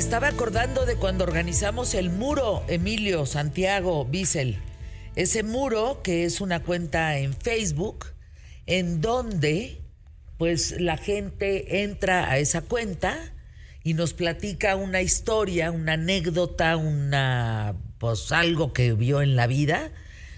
estaba 0.00 0.28
acordando 0.28 0.86
de 0.86 0.96
cuando 0.96 1.24
organizamos 1.24 1.92
el 1.92 2.08
muro, 2.08 2.64
Emilio, 2.68 3.26
Santiago, 3.26 4.06
Bissell. 4.06 4.56
Ese 5.14 5.42
muro 5.42 6.00
que 6.02 6.24
es 6.24 6.40
una 6.40 6.62
cuenta 6.62 7.18
en 7.18 7.34
Facebook 7.34 8.06
en 8.64 9.02
donde 9.02 9.82
pues 10.38 10.80
la 10.80 10.96
gente 10.96 11.82
entra 11.82 12.30
a 12.30 12.38
esa 12.38 12.62
cuenta 12.62 13.34
y 13.84 13.92
nos 13.92 14.14
platica 14.14 14.74
una 14.74 15.02
historia, 15.02 15.70
una 15.70 15.92
anécdota, 15.92 16.78
una 16.78 17.74
pues 17.98 18.32
algo 18.32 18.72
que 18.72 18.94
vio 18.94 19.20
en 19.20 19.36
la 19.36 19.46
vida 19.46 19.92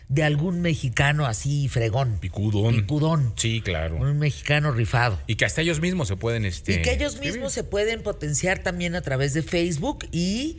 de 0.08 0.24
algún 0.24 0.60
mexicano 0.60 1.26
así 1.26 1.68
fregón. 1.68 2.18
Picudón. 2.20 2.76
Picudón. 2.76 3.32
Sí, 3.36 3.60
claro. 3.60 3.96
Un 3.96 4.18
mexicano 4.18 4.72
rifado. 4.72 5.20
Y 5.26 5.36
que 5.36 5.44
hasta 5.44 5.62
ellos 5.62 5.80
mismos 5.80 6.08
se 6.08 6.16
pueden 6.16 6.44
este 6.44 6.74
Y 6.74 6.82
que 6.82 6.92
ellos 6.92 7.18
mismos 7.20 7.52
se 7.52 7.64
pueden 7.64 8.02
potenciar 8.02 8.58
también 8.58 8.94
a 8.94 9.00
través 9.02 9.34
de 9.34 9.42
Facebook 9.42 10.06
y 10.12 10.58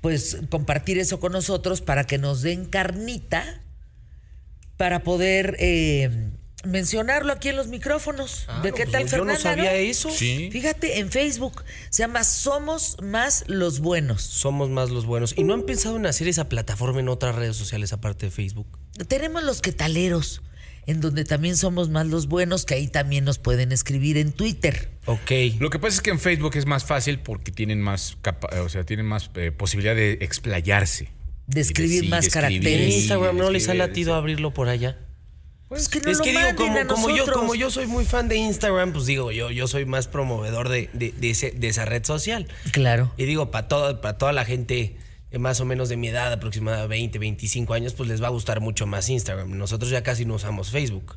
pues 0.00 0.38
compartir 0.50 0.98
eso 0.98 1.20
con 1.20 1.32
nosotros 1.32 1.80
para 1.80 2.04
que 2.04 2.18
nos 2.18 2.42
den 2.42 2.64
carnita 2.66 3.60
para 4.76 5.02
poder 5.02 5.56
eh, 5.58 6.30
mencionarlo 6.66 7.32
aquí 7.32 7.48
en 7.48 7.56
los 7.56 7.68
micrófonos. 7.68 8.44
Ah, 8.48 8.60
¿De 8.62 8.72
qué 8.72 8.82
pues 8.84 8.92
tal, 8.92 9.02
yo 9.04 9.08
Fernanda? 9.08 9.32
no 9.34 9.40
sabía 9.40 9.64
no? 9.72 9.76
eso. 9.76 10.10
Sí. 10.10 10.48
Fíjate, 10.52 10.98
en 10.98 11.10
Facebook 11.10 11.64
se 11.90 12.02
llama 12.02 12.24
Somos 12.24 12.96
Más 13.02 13.44
los 13.46 13.80
Buenos. 13.80 14.22
Somos 14.22 14.68
más 14.70 14.90
los 14.90 15.06
buenos. 15.06 15.34
¿Y 15.36 15.44
no 15.44 15.54
han 15.54 15.62
pensado 15.62 15.96
en 15.96 16.06
hacer 16.06 16.28
esa 16.28 16.48
plataforma 16.48 17.00
en 17.00 17.08
otras 17.08 17.34
redes 17.34 17.56
sociales 17.56 17.92
aparte 17.92 18.26
de 18.26 18.32
Facebook? 18.32 18.66
Tenemos 19.08 19.42
los 19.42 19.60
quetaleros, 19.62 20.42
en 20.86 21.00
donde 21.00 21.24
también 21.24 21.56
somos 21.56 21.88
más 21.88 22.06
los 22.06 22.26
buenos, 22.28 22.64
que 22.64 22.74
ahí 22.74 22.88
también 22.88 23.24
nos 23.24 23.38
pueden 23.38 23.72
escribir 23.72 24.16
en 24.18 24.32
Twitter. 24.32 24.90
Ok. 25.06 25.30
Lo 25.58 25.70
que 25.70 25.78
pasa 25.78 25.96
es 25.96 26.00
que 26.00 26.10
en 26.10 26.20
Facebook 26.20 26.56
es 26.56 26.66
más 26.66 26.84
fácil 26.84 27.18
porque 27.20 27.52
tienen 27.52 27.80
más 27.80 28.16
capa- 28.22 28.60
o 28.62 28.68
sea, 28.68 28.84
tienen 28.84 29.06
más 29.06 29.30
eh, 29.34 29.50
posibilidad 29.52 29.94
de 29.96 30.12
explayarse. 30.20 31.08
De 31.46 31.60
escribir 31.60 32.00
sí, 32.02 32.08
más 32.08 32.22
de 32.22 32.28
escribir, 32.28 32.56
¿En 32.56 32.62
caracteres. 32.62 32.94
y 32.94 32.98
Instagram 32.98 33.36
no 33.36 33.50
les 33.50 33.68
ha 33.68 33.74
latido 33.74 34.14
abrirlo 34.14 34.52
por 34.52 34.68
allá? 34.68 34.98
Pues 35.68 35.88
que 35.88 36.00
no 36.00 36.10
es 36.12 36.18
lo 36.18 36.24
que 36.24 36.30
digo, 36.30 36.42
como, 36.56 36.86
como 36.86 37.10
yo, 37.10 37.26
como 37.32 37.54
yo 37.56 37.70
soy 37.70 37.86
muy 37.86 38.04
fan 38.04 38.28
de 38.28 38.36
Instagram, 38.36 38.92
pues 38.92 39.06
digo, 39.06 39.32
yo, 39.32 39.50
yo 39.50 39.66
soy 39.66 39.84
más 39.84 40.06
promovedor 40.06 40.68
de, 40.68 40.88
de- 40.92 41.10
de 41.12 41.30
ese- 41.30 41.50
de 41.50 41.66
esa 41.68 41.84
red 41.84 42.04
social. 42.04 42.46
Claro. 42.70 43.12
Y 43.16 43.24
digo, 43.24 43.50
para 43.50 43.66
toda, 43.66 44.00
para 44.00 44.16
toda 44.16 44.32
la 44.32 44.44
gente 44.44 44.96
más 45.38 45.60
o 45.60 45.64
menos 45.64 45.88
de 45.88 45.96
mi 45.96 46.06
edad, 46.08 46.32
aproximadamente 46.32 46.88
20, 46.88 47.18
25 47.18 47.74
años, 47.74 47.94
pues 47.94 48.08
les 48.08 48.22
va 48.22 48.28
a 48.28 48.30
gustar 48.30 48.60
mucho 48.60 48.86
más 48.86 49.08
Instagram. 49.10 49.58
Nosotros 49.58 49.90
ya 49.90 50.02
casi 50.04 50.24
no 50.24 50.34
usamos 50.34 50.70
Facebook. 50.70 51.16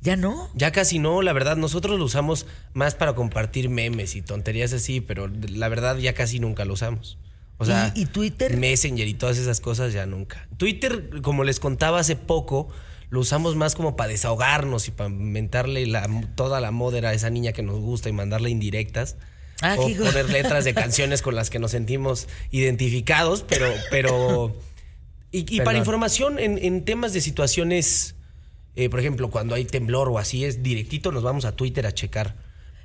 ¿Ya 0.00 0.16
no? 0.16 0.48
Ya 0.54 0.72
casi 0.72 0.98
no, 0.98 1.20
la 1.20 1.34
verdad, 1.34 1.58
nosotros 1.58 1.98
lo 1.98 2.06
usamos 2.06 2.46
más 2.72 2.94
para 2.94 3.14
compartir 3.14 3.68
memes 3.68 4.16
y 4.16 4.22
tonterías 4.22 4.72
así, 4.72 5.02
pero 5.02 5.28
la 5.28 5.68
verdad 5.68 5.98
ya 5.98 6.14
casi 6.14 6.40
nunca 6.40 6.64
lo 6.64 6.72
usamos. 6.72 7.18
O 7.58 7.66
sea, 7.66 7.92
¿Y- 7.94 8.02
y 8.02 8.06
Twitter? 8.06 8.56
Messenger 8.56 9.06
y 9.06 9.12
todas 9.12 9.36
esas 9.36 9.60
cosas 9.60 9.92
ya 9.92 10.06
nunca. 10.06 10.48
Twitter, 10.56 11.20
como 11.20 11.44
les 11.44 11.60
contaba 11.60 12.00
hace 12.00 12.16
poco, 12.16 12.70
lo 13.10 13.20
usamos 13.20 13.56
más 13.56 13.74
como 13.74 13.96
para 13.96 14.10
desahogarnos 14.10 14.88
y 14.88 14.92
para 14.92 15.10
inventarle 15.10 15.86
la, 15.86 16.08
toda 16.36 16.60
la 16.60 16.70
modera 16.70 17.10
a 17.10 17.14
esa 17.14 17.28
niña 17.28 17.52
que 17.52 17.62
nos 17.62 17.80
gusta 17.80 18.08
y 18.08 18.12
mandarle 18.12 18.50
indirectas. 18.50 19.16
Ah, 19.62 19.76
o 19.78 19.82
poner 19.82 20.30
letras 20.30 20.64
de 20.64 20.72
canciones 20.72 21.20
con 21.20 21.34
las 21.34 21.50
que 21.50 21.58
nos 21.58 21.72
sentimos 21.72 22.28
identificados, 22.50 23.44
pero... 23.46 23.66
pero 23.90 24.56
y, 25.32 25.54
y 25.54 25.60
para 25.60 25.78
información 25.78 26.38
en, 26.38 26.58
en 26.58 26.84
temas 26.84 27.12
de 27.12 27.20
situaciones, 27.20 28.14
eh, 28.74 28.88
por 28.88 29.00
ejemplo, 29.00 29.30
cuando 29.30 29.54
hay 29.54 29.64
temblor 29.64 30.08
o 30.08 30.18
así, 30.18 30.44
es 30.44 30.62
directito, 30.62 31.12
nos 31.12 31.22
vamos 31.22 31.44
a 31.44 31.56
Twitter 31.56 31.86
a 31.86 31.92
checar. 31.92 32.36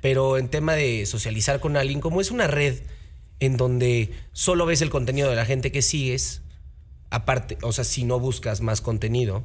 Pero 0.02 0.38
en 0.38 0.48
tema 0.48 0.74
de 0.74 1.06
socializar 1.06 1.60
con 1.60 1.76
alguien, 1.76 2.00
como 2.00 2.20
es 2.20 2.30
una 2.30 2.46
red 2.46 2.80
en 3.40 3.56
donde 3.56 4.10
solo 4.32 4.66
ves 4.66 4.82
el 4.82 4.90
contenido 4.90 5.30
de 5.30 5.36
la 5.36 5.46
gente 5.46 5.72
que 5.72 5.82
sigues, 5.82 6.42
aparte, 7.10 7.58
o 7.62 7.72
sea, 7.72 7.84
si 7.84 8.04
no 8.04 8.20
buscas 8.20 8.60
más 8.60 8.80
contenido, 8.80 9.44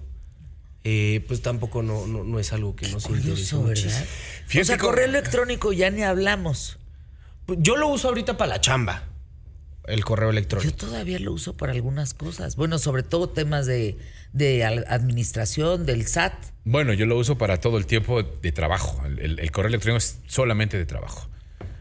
eh, 0.83 1.23
pues 1.27 1.41
tampoco 1.41 1.83
no, 1.83 2.07
no, 2.07 2.23
no 2.23 2.39
es 2.39 2.53
algo 2.53 2.75
que 2.75 2.87
nos 2.89 3.07
interese. 3.09 3.55
Fíjate 4.47 4.61
o 4.61 4.65
sea, 4.65 4.77
correo 4.77 5.05
electrónico 5.05 5.73
ya 5.73 5.89
ni 5.91 6.03
hablamos. 6.03 6.77
Pues 7.45 7.59
Yo 7.61 7.75
lo 7.75 7.87
uso 7.87 8.07
ahorita 8.09 8.37
para 8.37 8.49
la 8.49 8.61
chamba, 8.61 9.03
el 9.87 10.03
correo 10.05 10.27
Yo 10.29 10.31
electrónico. 10.37 10.75
todavía 10.77 11.19
lo 11.19 11.33
uso 11.33 11.55
para 11.57 11.71
algunas 11.73 12.13
cosas. 12.13 12.55
Bueno, 12.55 12.79
sobre 12.79 13.03
todo 13.03 13.29
temas 13.29 13.65
de, 13.65 13.97
de 14.33 14.63
administración, 14.65 15.85
del 15.85 16.07
SAT. 16.07 16.33
Bueno, 16.63 16.93
yo 16.93 17.05
lo 17.05 17.17
uso 17.17 17.37
para 17.37 17.57
todo 17.59 17.77
el 17.77 17.85
tiempo 17.85 18.21
de 18.23 18.51
trabajo. 18.51 19.03
El, 19.05 19.19
el- 19.19 19.39
el 19.39 19.51
correo 19.51 19.69
electrónico 19.69 19.97
es 19.97 20.19
solamente 20.27 20.77
de 20.77 20.85
trabajo. 20.85 21.27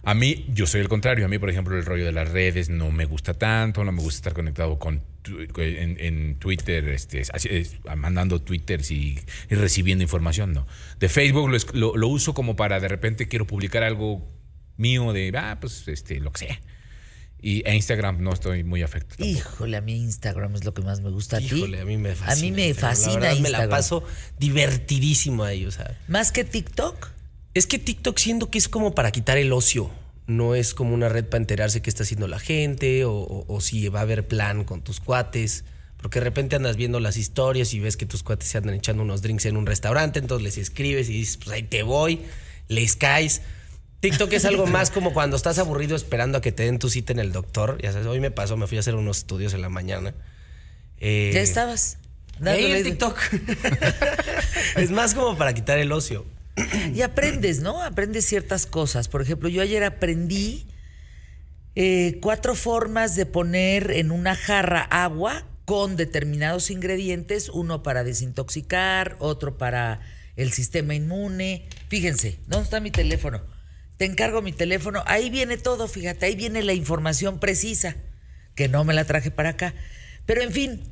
A 0.03 0.15
mí, 0.15 0.47
yo 0.49 0.67
soy 0.67 0.81
el 0.81 0.88
contrario. 0.88 1.27
A 1.27 1.28
mí, 1.28 1.38
por 1.38 1.50
ejemplo, 1.50 1.77
el 1.77 1.84
rollo 1.84 2.06
de 2.06 2.12
las 2.12 2.31
redes 2.31 2.71
no 2.71 2.91
me 2.91 3.05
gusta 3.05 3.34
tanto. 3.34 3.84
No 3.84 3.93
me 3.93 4.00
gusta 4.00 4.17
estar 4.17 4.32
conectado 4.32 4.78
con 4.78 5.03
en, 5.56 5.97
en 6.00 6.34
Twitter, 6.38 6.88
este, 6.88 7.22
mandando 7.97 8.41
twitters 8.41 8.91
y, 8.91 9.19
y 9.50 9.54
recibiendo 9.54 10.03
información. 10.03 10.53
No. 10.53 10.66
De 10.98 11.08
Facebook 11.08 11.48
lo, 11.50 11.56
es- 11.56 11.72
lo- 11.75 11.97
lo 11.97 12.08
uso 12.08 12.34
como 12.34 12.56
para 12.56 12.81
de 12.81 12.88
repente 12.88 13.28
quiero 13.28 13.47
publicar 13.47 13.82
algo 13.82 14.26
mío 14.76 15.12
de, 15.12 15.32
ah, 15.36 15.58
pues, 15.60 15.86
este, 15.88 16.20
lo 16.20 16.32
que 16.32 16.47
sea. 16.47 16.60
Y 17.42 17.66
a 17.66 17.75
Instagram 17.75 18.20
no 18.22 18.34
estoy 18.34 18.64
muy 18.64 18.82
afecto. 18.82 19.16
tampoco. 19.16 19.26
Híjole, 19.38 19.76
a 19.78 19.81
mí 19.81 19.94
Instagram 19.97 20.54
es 20.56 20.64
lo 20.64 20.75
que 20.75 20.82
más 20.82 21.00
me 21.00 21.08
gusta 21.08 21.38
a 21.38 21.41
ti. 21.41 21.47
Híjole, 21.56 21.81
a 21.81 21.84
mí 21.87 21.97
me 21.97 22.14
fascina. 22.14 22.32
A 22.32 22.37
mí 22.37 22.52
me 22.52 22.69
Instagram. 22.69 22.97
fascina 22.97 23.14
La 23.20 23.28
verdad, 23.28 23.41
me 23.41 23.50
la 23.50 23.69
paso 23.69 24.04
divertidísimo 24.38 25.44
ahí, 25.44 25.64
o 25.66 25.70
sea. 25.70 25.97
Más 26.08 26.32
que 26.32 26.44
TikTok. 26.44 27.08
Es 27.54 27.66
que 27.66 27.78
TikTok 27.78 28.19
siento 28.19 28.50
que 28.50 28.58
es 28.58 28.69
como 28.69 28.94
para 28.94 29.10
quitar 29.10 29.38
el 29.38 29.52
ocio. 29.52 29.91
No 30.31 30.55
es 30.55 30.75
como 30.75 30.95
una 30.95 31.09
red 31.09 31.25
para 31.25 31.41
enterarse 31.43 31.83
qué 31.83 31.91
está 31.91 32.05
haciendo 32.05 32.29
la 32.29 32.39
gente 32.39 33.05
o, 33.05 33.13
o- 33.15 33.45
o 33.49 33.61
si 33.61 33.89
va 33.89 34.01
a 34.01 34.03
haber 34.03 34.27
plan 34.29 34.65
con 34.65 34.83
tus 34.83 35.01
cuates. 35.01 35.65
Porque 35.97 36.19
de 36.21 36.25
repente 36.25 36.57
andas 36.57 36.77
viendo 36.77 36.99
las 37.01 37.17
historias 37.17 37.75
y 37.75 37.81
ves 37.81 37.97
que 37.97 38.07
tus 38.07 38.23
cuates 38.23 38.49
se 38.49 38.57
andan 38.59 38.75
echando 38.75 39.03
unos 39.03 39.21
drinks 39.23 39.45
en 39.47 39.57
un 39.59 39.67
restaurante, 39.67 40.19
entonces 40.19 40.43
les 40.45 40.57
escribes 40.59 41.09
y 41.11 41.13
dices, 41.13 41.37
pues 41.37 41.51
ahí 41.51 41.63
te 41.63 41.83
voy, 41.83 42.21
les 42.69 42.97
caes. 42.97 43.43
TikTok 44.01 44.33
es 44.33 44.47
algo 44.47 44.67
más 44.67 44.91
como 44.91 45.13
cuando 45.13 45.37
estás 45.37 45.59
aburrido 45.59 45.95
esperando 45.95 46.39
a 46.39 46.41
que 46.41 46.53
te 46.53 46.62
den 46.62 46.79
tu 46.79 46.89
cita 46.89 47.12
en 47.12 47.19
el 47.19 47.33
doctor. 47.33 47.79
Ya 47.83 47.93
sabes, 47.93 48.07
hoy 48.07 48.19
me 48.19 48.31
pasó, 48.31 48.57
me 48.57 48.67
fui 48.67 48.79
a 48.79 48.81
hacer 48.81 48.95
unos 48.95 49.19
estudios 49.19 49.53
en 49.53 49.61
la 49.61 49.69
mañana. 49.69 50.15
Eh, 50.99 51.33
Ya 51.35 51.43
estabas. 51.43 51.99
ahí 52.47 52.65
en 52.73 52.83
TikTok. 52.85 53.19
es 54.77 54.91
más 54.91 55.12
como 55.15 55.37
para 55.37 55.53
quitar 55.53 55.79
el 55.79 55.93
ocio. 55.93 56.25
Y 56.94 57.03
aprendes, 57.03 57.60
¿no? 57.60 57.82
Aprendes 57.82 58.25
ciertas 58.26 58.66
cosas. 58.66 59.09
Por 59.09 59.22
ejemplo, 59.22 59.48
yo 59.48 59.62
ayer 59.62 59.84
aprendí 59.84 60.66
eh, 61.75 62.19
cuatro 62.21 62.54
formas 62.54 63.16
de 63.16 63.26
poner 63.26 63.91
en 63.93 64.10
una 64.10 64.34
jarra 64.34 64.82
agua 64.82 65.47
con 65.65 65.97
determinados 65.97 66.70
ingredientes, 66.70 67.49
uno 67.49 67.82
para 67.82 68.03
desintoxicar, 68.03 69.16
otro 69.20 69.56
para 69.56 70.00
el 70.37 70.53
sistema 70.53 70.94
inmune. 70.94 71.69
Fíjense, 71.88 72.41
¿dónde 72.49 72.65
está 72.65 72.81
mi 72.81 72.91
teléfono? 72.91 73.41
Te 73.97 74.04
encargo 74.04 74.43
mi 74.43 74.53
teléfono. 74.53 75.04
Ahí 75.06 75.31
viene 75.31 75.59
todo, 75.59 75.87
fíjate, 75.87 76.26
ahí 76.26 76.34
viene 76.34 76.62
la 76.62 76.72
información 76.72 77.38
precisa, 77.38 77.97
que 78.54 78.69
no 78.69 78.82
me 78.84 78.94
la 78.94 79.04
traje 79.04 79.31
para 79.31 79.50
acá. 79.50 79.75
Pero 80.26 80.43
en 80.43 80.50
fin, 80.53 80.82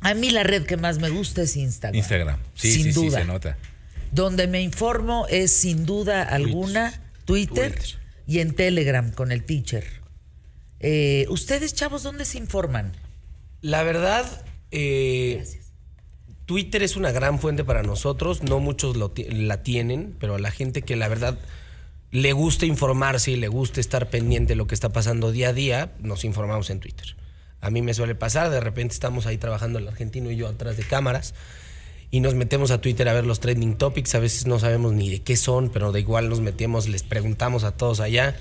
a 0.00 0.14
mí 0.14 0.30
la 0.30 0.42
red 0.42 0.64
que 0.64 0.76
más 0.76 0.98
me 0.98 1.08
gusta 1.08 1.42
es 1.42 1.56
Instagram. 1.56 1.96
Instagram. 1.96 2.38
Sí, 2.54 2.72
Sin 2.72 2.82
sí, 2.84 2.92
sí, 2.92 3.06
duda. 3.06 3.18
se 3.20 3.24
nota. 3.24 3.56
Donde 4.14 4.46
me 4.46 4.62
informo 4.62 5.26
es 5.28 5.52
sin 5.52 5.86
duda 5.86 6.22
alguna 6.22 7.02
Twitter, 7.24 7.74
Twitter. 7.74 7.98
y 8.28 8.38
en 8.38 8.54
Telegram 8.54 9.10
con 9.10 9.32
el 9.32 9.44
teacher. 9.44 9.84
Eh, 10.78 11.26
Ustedes, 11.30 11.74
chavos, 11.74 12.04
¿dónde 12.04 12.24
se 12.24 12.38
informan? 12.38 12.92
La 13.60 13.82
verdad, 13.82 14.44
eh. 14.70 15.44
Twitter 16.46 16.82
es 16.82 16.94
una 16.96 17.10
gran 17.10 17.40
fuente 17.40 17.64
para 17.64 17.82
nosotros. 17.82 18.42
No 18.42 18.60
muchos 18.60 18.96
lo 18.96 19.12
la 19.30 19.62
tienen, 19.62 20.14
pero 20.20 20.36
a 20.36 20.38
la 20.38 20.50
gente 20.50 20.82
que 20.82 20.94
la 20.94 21.08
verdad 21.08 21.38
le 22.12 22.32
gusta 22.32 22.66
informarse 22.66 23.32
y 23.32 23.36
le 23.36 23.48
gusta 23.48 23.80
estar 23.80 24.10
pendiente 24.10 24.52
de 24.52 24.56
lo 24.56 24.68
que 24.68 24.76
está 24.76 24.90
pasando 24.90 25.32
día 25.32 25.48
a 25.48 25.52
día, 25.52 25.92
nos 25.98 26.24
informamos 26.24 26.70
en 26.70 26.78
Twitter. 26.78 27.16
A 27.60 27.70
mí 27.70 27.82
me 27.82 27.94
suele 27.94 28.14
pasar, 28.14 28.50
de 28.50 28.60
repente 28.60 28.94
estamos 28.94 29.26
ahí 29.26 29.38
trabajando 29.38 29.80
el 29.80 29.88
argentino 29.88 30.30
y 30.30 30.36
yo 30.36 30.46
atrás 30.46 30.76
de 30.76 30.84
cámaras 30.84 31.34
y 32.10 32.20
nos 32.20 32.34
metemos 32.34 32.70
a 32.70 32.80
Twitter 32.80 33.08
a 33.08 33.12
ver 33.12 33.26
los 33.26 33.40
trending 33.40 33.76
topics. 33.76 34.14
A 34.14 34.18
veces 34.18 34.46
no 34.46 34.58
sabemos 34.58 34.92
ni 34.92 35.10
de 35.10 35.22
qué 35.22 35.36
son, 35.36 35.70
pero 35.70 35.92
da 35.92 35.98
igual 35.98 36.28
nos 36.28 36.40
metemos, 36.40 36.88
les 36.88 37.02
preguntamos 37.02 37.64
a 37.64 37.72
todos 37.72 38.00
allá. 38.00 38.36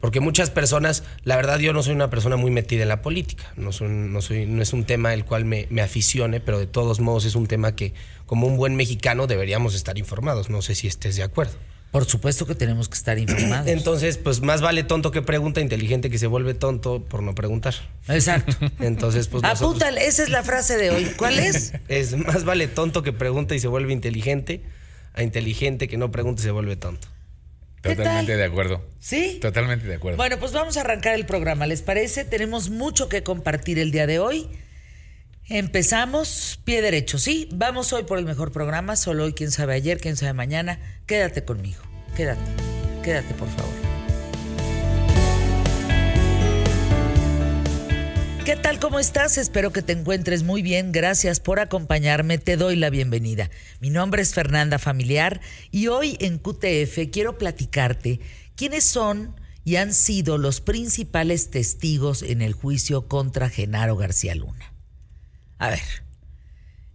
Porque 0.00 0.20
muchas 0.20 0.48
personas, 0.48 1.04
la 1.24 1.36
verdad 1.36 1.58
yo 1.58 1.72
no 1.72 1.82
soy 1.82 1.94
una 1.94 2.08
persona 2.08 2.36
muy 2.36 2.50
metida 2.50 2.82
en 2.82 2.88
la 2.88 3.02
política, 3.02 3.52
no, 3.56 3.70
soy, 3.70 3.88
no, 3.88 4.22
soy, 4.22 4.46
no 4.46 4.62
es 4.62 4.72
un 4.72 4.84
tema 4.84 5.12
el 5.12 5.26
cual 5.26 5.44
me, 5.44 5.66
me 5.68 5.82
aficione, 5.82 6.40
pero 6.40 6.58
de 6.58 6.66
todos 6.66 7.00
modos 7.00 7.26
es 7.26 7.34
un 7.34 7.46
tema 7.46 7.76
que 7.76 7.92
como 8.24 8.46
un 8.46 8.56
buen 8.56 8.76
mexicano 8.76 9.26
deberíamos 9.26 9.74
estar 9.74 9.98
informados, 9.98 10.48
no 10.48 10.62
sé 10.62 10.74
si 10.74 10.86
estés 10.86 11.16
de 11.16 11.22
acuerdo. 11.22 11.52
Por 11.90 12.04
supuesto 12.04 12.46
que 12.46 12.54
tenemos 12.54 12.88
que 12.88 12.94
estar 12.94 13.18
informados. 13.18 13.66
Entonces, 13.68 14.16
pues 14.16 14.40
más 14.42 14.60
vale 14.60 14.84
tonto 14.84 15.10
que 15.10 15.22
pregunta, 15.22 15.60
inteligente 15.60 16.08
que 16.08 16.18
se 16.18 16.26
vuelve 16.28 16.54
tonto 16.54 17.02
por 17.04 17.22
no 17.22 17.34
preguntar. 17.34 17.74
Exacto. 18.08 18.56
Entonces, 18.80 19.26
pues 19.28 19.42
nosotros- 19.42 19.70
Apúntale, 19.70 20.06
esa 20.06 20.22
es 20.22 20.28
la 20.28 20.42
frase 20.42 20.76
de 20.76 20.90
hoy. 20.90 21.04
¿Cuál 21.16 21.38
es? 21.38 21.72
es 21.88 22.16
más 22.16 22.44
vale 22.44 22.68
tonto 22.68 23.02
que 23.02 23.12
pregunta 23.12 23.54
y 23.54 23.58
se 23.60 23.66
vuelve 23.68 23.92
inteligente, 23.92 24.62
a 25.14 25.22
inteligente 25.22 25.88
que 25.88 25.96
no 25.96 26.12
pregunta 26.12 26.40
y 26.42 26.44
se 26.44 26.50
vuelve 26.52 26.76
tonto. 26.76 27.08
¿Qué 27.82 27.96
Totalmente 27.96 28.32
tal? 28.32 28.38
de 28.38 28.44
acuerdo. 28.44 28.84
¿Sí? 29.00 29.38
Totalmente 29.40 29.86
de 29.86 29.94
acuerdo. 29.94 30.18
Bueno, 30.18 30.38
pues 30.38 30.52
vamos 30.52 30.76
a 30.76 30.82
arrancar 30.82 31.14
el 31.14 31.24
programa, 31.24 31.66
¿les 31.66 31.80
parece? 31.82 32.24
Tenemos 32.24 32.68
mucho 32.68 33.08
que 33.08 33.22
compartir 33.22 33.78
el 33.78 33.90
día 33.90 34.06
de 34.06 34.18
hoy. 34.18 34.48
Empezamos 35.52 36.60
pie 36.62 36.80
derecho, 36.80 37.18
¿sí? 37.18 37.48
Vamos 37.50 37.92
hoy 37.92 38.04
por 38.04 38.20
el 38.20 38.24
mejor 38.24 38.52
programa, 38.52 38.94
solo 38.94 39.24
hoy, 39.24 39.32
quién 39.32 39.50
sabe 39.50 39.74
ayer, 39.74 39.98
quién 39.98 40.16
sabe 40.16 40.32
mañana. 40.32 40.78
Quédate 41.06 41.44
conmigo, 41.44 41.82
quédate, 42.16 42.40
quédate 43.02 43.34
por 43.34 43.48
favor. 43.48 43.74
¿Qué 48.44 48.54
tal? 48.54 48.78
¿Cómo 48.78 49.00
estás? 49.00 49.38
Espero 49.38 49.72
que 49.72 49.82
te 49.82 49.92
encuentres 49.92 50.44
muy 50.44 50.62
bien. 50.62 50.92
Gracias 50.92 51.40
por 51.40 51.58
acompañarme. 51.58 52.38
Te 52.38 52.56
doy 52.56 52.76
la 52.76 52.88
bienvenida. 52.88 53.50
Mi 53.80 53.90
nombre 53.90 54.22
es 54.22 54.32
Fernanda 54.32 54.78
Familiar 54.78 55.40
y 55.72 55.88
hoy 55.88 56.16
en 56.20 56.38
QTF 56.38 57.10
quiero 57.10 57.38
platicarte 57.38 58.20
quiénes 58.54 58.84
son 58.84 59.34
y 59.64 59.76
han 59.76 59.94
sido 59.94 60.38
los 60.38 60.60
principales 60.60 61.50
testigos 61.50 62.22
en 62.22 62.40
el 62.40 62.52
juicio 62.52 63.08
contra 63.08 63.50
Genaro 63.50 63.96
García 63.96 64.36
Luna. 64.36 64.79
A 65.60 65.68
ver, 65.68 65.82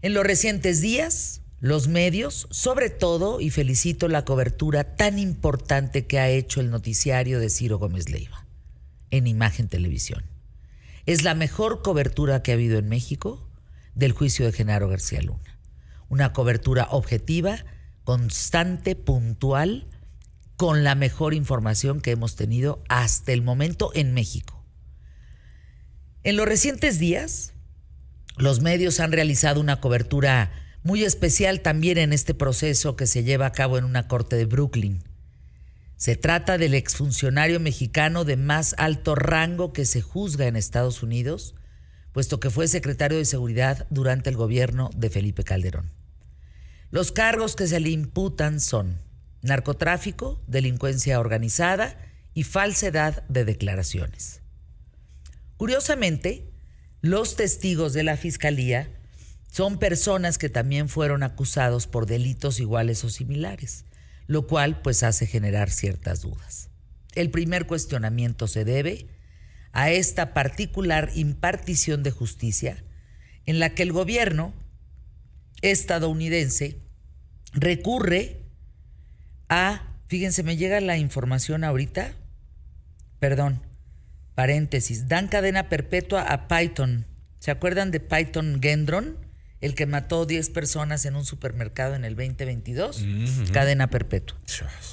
en 0.02 0.16
los 0.16 0.26
recientes 0.26 0.82
días, 0.82 1.42
los 1.60 1.88
medios, 1.88 2.48
sobre 2.50 2.90
todo, 2.90 3.40
y 3.40 3.52
felicito 3.52 4.08
la 4.08 4.26
cobertura 4.26 4.96
tan 4.96 5.20
importante 5.20 6.08
que 6.08 6.18
ha 6.18 6.30
hecho 6.30 6.62
el 6.62 6.72
noticiario 6.72 7.40
de 7.40 7.52
Ciro 7.52 7.78
Gómez 7.78 8.10
Leiva 8.10 8.48
en 9.12 9.28
Imagen 9.28 9.68
Televisión. 9.68 10.26
Es 11.06 11.24
la 11.24 11.36
mejor 11.36 11.84
cobertura 11.84 12.42
que 12.42 12.52
ha 12.52 12.56
habido 12.56 12.80
en 12.80 12.90
México 12.90 13.48
del 13.94 14.14
juicio 14.14 14.48
de 14.48 14.52
Genaro 14.52 14.90
García 14.90 15.22
Luna. 15.22 15.60
Una 16.10 16.34
cobertura 16.34 16.88
objetiva, 16.90 17.64
constante, 18.04 18.96
puntual, 18.96 19.88
con 20.58 20.84
la 20.84 20.96
mejor 20.96 21.36
información 21.36 22.02
que 22.02 22.10
hemos 22.10 22.36
tenido 22.36 22.84
hasta 22.90 23.32
el 23.32 23.44
momento 23.44 23.92
en 23.94 24.16
México. 24.16 24.66
En 26.24 26.36
los 26.36 26.48
recientes 26.48 26.98
días, 26.98 27.55
los 28.38 28.62
medios 28.62 29.00
han 29.00 29.12
realizado 29.12 29.62
una 29.62 29.80
cobertura 29.80 30.52
muy 30.84 31.04
especial 31.04 31.62
también 31.62 31.98
en 31.98 32.14
este 32.14 32.34
proceso 32.34 32.96
que 32.96 33.08
se 33.08 33.24
lleva 33.24 33.48
a 33.48 33.52
cabo 33.52 33.78
en 33.78 33.86
una 33.86 34.08
corte 34.08 34.36
de 34.36 34.46
Brooklyn. 34.46 35.04
Se 35.96 36.16
trata 36.16 36.58
del 36.58 36.74
exfuncionario 36.74 37.60
mexicano 37.60 38.26
de 38.26 38.36
más 38.36 38.76
alto 38.78 39.16
rango 39.16 39.72
que 39.72 39.86
se 39.86 40.02
juzga 40.02 40.48
en 40.48 40.58
Estados 40.58 41.02
Unidos, 41.02 41.56
puesto 42.12 42.40
que 42.40 42.50
fue 42.50 42.68
secretario 42.68 43.18
de 43.18 43.26
Seguridad 43.26 43.88
durante 43.90 44.30
el 44.30 44.36
gobierno 44.36 44.90
de 44.96 45.10
Felipe 45.10 45.44
Calderón. 45.44 45.92
Los 46.92 47.12
cargos 47.12 47.56
que 47.56 47.68
se 47.68 47.80
le 47.80 47.90
imputan 47.90 48.60
son 48.60 49.00
narcotráfico, 49.42 50.42
delincuencia 50.48 51.20
organizada 51.20 51.98
y 52.34 52.44
falsedad 52.44 53.24
de 53.28 53.46
declaraciones. 53.46 54.42
Curiosamente, 55.58 56.52
los 57.06 57.36
testigos 57.36 57.94
de 57.94 58.04
la 58.04 58.18
Fiscalía 58.18 58.90
son 59.52 59.80
personas 59.80 60.38
que 60.38 60.50
también 60.50 60.90
fueron 60.90 61.24
acusados 61.24 61.88
por 61.88 62.06
delitos 62.06 62.60
iguales 62.60 63.04
o 63.04 63.10
similares 63.10 63.86
lo 64.28 64.48
cual 64.48 64.82
pues 64.82 65.04
hace 65.04 65.28
generar 65.28 65.70
ciertas 65.70 66.22
dudas. 66.22 66.70
El 67.14 67.30
primer 67.30 67.68
cuestionamiento 67.68 68.48
se 68.48 68.66
debe 68.66 69.08
a 69.72 69.92
esta 69.92 70.34
particular 70.34 71.12
impartición 71.16 72.04
de 72.04 72.12
justicia 72.12 72.84
en 73.46 73.60
la 73.60 73.72
que 73.72 73.84
el 73.84 73.92
gobierno 73.92 74.54
estadounidense 75.62 76.80
recurre 77.54 78.42
a, 79.48 80.00
fíjense, 80.08 80.44
me 80.44 80.58
llega 80.58 80.80
la 80.82 80.98
información 80.98 81.64
ahorita, 81.64 82.14
perdón, 83.20 83.62
paréntesis, 84.36 85.08
dan 85.08 85.28
cadena 85.28 85.70
perpetua 85.70 86.22
a 86.22 86.48
Python. 86.48 87.06
¿Se 87.40 87.52
acuerdan 87.52 87.92
de 87.92 88.00
Python 88.00 88.60
Gendron? 88.62 89.26
el 89.62 89.74
que 89.74 89.88
mató 89.88 90.28
10 90.28 90.52
personas 90.52 91.06
en 91.06 91.16
un 91.16 91.26
supermercado 91.26 91.96
en 91.96 92.06
el 92.06 92.16
2022, 92.16 93.04
cadena 93.52 93.90
perpetua. 93.90 94.38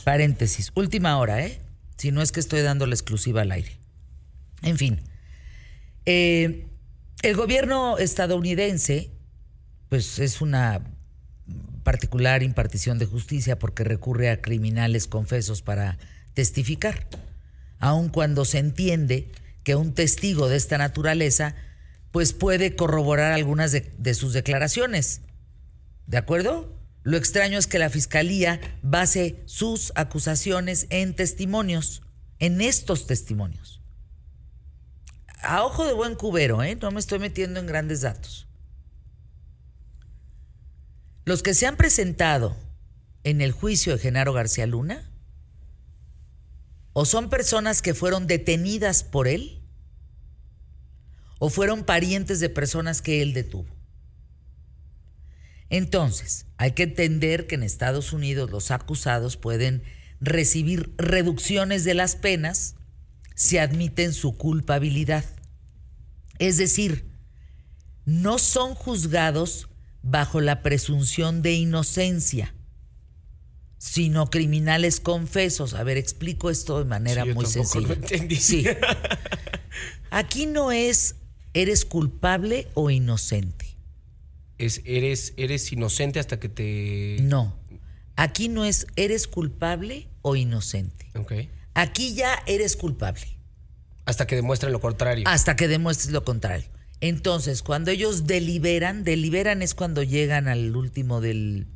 Paréntesis, 0.04 0.72
última 0.74 1.18
hora, 1.18 1.44
¿eh? 1.44 1.60
Si 1.98 2.10
no 2.10 2.22
es 2.22 2.32
que 2.32 2.40
estoy 2.40 2.62
dando 2.62 2.86
la 2.86 2.94
exclusiva 2.94 3.42
al 3.42 3.52
aire. 3.52 3.76
En 4.62 4.78
fin, 4.78 5.02
eh, 6.06 6.68
el 7.22 7.36
gobierno 7.36 7.98
estadounidense, 7.98 9.10
pues 9.88 10.18
es 10.18 10.40
una 10.40 10.82
particular 11.82 12.42
impartición 12.42 12.98
de 12.98 13.06
justicia 13.06 13.58
porque 13.58 13.84
recurre 13.84 14.30
a 14.30 14.40
criminales 14.40 15.06
confesos 15.06 15.60
para 15.60 15.98
testificar, 16.32 17.06
aun 17.82 18.08
cuando 18.08 18.44
se 18.44 18.58
entiende 18.58 19.29
que 19.64 19.75
un 19.75 19.93
testigo 19.93 20.49
de 20.49 20.56
esta 20.56 20.79
naturaleza 20.79 21.56
pues 22.12 22.32
puede 22.32 22.76
corroborar 22.76 23.32
algunas 23.32 23.73
de, 23.73 23.93
de, 23.99 24.14
sus 24.14 24.32
declaraciones. 24.32 25.20
¿De 26.06 26.17
acuerdo? 26.17 26.79
Lo 27.02 27.17
extraño 27.17 27.58
es 27.58 27.67
que 27.67 27.81
la 27.81 27.90
fiscalía 27.90 28.61
base 28.82 29.43
sus 29.46 29.93
acusaciones 29.96 30.87
en 30.90 31.17
testimonios, 31.17 32.02
en 32.38 32.61
estos 32.61 33.08
testimonios. 33.08 33.81
A 35.43 35.64
ojo 35.64 35.85
de 35.85 35.93
buen 35.93 36.14
cubero, 36.14 36.62
¿eh? 36.62 36.78
No 36.81 36.93
me 36.93 37.00
estoy 37.00 37.19
metiendo 37.19 37.58
en 37.58 37.67
grandes 37.67 38.02
datos. 38.02 38.46
Los 41.25 41.43
que 41.43 41.55
se 41.55 41.67
han 41.67 41.76
presentado 41.76 42.56
en 43.25 43.40
el 43.40 43.50
juicio 43.50 43.93
de 43.93 43.99
Genaro 43.99 44.32
García 44.32 44.67
Luna 44.67 45.12
o 46.92 47.04
son 47.04 47.30
personas 47.30 47.82
que 47.82 47.94
fueron 47.94 48.26
detenidas 48.26 49.02
por 49.02 49.28
él 49.28 49.62
o 51.38 51.48
fueron 51.50 51.84
parientes 51.84 52.40
de 52.40 52.48
personas 52.48 53.02
que 53.02 53.22
él 53.22 53.32
detuvo. 53.32 53.66
Entonces, 55.70 56.46
hay 56.58 56.72
que 56.72 56.82
entender 56.82 57.46
que 57.46 57.54
en 57.54 57.62
Estados 57.62 58.12
Unidos 58.12 58.50
los 58.50 58.70
acusados 58.70 59.36
pueden 59.36 59.82
recibir 60.20 60.94
reducciones 60.98 61.84
de 61.84 61.94
las 61.94 62.14
penas 62.14 62.76
si 63.34 63.58
admiten 63.58 64.12
su 64.12 64.36
culpabilidad. 64.36 65.24
Es 66.38 66.58
decir, 66.58 67.10
no 68.04 68.38
son 68.38 68.74
juzgados 68.74 69.68
bajo 70.02 70.40
la 70.40 70.62
presunción 70.62 71.42
de 71.42 71.52
inocencia, 71.52 72.54
sino 73.84 74.30
criminales 74.30 75.00
confesos. 75.00 75.74
A 75.74 75.82
ver, 75.82 75.96
explico 75.96 76.50
esto 76.50 76.78
de 76.78 76.84
manera 76.84 77.22
Sí, 77.24 77.28
yo 77.30 77.34
muy 77.34 77.46
sencilla. 77.46 77.88
lo 77.88 77.94
entendí. 77.94 78.36
Sí. 78.36 78.64
Aquí 80.10 80.46
no 80.46 80.70
es 80.70 81.16
eres 81.52 81.84
culpable 81.84 82.68
o 82.74 82.90
inocente. 82.90 83.66
Es, 84.58 84.82
eres, 84.84 85.34
eres 85.36 85.72
inocente 85.72 86.20
hasta 86.20 86.38
que 86.38 86.48
te. 86.48 87.16
No. 87.22 87.58
Aquí 88.14 88.48
no 88.48 88.64
es 88.64 88.86
eres 88.94 89.26
culpable 89.26 90.08
o 90.22 90.36
inocente. 90.36 91.10
Ok. 91.16 91.32
Aquí 91.74 92.14
ya 92.14 92.40
eres 92.46 92.76
culpable 92.76 93.26
Hasta 94.04 94.26
que 94.28 94.36
demuestren 94.36 94.72
lo 94.72 94.80
contrario. 94.80 95.24
hasta 95.26 95.56
que 95.56 95.66
demuestres 95.66 96.12
lo 96.12 96.22
contrario. 96.24 96.68
Entonces, 97.00 97.62
cuando 97.64 97.90
ellos 97.90 98.28
deliberan, 98.28 99.02
deliberan 99.02 99.60
es 99.60 99.74
cuando 99.74 100.04
llegan 100.04 100.46
al 100.46 100.76
último 100.76 101.20
del, 101.20 101.66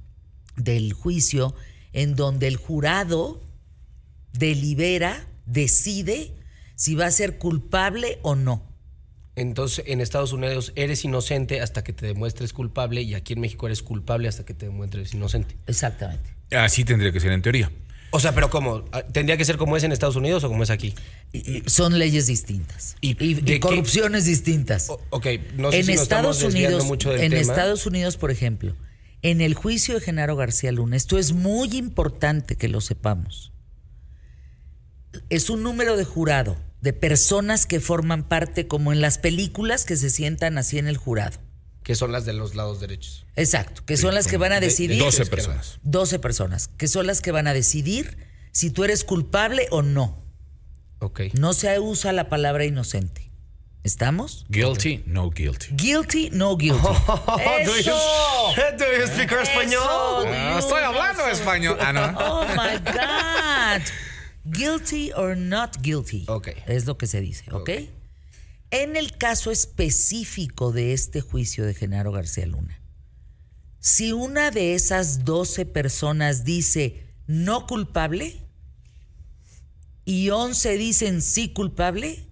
del 0.56 0.92
juicio, 0.92 1.54
en 1.97 2.15
donde 2.15 2.47
el 2.47 2.57
jurado 2.57 3.41
delibera, 4.33 5.26
decide 5.47 6.33
si 6.75 6.95
va 6.95 7.07
a 7.07 7.11
ser 7.11 7.38
culpable 7.38 8.19
o 8.23 8.35
no. 8.37 8.62
Entonces, 9.35 9.85
en 9.87 10.00
Estados 10.00 10.33
Unidos 10.33 10.73
eres 10.76 11.05
inocente 11.05 11.61
hasta 11.61 11.83
que 11.85 11.93
te 11.93 12.07
demuestres 12.07 12.53
culpable 12.53 13.03
y 13.03 13.15
aquí 13.15 13.33
en 13.35 13.41
México 13.41 13.67
eres 13.67 13.83
culpable 13.83 14.29
hasta 14.29 14.45
que 14.45 14.55
te 14.55 14.67
demuestres 14.67 15.12
inocente. 15.15 15.57
Exactamente. 15.67 16.31
Así 16.53 16.85
tendría 16.85 17.12
que 17.12 17.21
ser 17.21 17.33
en 17.33 17.43
teoría. 17.43 17.71
O 18.11 18.21
sea, 18.21 18.35
pero 18.35 18.49
¿cómo? 18.50 18.85
¿Tendría 19.12 19.37
que 19.37 19.45
ser 19.45 19.57
como 19.59 19.76
es 19.76 19.83
en 19.83 19.93
Estados 19.93 20.17
Unidos 20.17 20.45
o 20.45 20.49
como 20.49 20.62
es 20.62 20.71
aquí? 20.71 20.95
Y- 21.33 21.59
y 21.59 21.62
son 21.67 21.99
leyes 21.99 22.26
distintas. 22.26 22.97
¿Y 23.00 23.11
Y, 23.23 23.31
y 23.31 23.35
de 23.35 23.43
qué? 23.55 23.61
corrupciones 23.61 24.25
distintas. 24.25 24.88
O- 24.88 25.00
ok, 25.11 25.26
no 25.57 25.71
sé 25.71 25.81
en 25.81 25.85
si 25.87 25.93
nos 25.93 26.03
Estados 26.03 26.37
estamos 26.37 26.41
desviando 26.41 26.76
Unidos, 26.76 26.87
mucho 26.87 27.11
del 27.11 27.21
en 27.23 27.31
tema. 27.31 27.43
Estados 27.43 27.85
Unidos, 27.85 28.17
por 28.17 28.31
ejemplo, 28.31 28.75
en 29.30 29.40
el 29.40 29.54
juicio 29.54 29.95
de 29.95 30.00
Genaro 30.00 30.37
García 30.37 30.73
Luna, 30.73 30.97
esto 30.97 31.18
es 31.18 31.33
muy 31.33 31.76
importante 31.76 32.56
que 32.56 32.68
lo 32.68 32.80
sepamos. 32.80 33.52
Es 35.30 35.50
un 35.50 35.62
número 35.62 35.97
de 35.97 36.04
jurado, 36.04 36.56
de 36.80 36.92
personas 36.92 37.66
que 37.66 37.80
forman 37.80 38.28
parte, 38.28 38.68
como 38.68 38.92
en 38.92 39.00
las 39.00 39.18
películas, 39.18 39.85
que 39.85 39.97
se 39.97 40.11
sientan 40.11 40.59
así 40.59 40.78
en 40.78 40.87
el 40.87 40.97
jurado. 40.97 41.38
Que 41.83 41.95
son 41.95 42.12
las 42.12 42.25
de 42.26 42.33
los 42.35 42.54
lados 42.54 42.80
derechos. 42.80 43.26
Exacto, 43.37 43.85
que 43.85 43.97
son 43.97 44.14
las 44.14 44.26
que 44.26 44.37
van 44.37 44.52
a 44.52 44.56
de- 44.56 44.62
de 44.62 44.66
decidir. 44.68 44.99
12 44.99 45.23
izquierda. 45.23 45.30
personas. 45.30 45.78
12 45.83 46.18
personas, 46.18 46.68
que 46.68 46.88
son 46.88 47.06
las 47.06 47.21
que 47.21 47.33
van 47.33 47.47
a 47.47 47.54
decidir 47.54 48.18
si 48.52 48.71
tú 48.71 48.85
eres 48.85 49.04
culpable 49.04 49.68
o 49.71 49.83
no. 49.83 50.23
Ok. 50.99 51.21
No 51.35 51.52
se 51.52 51.78
usa 51.80 52.12
la 52.12 52.28
palabra 52.28 52.64
inocente. 52.64 53.25
¿Estamos? 53.87 54.45
Guilty, 54.49 55.05
no 55.07 55.31
guilty. 55.31 55.69
Guilty, 55.76 56.31
no 56.31 56.57
guilty. 56.57 56.81
¡Eso! 57.78 57.93
¿Do 58.76 58.85
you 58.99 59.07
speak 59.07 59.31
Eso, 59.31 59.43
español? 59.43 60.26
do 60.26 60.26
Ah, 60.26 60.57
estoy 60.59 60.83
hablando 60.83 61.25
español. 61.28 61.78
Ah, 61.81 61.93
no. 61.93 62.02
Oh 62.19 62.45
my 62.49 62.78
God. 62.85 63.83
Guilty 64.45 65.12
or 65.12 65.37
not 65.37 65.76
guilty. 65.83 66.25
Ok. 66.26 66.49
Es 66.66 66.87
lo 66.87 66.99
que 66.99 67.07
se 67.07 67.21
dice, 67.21 67.45
¿ok? 67.52 67.71
En 68.73 68.97
el 68.97 69.16
caso 69.16 69.52
específico 69.52 70.73
de 70.73 70.93
este 70.93 71.21
juicio 71.21 71.64
de 71.64 71.73
Genaro 71.73 72.11
García 72.11 72.47
Luna, 72.47 72.81
si 73.78 74.11
una 74.11 74.50
de 74.50 74.75
esas 74.75 75.25
12 75.25 75.64
personas 75.64 76.43
dice 76.43 77.05
no 77.28 77.69
culpable 77.69 78.37
y 80.05 80.31
11 80.31 80.76
dicen 80.76 81.23
sí 81.23 81.50
culpable, 81.52 82.25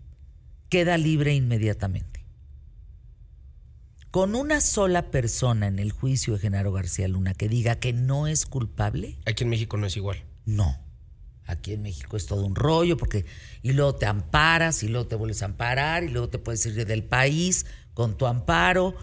queda 0.74 0.98
libre 0.98 1.32
inmediatamente. 1.32 2.24
Con 4.10 4.34
una 4.34 4.60
sola 4.60 5.12
persona 5.12 5.68
en 5.68 5.78
el 5.78 5.92
juicio 5.92 6.32
de 6.32 6.40
Genaro 6.40 6.72
García 6.72 7.06
Luna 7.06 7.32
que 7.32 7.48
diga 7.48 7.76
que 7.76 7.92
no 7.92 8.26
es 8.26 8.44
culpable, 8.44 9.16
Aquí 9.24 9.44
en 9.44 9.50
México 9.50 9.76
no 9.76 9.86
es 9.86 9.96
igual. 9.96 10.24
no. 10.44 10.76
Aquí 11.46 11.74
en 11.74 11.82
México 11.82 12.16
es 12.16 12.26
todo 12.26 12.44
un 12.44 12.56
rollo 12.56 12.96
porque 12.96 13.24
y 13.62 13.72
luego 13.72 13.94
te 13.94 14.06
amparas 14.06 14.82
y 14.82 14.88
luego 14.88 15.06
te 15.06 15.14
vuelves 15.14 15.42
a 15.42 15.44
amparar 15.44 16.02
y 16.02 16.08
luego 16.08 16.28
te 16.30 16.38
puedes 16.38 16.64
ir 16.66 16.86
del 16.86 17.04
país 17.04 17.66
con 17.92 18.16
tu 18.16 18.26
amparo, 18.26 18.96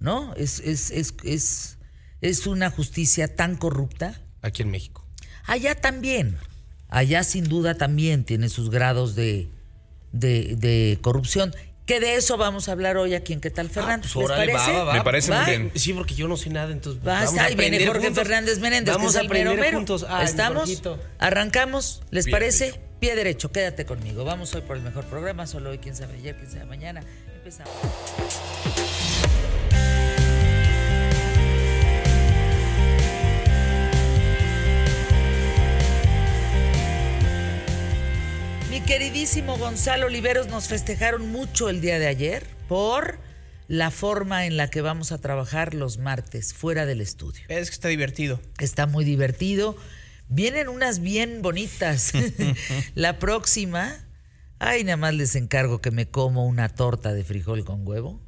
¿no? 0.00 0.34
Es, 0.34 0.58
es, 0.58 0.90
es, 0.90 1.14
es, 1.22 1.78
es 2.20 2.46
una 2.48 2.70
justicia 2.70 3.36
tan 3.36 3.56
corrupta. 3.56 4.22
Aquí 4.40 4.62
en 4.62 4.70
México. 4.70 5.06
Allá 5.44 5.74
también, 5.76 6.38
allá 6.88 7.22
sin 7.22 7.44
duda 7.44 7.74
también 7.76 8.24
tiene 8.24 8.48
sus 8.48 8.70
grados 8.70 9.14
de, 9.14 9.50
de, 10.12 10.56
de 10.56 10.98
corrupción. 11.00 11.54
Que 11.86 11.98
de 11.98 12.14
eso 12.14 12.36
vamos 12.36 12.68
a 12.68 12.72
hablar 12.72 12.96
hoy 12.96 13.14
aquí 13.14 13.32
en 13.32 13.40
¿Qué 13.40 13.50
tal 13.50 13.68
Fernández? 13.68 14.12
pues 14.12 14.22
¿Les 14.28 14.36
órale, 14.36 14.52
parece? 14.52 14.70
va, 14.72 14.78
va, 14.78 14.84
va. 14.84 14.92
Me 14.94 15.02
parece 15.02 15.32
muy 15.32 15.44
bien. 15.46 15.72
Sí, 15.74 15.92
porque 15.92 16.14
yo 16.14 16.28
no 16.28 16.36
sé 16.36 16.48
nada, 16.48 16.70
entonces. 16.70 17.02
Va, 17.02 17.14
vamos 17.14 17.30
está, 17.30 17.42
a 17.42 17.46
ahí 17.46 17.54
viene 17.56 17.76
aprender 17.76 17.88
Jorge 17.88 18.06
juntos. 18.06 18.22
Fernández 18.24 18.58
Menéndez, 18.60 18.94
Vamos 18.94 19.12
que 19.12 19.18
a 19.18 19.20
es 19.22 19.24
el 19.26 19.32
mero 19.32 19.50
aprender 19.50 19.66
mero. 19.66 19.78
juntos. 19.78 20.06
Ay, 20.08 20.24
¿Estamos? 20.26 20.82
¿Arrancamos? 21.18 22.02
¿Les 22.10 22.26
Pie 22.26 22.32
parece? 22.32 22.64
derecho. 22.66 22.80
Pie 23.00 23.16
derecho, 23.16 23.50
quédate 23.50 23.84
conmigo. 23.84 24.24
Vamos 24.24 24.54
hoy 24.54 24.60
por 24.60 24.76
el 24.76 24.82
mejor 24.84 25.04
programa, 25.06 25.48
solo 25.48 25.70
hoy, 25.70 25.78
quién 25.78 25.96
sabe 25.96 26.14
ayer, 26.18 26.36
quién 26.36 26.50
sabe 26.52 26.66
mañana. 26.66 27.02
Empezamos. 27.34 27.72
Queridísimo 38.86 39.56
Gonzalo 39.58 40.06
Oliveros, 40.06 40.48
nos 40.48 40.68
festejaron 40.68 41.30
mucho 41.30 41.68
el 41.68 41.80
día 41.80 41.98
de 41.98 42.06
ayer 42.06 42.46
por 42.68 43.18
la 43.68 43.90
forma 43.90 44.46
en 44.46 44.56
la 44.56 44.68
que 44.68 44.80
vamos 44.80 45.12
a 45.12 45.18
trabajar 45.18 45.74
los 45.74 45.98
martes 45.98 46.52
fuera 46.52 46.84
del 46.86 47.00
estudio. 47.00 47.42
Es 47.48 47.70
que 47.70 47.74
está 47.74 47.88
divertido. 47.88 48.40
Está 48.58 48.86
muy 48.86 49.04
divertido. 49.04 49.76
Vienen 50.28 50.68
unas 50.68 51.00
bien 51.00 51.42
bonitas. 51.42 52.12
la 52.94 53.18
próxima, 53.18 54.04
ay, 54.58 54.84
nada 54.84 54.96
más 54.96 55.14
les 55.14 55.36
encargo 55.36 55.80
que 55.80 55.90
me 55.90 56.06
como 56.06 56.46
una 56.46 56.68
torta 56.68 57.12
de 57.12 57.24
frijol 57.24 57.64
con 57.64 57.86
huevo. 57.86 58.20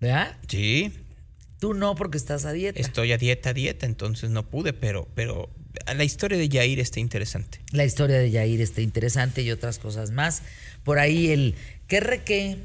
¿Verdad? 0.00 0.36
Sí, 0.48 0.92
Tú 1.58 1.74
no, 1.74 1.94
porque 1.94 2.16
estás 2.16 2.46
a 2.46 2.52
dieta. 2.52 2.80
estoy 2.80 3.12
a 3.12 3.18
dieta, 3.18 3.50
a 3.50 3.52
dieta, 3.52 3.84
entonces 3.84 4.30
no 4.30 4.48
pude, 4.48 4.72
pero, 4.72 5.08
pero 5.14 5.50
la 5.94 6.04
historia 6.04 6.38
de 6.38 6.48
Yair 6.48 6.80
está 6.80 7.00
interesante. 7.00 7.60
La 7.72 7.84
historia 7.84 8.18
de 8.18 8.30
Yair 8.30 8.60
está 8.60 8.80
interesante 8.80 9.42
y 9.42 9.50
otras 9.50 9.78
cosas 9.78 10.10
más. 10.10 10.42
Por 10.84 10.98
ahí 10.98 11.30
el 11.30 11.54
qué 11.86 12.00
re 12.00 12.22
qué, 12.22 12.58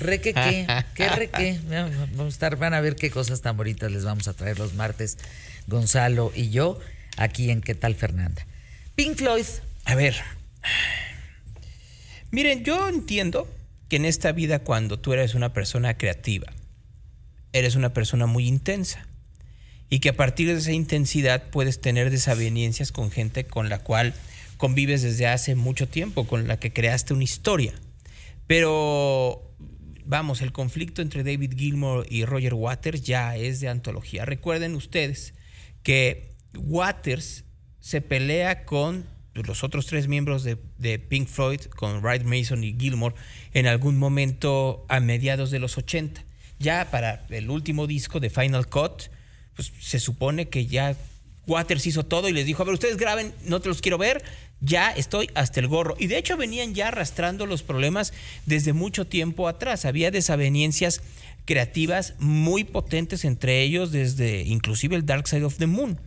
re 0.00 0.20
que 0.20 0.34
qué, 0.34 0.66
qué 0.94 1.08
re 1.08 1.28
qué. 1.28 1.58
Vamos 1.68 2.20
a 2.20 2.28
estar, 2.28 2.56
van 2.56 2.74
a 2.74 2.80
ver 2.80 2.96
qué 2.96 3.10
cosas 3.10 3.40
tan 3.42 3.56
bonitas 3.56 3.90
les 3.90 4.04
vamos 4.04 4.28
a 4.28 4.34
traer 4.34 4.58
los 4.58 4.74
martes, 4.74 5.18
Gonzalo 5.66 6.32
y 6.34 6.50
yo, 6.50 6.78
aquí 7.16 7.50
en 7.50 7.60
¿Qué 7.60 7.74
tal 7.74 7.94
Fernanda? 7.94 8.46
Pink 8.94 9.16
Floyd, 9.16 9.46
A 9.84 9.94
ver, 9.94 10.16
miren, 12.30 12.64
yo 12.64 12.88
entiendo 12.88 13.48
que 13.88 13.96
en 13.96 14.04
esta 14.04 14.32
vida 14.32 14.58
cuando 14.60 14.98
tú 14.98 15.12
eres 15.12 15.34
una 15.34 15.52
persona 15.52 15.96
creativa, 15.96 16.52
eres 17.52 17.74
una 17.76 17.92
persona 17.92 18.26
muy 18.26 18.46
intensa 18.46 19.07
y 19.90 20.00
que 20.00 20.10
a 20.10 20.16
partir 20.16 20.48
de 20.48 20.58
esa 20.58 20.72
intensidad 20.72 21.50
puedes 21.50 21.80
tener 21.80 22.10
desavenencias 22.10 22.92
con 22.92 23.10
gente 23.10 23.46
con 23.46 23.68
la 23.68 23.78
cual 23.78 24.14
convives 24.56 25.02
desde 25.02 25.26
hace 25.26 25.54
mucho 25.54 25.88
tiempo, 25.88 26.26
con 26.26 26.48
la 26.48 26.58
que 26.58 26.72
creaste 26.72 27.14
una 27.14 27.24
historia. 27.24 27.74
Pero 28.46 29.54
vamos, 30.04 30.42
el 30.42 30.52
conflicto 30.52 31.02
entre 31.02 31.22
David 31.22 31.54
Gilmour 31.56 32.06
y 32.08 32.24
Roger 32.24 32.54
Waters 32.54 33.02
ya 33.02 33.36
es 33.36 33.60
de 33.60 33.68
antología. 33.68 34.24
Recuerden 34.24 34.74
ustedes 34.74 35.34
que 35.82 36.34
Waters 36.56 37.44
se 37.80 38.00
pelea 38.00 38.64
con 38.64 39.06
los 39.34 39.62
otros 39.62 39.86
tres 39.86 40.08
miembros 40.08 40.42
de, 40.44 40.98
Pink 40.98 41.28
Floyd, 41.28 41.60
con 41.60 42.02
Wright 42.02 42.24
Mason 42.24 42.64
y 42.64 42.74
Gilmour, 42.76 43.14
en 43.52 43.66
algún 43.66 43.98
momento 43.98 44.84
a 44.88 45.00
mediados 45.00 45.50
de 45.50 45.58
los 45.58 45.78
80. 45.78 46.24
Ya 46.58 46.90
para 46.90 47.26
el 47.30 47.50
último 47.50 47.86
disco 47.86 48.18
de 48.18 48.30
Final 48.30 48.66
Cut, 48.66 49.04
pues 49.58 49.72
se 49.80 49.98
supone 49.98 50.48
que 50.48 50.66
ya 50.66 50.94
Waters 51.48 51.84
hizo 51.84 52.06
todo 52.06 52.28
y 52.28 52.32
les 52.32 52.46
dijo, 52.46 52.62
a 52.62 52.64
ver, 52.64 52.74
ustedes 52.74 52.96
graben, 52.96 53.34
no 53.44 53.60
te 53.60 53.68
los 53.68 53.80
quiero 53.80 53.98
ver, 53.98 54.22
ya 54.60 54.90
estoy 54.92 55.30
hasta 55.34 55.58
el 55.58 55.66
gorro. 55.66 55.96
Y 55.98 56.06
de 56.06 56.16
hecho 56.16 56.36
venían 56.36 56.76
ya 56.76 56.88
arrastrando 56.88 57.44
los 57.44 57.64
problemas 57.64 58.12
desde 58.46 58.72
mucho 58.72 59.08
tiempo 59.08 59.48
atrás. 59.48 59.84
Había 59.84 60.12
desavenencias 60.12 61.02
creativas 61.44 62.14
muy 62.20 62.62
potentes 62.62 63.24
entre 63.24 63.62
ellos 63.62 63.90
desde 63.90 64.42
inclusive 64.42 64.94
el 64.94 65.04
Dark 65.06 65.26
Side 65.26 65.44
of 65.44 65.56
the 65.56 65.66
Moon. 65.66 65.98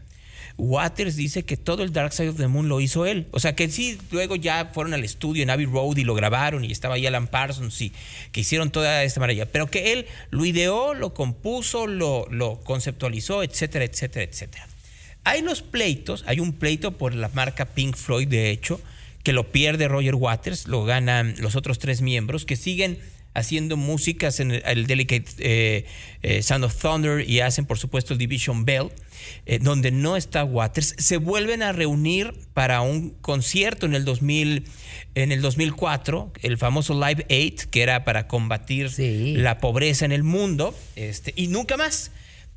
Waters 0.57 1.15
dice 1.15 1.43
que 1.43 1.57
todo 1.57 1.83
el 1.83 1.93
Dark 1.93 2.13
Side 2.13 2.29
of 2.29 2.37
the 2.37 2.47
Moon 2.47 2.69
lo 2.69 2.81
hizo 2.81 3.05
él. 3.05 3.27
O 3.31 3.39
sea 3.39 3.55
que 3.55 3.69
sí, 3.69 3.97
luego 4.11 4.35
ya 4.35 4.71
fueron 4.73 4.93
al 4.93 5.03
estudio 5.03 5.43
en 5.43 5.49
Abbey 5.49 5.65
Road 5.65 5.97
y 5.97 6.03
lo 6.03 6.13
grabaron 6.13 6.63
y 6.65 6.71
estaba 6.71 6.95
ahí 6.95 7.05
Alan 7.05 7.27
Parsons 7.27 7.81
y 7.81 7.91
que 8.31 8.41
hicieron 8.41 8.71
toda 8.71 9.03
esta 9.03 9.19
maravilla. 9.19 9.45
Pero 9.45 9.67
que 9.67 9.93
él 9.93 10.05
lo 10.29 10.45
ideó, 10.45 10.93
lo 10.93 11.13
compuso, 11.13 11.87
lo, 11.87 12.27
lo 12.29 12.59
conceptualizó, 12.61 13.43
etcétera, 13.43 13.85
etcétera, 13.85 14.23
etcétera. 14.23 14.67
Hay 15.23 15.41
los 15.41 15.61
pleitos, 15.61 16.23
hay 16.27 16.39
un 16.39 16.53
pleito 16.53 16.97
por 16.97 17.13
la 17.13 17.29
marca 17.29 17.65
Pink 17.65 17.95
Floyd, 17.95 18.27
de 18.27 18.49
hecho, 18.49 18.81
que 19.23 19.33
lo 19.33 19.51
pierde 19.51 19.87
Roger 19.87 20.15
Waters, 20.15 20.67
lo 20.67 20.83
ganan 20.83 21.35
los 21.37 21.55
otros 21.55 21.77
tres 21.77 22.01
miembros 22.01 22.45
que 22.45 22.55
siguen 22.55 22.99
haciendo 23.33 23.77
músicas 23.77 24.39
en 24.39 24.51
el, 24.51 24.63
el 24.65 24.87
Delicate 24.87 25.25
eh, 25.39 25.85
eh, 26.21 26.41
Sound 26.41 26.65
of 26.65 26.75
Thunder 26.75 27.27
y 27.29 27.39
hacen 27.39 27.65
por 27.65 27.77
supuesto 27.79 28.13
el 28.13 28.19
Division 28.19 28.65
Bell, 28.65 28.89
eh, 29.45 29.59
donde 29.59 29.91
no 29.91 30.17
está 30.17 30.43
Waters, 30.43 30.95
se 30.97 31.17
vuelven 31.17 31.63
a 31.63 31.71
reunir 31.71 32.33
para 32.53 32.81
un 32.81 33.11
concierto 33.21 33.85
en 33.85 33.95
el 33.95 34.03
2000, 34.05 34.65
en 35.15 35.31
el 35.31 35.41
2004, 35.41 36.33
el 36.41 36.57
famoso 36.57 36.93
Live 36.93 37.25
8, 37.29 37.69
que 37.71 37.81
era 37.83 38.03
para 38.03 38.27
combatir 38.27 38.89
Sí. 38.89 39.33
la 39.37 39.59
pobreza 39.59 40.05
en 40.05 40.11
el 40.11 40.23
mundo, 40.23 40.75
este, 40.95 41.33
y 41.35 41.47
nunca 41.47 41.77
más. 41.77 42.11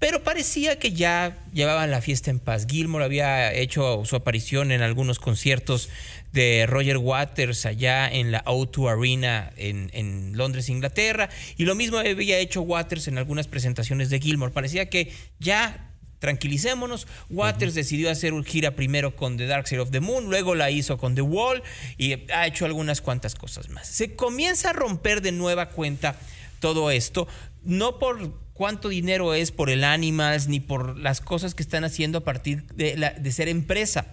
Pero 0.04 0.22
parecía 0.22 0.78
que 0.78 0.92
ya 0.92 1.38
llevaban 1.54 1.90
la 1.90 2.02
fiesta 2.02 2.30
en 2.30 2.38
paz. 2.38 2.66
Gilmour 2.68 3.02
había 3.02 3.54
hecho 3.54 4.04
su 4.04 4.16
aparición 4.16 4.70
en 4.70 4.82
algunos 4.82 5.18
conciertos 5.18 5.88
de 6.30 6.66
Roger 6.66 6.98
Waters 6.98 7.64
allá 7.64 8.06
en 8.12 8.30
la 8.30 8.44
O2 8.44 8.92
Arena 8.92 9.50
en, 9.56 9.88
en 9.94 10.36
Londres, 10.36 10.68
Inglaterra. 10.68 11.30
Y 11.56 11.64
lo 11.64 11.74
mismo 11.74 11.96
había 11.96 12.36
hecho 12.36 12.60
Waters 12.60 13.08
en 13.08 13.16
algunas 13.16 13.48
presentaciones 13.48 14.10
de 14.10 14.20
Gilmour. 14.20 14.52
Parecía 14.52 14.90
que 14.90 15.10
ya 15.38 15.90
tranquilicémonos. 16.18 17.06
Waters 17.30 17.72
decidió 17.72 18.10
hacer 18.10 18.34
una 18.34 18.44
gira 18.44 18.72
primero 18.72 19.16
con 19.16 19.38
The 19.38 19.46
Dark 19.46 19.66
Side 19.68 19.80
of 19.80 19.90
the 19.90 20.00
Moon, 20.00 20.26
luego 20.26 20.54
la 20.54 20.70
hizo 20.70 20.98
con 20.98 21.14
The 21.14 21.22
Wall 21.22 21.62
y 21.96 22.30
ha 22.30 22.46
hecho 22.46 22.66
algunas 22.66 23.00
cuantas 23.00 23.34
cosas 23.34 23.70
más. 23.70 23.88
Se 23.88 24.14
comienza 24.14 24.68
a 24.68 24.72
romper 24.74 25.22
de 25.22 25.32
nueva 25.32 25.70
cuenta 25.70 26.14
todo 26.60 26.90
esto, 26.90 27.26
no 27.62 27.98
por 27.98 28.43
cuánto 28.54 28.88
dinero 28.88 29.34
es 29.34 29.50
por 29.50 29.68
el 29.68 29.84
Animals, 29.84 30.48
ni 30.48 30.60
por 30.60 30.98
las 30.98 31.20
cosas 31.20 31.54
que 31.54 31.62
están 31.62 31.84
haciendo 31.84 32.18
a 32.18 32.24
partir 32.24 32.64
de, 32.68 33.32
ser 33.32 33.48
empresa, 33.48 34.06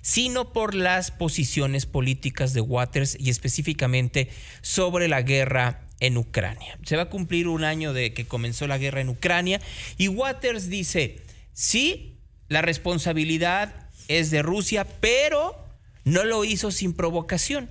sino 0.00 0.52
por 0.52 0.74
las 0.74 1.10
posiciones 1.10 1.86
políticas 1.86 2.54
de 2.54 2.60
Waters 2.60 3.16
y 3.18 3.30
específicamente 3.30 4.30
sobre 4.62 5.08
la 5.08 5.22
guerra 5.22 5.82
en 6.00 6.16
Ucrania. 6.16 6.78
Se 6.84 6.96
va 6.96 7.02
a 7.02 7.10
cumplir 7.10 7.48
un 7.48 7.64
año 7.64 7.92
de 7.92 8.14
que 8.14 8.26
comenzó 8.26 8.66
la 8.66 8.78
guerra 8.78 9.00
en 9.00 9.08
Ucrania 9.08 9.60
y 9.98 10.08
Waters 10.08 10.68
dice, 10.68 11.20
sí, 11.52 12.18
la 12.48 12.62
responsabilidad 12.62 13.88
es 14.08 14.30
de 14.30 14.42
Rusia, 14.42 14.86
pero 15.00 15.56
no 16.04 16.24
lo 16.24 16.44
hizo 16.44 16.70
sin 16.70 16.92
provocación. 16.92 17.70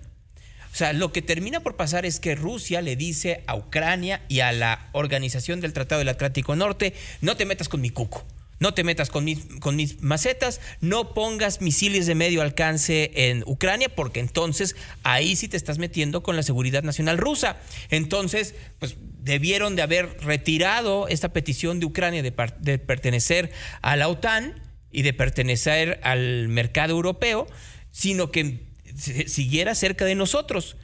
O 0.73 0.75
sea, 0.75 0.91
lo 0.91 1.11
que 1.11 1.21
termina 1.21 1.59
por 1.59 1.75
pasar 1.75 2.03
es 2.03 2.19
que 2.19 2.33
Rusia 2.33 2.81
le 2.81 2.95
dice 2.95 3.43
a 3.45 3.55
Ucrania 3.55 4.23
y 4.27 4.39
a 4.39 4.51
la 4.51 4.89
Organización 4.93 5.61
del 5.61 5.71
Tratado 5.71 5.99
del 5.99 6.09
Atlántico 6.09 6.55
Norte, 6.55 6.95
no 7.21 7.37
te 7.37 7.45
metas 7.45 7.69
con 7.69 7.79
mi 7.79 7.91
cuco, 7.91 8.25
no 8.59 8.73
te 8.73 8.83
metas 8.83 9.11
con 9.11 9.23
mis, 9.23 10.01
macetas, 10.01 10.61
no 10.81 11.13
pongas 11.13 11.61
misiles 11.61 12.07
de 12.07 12.15
medio 12.15 12.41
alcance 12.41 13.11
en 13.13 13.43
Ucrania, 13.45 13.87
porque 13.93 14.19
entonces 14.19 14.75
ahí 15.03 15.35
sí 15.35 15.47
te 15.47 15.57
estás 15.57 15.77
metiendo 15.77 16.23
con 16.23 16.35
la 16.35 16.41
seguridad 16.41 16.81
nacional 16.81 17.19
rusa. 17.19 17.57
Entonces, 17.91 18.55
pues 18.79 18.97
debieron 18.99 19.75
de 19.75 19.83
haber 19.83 20.17
retirado 20.21 21.07
esta 21.07 21.33
petición 21.33 21.79
de 21.81 21.85
Ucrania 21.85 22.23
de, 22.23 22.31
pertenecer 22.79 23.51
a 23.83 23.95
la 23.95 24.07
OTAN 24.07 24.59
y 24.91 25.03
de 25.03 25.13
pertenecer 25.13 25.99
al 26.01 26.47
mercado 26.47 26.93
europeo 26.93 27.45
sino 27.91 28.31
que 28.31 28.72
siguiera 28.95 29.75
cerca 29.75 30.05
de 30.05 30.15
nosotros. 30.15 30.77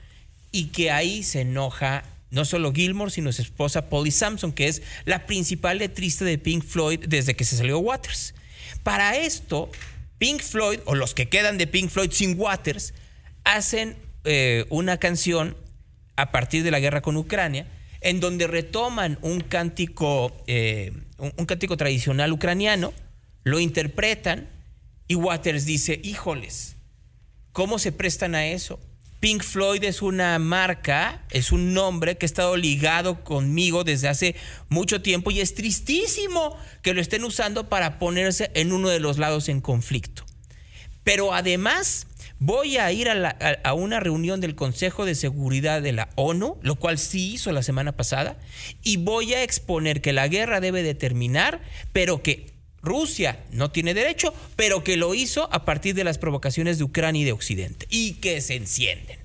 Y 0.51 0.67
que 0.67 0.91
ahí 0.91 1.23
se 1.23 1.41
enoja 1.41 2.03
no 2.31 2.45
solo 2.45 2.73
Gilmore, 2.73 3.11
sino 3.11 3.31
su 3.31 3.41
esposa 3.41 3.89
Polly 3.89 4.11
Sampson, 4.11 4.51
que 4.51 4.67
es 4.67 4.81
la 5.05 5.25
principal 5.25 5.79
letrista 5.79 6.25
de 6.25 6.37
Pink 6.37 6.63
Floyd 6.63 7.05
desde 7.07 7.35
que 7.35 7.43
se 7.43 7.57
salió 7.57 7.79
Waters. 7.79 8.35
Para 8.83 9.17
esto, 9.17 9.69
Pink 10.17 10.41
Floyd, 10.41 10.79
o 10.85 10.95
los 10.95 11.13
que 11.13 11.27
quedan 11.27 11.57
de 11.57 11.67
Pink 11.67 11.89
Floyd 11.89 12.11
sin 12.11 12.39
Waters, 12.39 12.93
hacen 13.43 13.97
eh, 14.25 14.65
una 14.69 14.97
canción 14.97 15.55
a 16.15 16.31
partir 16.31 16.63
de 16.63 16.71
la 16.71 16.79
guerra 16.79 17.01
con 17.01 17.17
Ucrania, 17.17 17.67
en 18.01 18.19
donde 18.19 18.47
retoman 18.47 19.17
un 19.21 19.41
cántico, 19.41 20.43
eh, 20.47 20.93
un 21.17 21.45
cántico 21.45 21.77
tradicional 21.77 22.31
ucraniano, 22.31 22.93
lo 23.43 23.59
interpretan 23.59 24.49
y 25.07 25.15
Waters 25.15 25.65
dice, 25.65 25.99
híjoles, 26.03 26.75
¿cómo 27.51 27.79
se 27.79 27.91
prestan 27.91 28.35
a 28.35 28.47
eso? 28.47 28.79
Pink 29.19 29.43
Floyd 29.43 29.83
es 29.83 30.01
una 30.01 30.39
marca, 30.39 31.25
es 31.29 31.51
un 31.51 31.73
nombre 31.73 32.17
que 32.17 32.25
ha 32.25 32.27
estado 32.27 32.55
ligado 32.55 33.23
conmigo 33.25 33.83
desde 33.83 34.07
hace 34.07 34.35
mucho 34.69 35.01
tiempo 35.01 35.29
y 35.29 35.41
es 35.41 35.55
tristísimo 35.55 36.55
que 36.81 36.93
lo 36.93 37.01
estén 37.01 37.25
usando 37.25 37.67
para 37.67 37.99
ponerse 37.99 38.49
en 38.53 38.71
uno 38.71 38.87
de 38.87 39.01
los 39.01 39.17
lados 39.17 39.49
en 39.49 39.59
conflicto. 39.59 40.23
Pero 41.03 41.33
además 41.33 42.07
voy 42.39 42.77
a 42.77 42.91
ir 42.93 43.09
a, 43.09 43.73
una 43.73 43.99
reunión 43.99 44.39
del 44.39 44.55
Consejo 44.55 45.03
de 45.03 45.15
Seguridad 45.15 45.81
de 45.81 45.91
la 45.91 46.09
ONU, 46.15 46.57
lo 46.61 46.75
cual 46.75 46.97
sí 46.97 47.33
hizo 47.33 47.51
la 47.51 47.63
semana 47.63 47.97
pasada, 47.97 48.37
y 48.83 48.97
voy 48.97 49.33
a 49.33 49.43
exponer 49.43 50.01
que 50.01 50.13
la 50.13 50.29
guerra 50.29 50.61
debe 50.61 50.81
de 50.81 50.95
terminar, 50.95 51.61
pero 51.91 52.23
que 52.23 52.58
Rusia 52.81 53.43
no 53.51 53.71
tiene 53.71 53.93
derecho, 53.93 54.33
pero 54.55 54.83
que 54.83 54.97
lo 54.97 55.13
hizo 55.15 55.51
a 55.51 55.65
partir 55.65 55.95
de 55.95 56.03
las 56.03 56.17
provocaciones 56.17 56.77
de 56.77 56.83
Ucrania 56.83 57.21
y 57.21 57.25
de 57.25 57.31
Occidente, 57.31 57.85
y 57.89 58.13
que 58.13 58.41
se 58.41 58.55
encienden. 58.55 59.19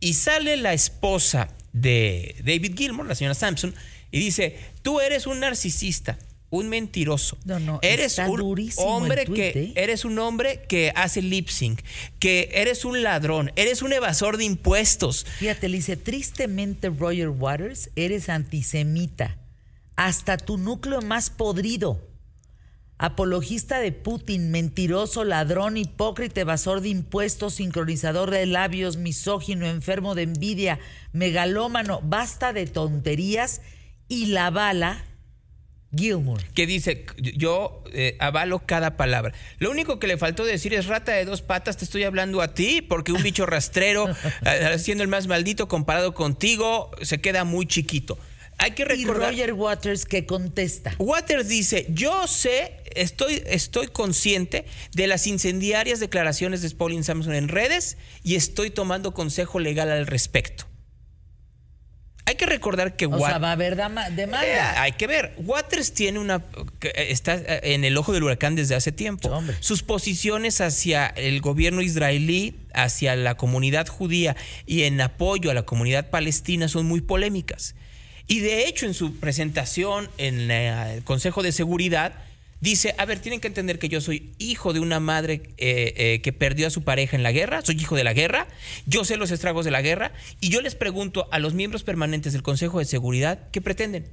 Y 0.00 0.14
sale 0.14 0.56
la 0.56 0.72
esposa 0.72 1.48
de 1.72 2.36
David 2.44 2.74
Gilmour, 2.76 3.06
la 3.06 3.14
señora 3.14 3.34
Sampson, 3.34 3.74
y 4.10 4.18
dice, 4.18 4.56
tú 4.82 5.00
eres 5.00 5.26
un 5.26 5.40
narcisista, 5.40 6.18
un 6.50 6.68
mentiroso. 6.68 7.38
No, 7.44 7.60
no, 7.60 7.78
eres 7.82 8.18
un 8.18 8.64
hombre 8.78 9.24
que 9.24 9.48
¿eh? 9.48 9.72
eres 9.76 10.04
un 10.04 10.18
hombre 10.18 10.64
que 10.68 10.92
hace 10.96 11.22
lip 11.22 11.48
sync, 11.48 11.80
que 12.18 12.50
eres 12.52 12.84
un 12.84 13.02
ladrón, 13.02 13.52
eres 13.56 13.82
un 13.82 13.92
evasor 13.92 14.36
de 14.36 14.44
impuestos. 14.44 15.24
Fíjate, 15.38 15.68
le 15.68 15.76
dice, 15.76 15.96
tristemente 15.96 16.88
Roger 16.88 17.28
Waters, 17.28 17.90
eres 17.94 18.28
antisemita. 18.28 19.38
Hasta 19.96 20.38
tu 20.38 20.56
núcleo 20.56 21.02
más 21.02 21.30
podrido. 21.30 22.09
Apologista 23.02 23.80
de 23.80 23.92
Putin, 23.92 24.50
mentiroso, 24.50 25.24
ladrón, 25.24 25.78
hipócrita, 25.78 26.42
evasor 26.42 26.82
de 26.82 26.90
impuestos, 26.90 27.54
sincronizador 27.54 28.30
de 28.30 28.44
labios, 28.44 28.98
misógino, 28.98 29.66
enfermo 29.66 30.14
de 30.14 30.24
envidia, 30.24 30.78
megalómano, 31.14 32.02
basta 32.02 32.52
de 32.52 32.66
tonterías 32.66 33.62
y 34.06 34.26
la 34.26 34.50
bala 34.50 35.02
Gilmour. 35.96 36.42
que 36.52 36.66
dice, 36.66 37.06
yo 37.16 37.82
eh, 37.94 38.18
avalo 38.20 38.66
cada 38.66 38.98
palabra. 38.98 39.32
Lo 39.58 39.70
único 39.70 39.98
que 39.98 40.06
le 40.06 40.18
faltó 40.18 40.44
decir 40.44 40.74
es 40.74 40.86
rata 40.86 41.12
de 41.12 41.24
dos 41.24 41.40
patas, 41.40 41.78
te 41.78 41.86
estoy 41.86 42.04
hablando 42.04 42.42
a 42.42 42.52
ti, 42.52 42.82
porque 42.82 43.12
un 43.12 43.22
bicho 43.22 43.46
rastrero, 43.46 44.10
eh, 44.44 44.78
siendo 44.78 45.02
el 45.02 45.08
más 45.08 45.26
maldito 45.26 45.68
comparado 45.68 46.12
contigo, 46.12 46.90
se 47.00 47.22
queda 47.22 47.44
muy 47.44 47.64
chiquito. 47.64 48.18
Hay 48.62 48.72
que 48.72 48.82
Y 48.82 48.86
recordar... 48.86 49.30
Roger 49.30 49.52
Waters 49.54 50.04
que 50.04 50.26
contesta. 50.26 50.94
Waters 50.98 51.48
dice, 51.48 51.86
yo 51.88 52.26
sé, 52.26 52.76
estoy, 52.94 53.42
estoy 53.46 53.88
consciente 53.88 54.66
de 54.92 55.06
las 55.06 55.26
incendiarias 55.26 55.98
declaraciones 55.98 56.60
de 56.60 56.70
Pauline 56.70 57.02
Samson 57.04 57.34
en 57.34 57.48
redes 57.48 57.96
y 58.22 58.34
estoy 58.34 58.70
tomando 58.70 59.14
consejo 59.14 59.60
legal 59.60 59.90
al 59.90 60.06
respecto. 60.06 60.66
Hay 62.26 62.36
que 62.36 62.46
recordar 62.46 62.94
que 62.96 63.06
O 63.06 63.10
Wat- 63.10 63.26
sea, 63.30 63.38
va 63.38 63.48
a 63.48 63.52
haber 63.52 63.74
dama- 63.76 64.06
Eh, 64.06 64.12
demanda. 64.12 64.80
hay 64.82 64.92
que 64.92 65.06
ver. 65.08 65.34
Waters 65.38 65.94
tiene 65.94 66.18
una. 66.20 66.44
que 66.78 66.92
está 67.08 67.34
en 67.62 67.84
el 67.84 67.96
ojo 67.96 68.12
del 68.12 68.22
huracán 68.22 68.54
desde 68.54 68.76
hace 68.76 68.92
tiempo. 68.92 69.28
Hombre. 69.30 69.56
Sus 69.60 69.82
posiciones 69.82 70.60
hacia 70.60 71.06
el 71.06 71.40
gobierno 71.40 71.80
israelí, 71.82 72.54
hacia 72.72 73.16
la 73.16 73.36
comunidad 73.36 73.88
judía 73.88 74.36
y 74.64 74.82
en 74.82 75.00
apoyo 75.00 75.50
a 75.50 75.54
la 75.54 75.62
comunidad 75.62 76.10
palestina 76.10 76.68
son 76.68 76.86
muy 76.86 77.00
polémicas. 77.00 77.74
Y 78.30 78.38
de 78.38 78.68
hecho, 78.68 78.86
en 78.86 78.94
su 78.94 79.16
presentación 79.16 80.08
en 80.16 80.46
la- 80.46 80.94
el 80.94 81.02
Consejo 81.02 81.42
de 81.42 81.50
Seguridad, 81.50 82.14
dice: 82.60 82.94
A 82.96 83.04
ver, 83.04 83.18
tienen 83.18 83.40
que 83.40 83.48
entender 83.48 83.80
que 83.80 83.88
yo 83.88 84.00
soy 84.00 84.30
hijo 84.38 84.72
de 84.72 84.78
una 84.78 85.00
madre 85.00 85.42
eh, 85.58 85.94
eh, 85.96 86.20
que 86.22 86.32
perdió 86.32 86.68
a 86.68 86.70
su 86.70 86.84
pareja 86.84 87.16
en 87.16 87.24
la 87.24 87.32
guerra, 87.32 87.60
soy 87.62 87.74
hijo 87.74 87.96
de 87.96 88.04
la 88.04 88.12
guerra, 88.12 88.46
yo 88.86 89.04
sé 89.04 89.16
los 89.16 89.32
estragos 89.32 89.64
de 89.64 89.72
la 89.72 89.82
guerra, 89.82 90.12
y 90.40 90.48
yo 90.48 90.60
les 90.60 90.76
pregunto 90.76 91.26
a 91.32 91.40
los 91.40 91.54
miembros 91.54 91.82
permanentes 91.82 92.32
del 92.32 92.44
Consejo 92.44 92.78
de 92.78 92.84
Seguridad 92.84 93.48
qué 93.50 93.60
pretenden 93.60 94.06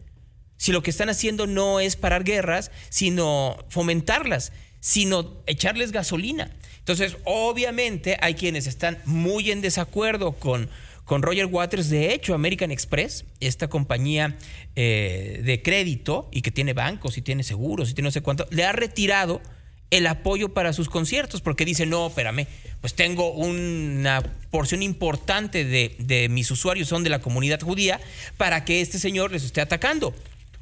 si 0.58 0.72
lo 0.72 0.82
que 0.82 0.90
están 0.90 1.10
haciendo 1.10 1.46
no 1.46 1.80
es 1.80 1.96
parar 1.96 2.24
guerras, 2.24 2.72
sino 2.90 3.64
fomentarlas, 3.70 4.52
sino 4.80 5.44
echarles 5.46 5.92
gasolina. 5.92 6.50
Entonces, 6.80 7.18
obviamente 7.26 8.18
hay 8.20 8.34
quienes 8.34 8.66
están 8.66 8.98
muy 9.06 9.52
en 9.52 9.62
desacuerdo 9.62 10.32
con, 10.32 10.72
con 11.08 11.24
Roger 11.24 11.48
Waters. 11.48 11.90
De 11.90 12.14
hecho, 12.14 12.36
American 12.36 12.70
Express, 12.70 13.26
esta 13.40 13.70
compañía 13.70 14.38
eh, 14.76 15.42
de 15.44 15.64
crédito 15.64 16.30
y 16.32 16.42
que 16.44 16.52
tiene 16.52 16.74
bancos 16.74 17.18
y 17.18 17.22
tiene 17.24 17.44
seguros 17.44 17.90
y 17.90 17.94
tiene 17.96 18.08
no 18.08 18.12
sé 18.12 18.22
cuánto, 18.22 18.46
le 18.52 18.66
ha 18.66 18.74
retirado 18.74 19.42
el 19.90 20.06
apoyo 20.06 20.54
para 20.54 20.74
sus 20.74 20.90
conciertos 20.90 21.40
porque 21.40 21.64
dice, 21.64 21.86
no, 21.86 22.08
espérame, 22.08 22.46
pues 22.82 22.94
tengo 22.94 23.32
una 23.32 24.22
porción 24.52 24.84
importante 24.84 25.64
de, 25.64 25.96
de 25.98 26.28
mis 26.28 26.52
usuarios 26.52 26.90
son 26.90 27.04
de 27.04 27.10
la 27.10 27.20
comunidad 27.20 27.62
judía 27.62 28.02
para 28.36 28.66
que 28.66 28.82
este 28.82 29.00
señor 29.00 29.32
les 29.32 29.46
esté 29.46 29.62
atacando. 29.62 30.14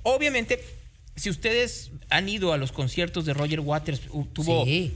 Obviamente, 0.03 0.63
si 1.15 1.31
ustedes 1.31 1.89
han 2.09 2.29
ido 2.29 2.53
a 2.53 2.57
los 2.57 2.71
conciertos 2.71 3.25
de 3.25 3.33
Roger 3.33 3.61
Waters, 3.61 4.01
tuvo 4.31 4.63
Sí. 4.63 4.93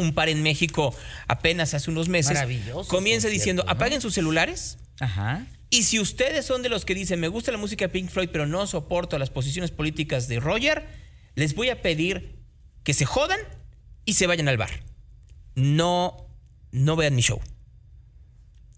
Un 0.00 0.12
par 0.14 0.28
en 0.28 0.42
México 0.42 0.94
apenas 1.28 1.74
hace 1.74 1.90
unos 1.90 2.08
meses, 2.08 2.34
Maravilloso 2.34 2.88
comienza 2.88 3.28
diciendo, 3.28 3.62
¿no? 3.64 3.70
apaguen 3.70 4.00
sus 4.00 4.14
celulares, 4.14 4.78
Ajá. 4.98 5.46
y 5.70 5.84
si 5.84 6.00
ustedes 6.00 6.44
son 6.46 6.62
de 6.62 6.68
los 6.68 6.84
que 6.84 6.94
dicen, 6.94 7.20
me 7.20 7.28
gusta 7.28 7.52
la 7.52 7.58
música 7.58 7.84
de 7.86 7.88
Pink 7.90 8.10
Floyd, 8.10 8.30
pero 8.32 8.46
no 8.46 8.66
soporto 8.66 9.18
las 9.18 9.30
posiciones 9.30 9.70
políticas 9.70 10.28
de 10.28 10.40
Roger, 10.40 10.86
les 11.34 11.54
voy 11.54 11.68
a 11.68 11.82
pedir 11.82 12.36
que 12.82 12.94
se 12.94 13.04
jodan 13.04 13.38
y 14.04 14.14
se 14.14 14.26
vayan 14.26 14.48
al 14.48 14.56
bar. 14.56 14.70
No, 15.54 16.26
no 16.72 16.96
vean 16.96 17.14
mi 17.14 17.22
show. 17.22 17.40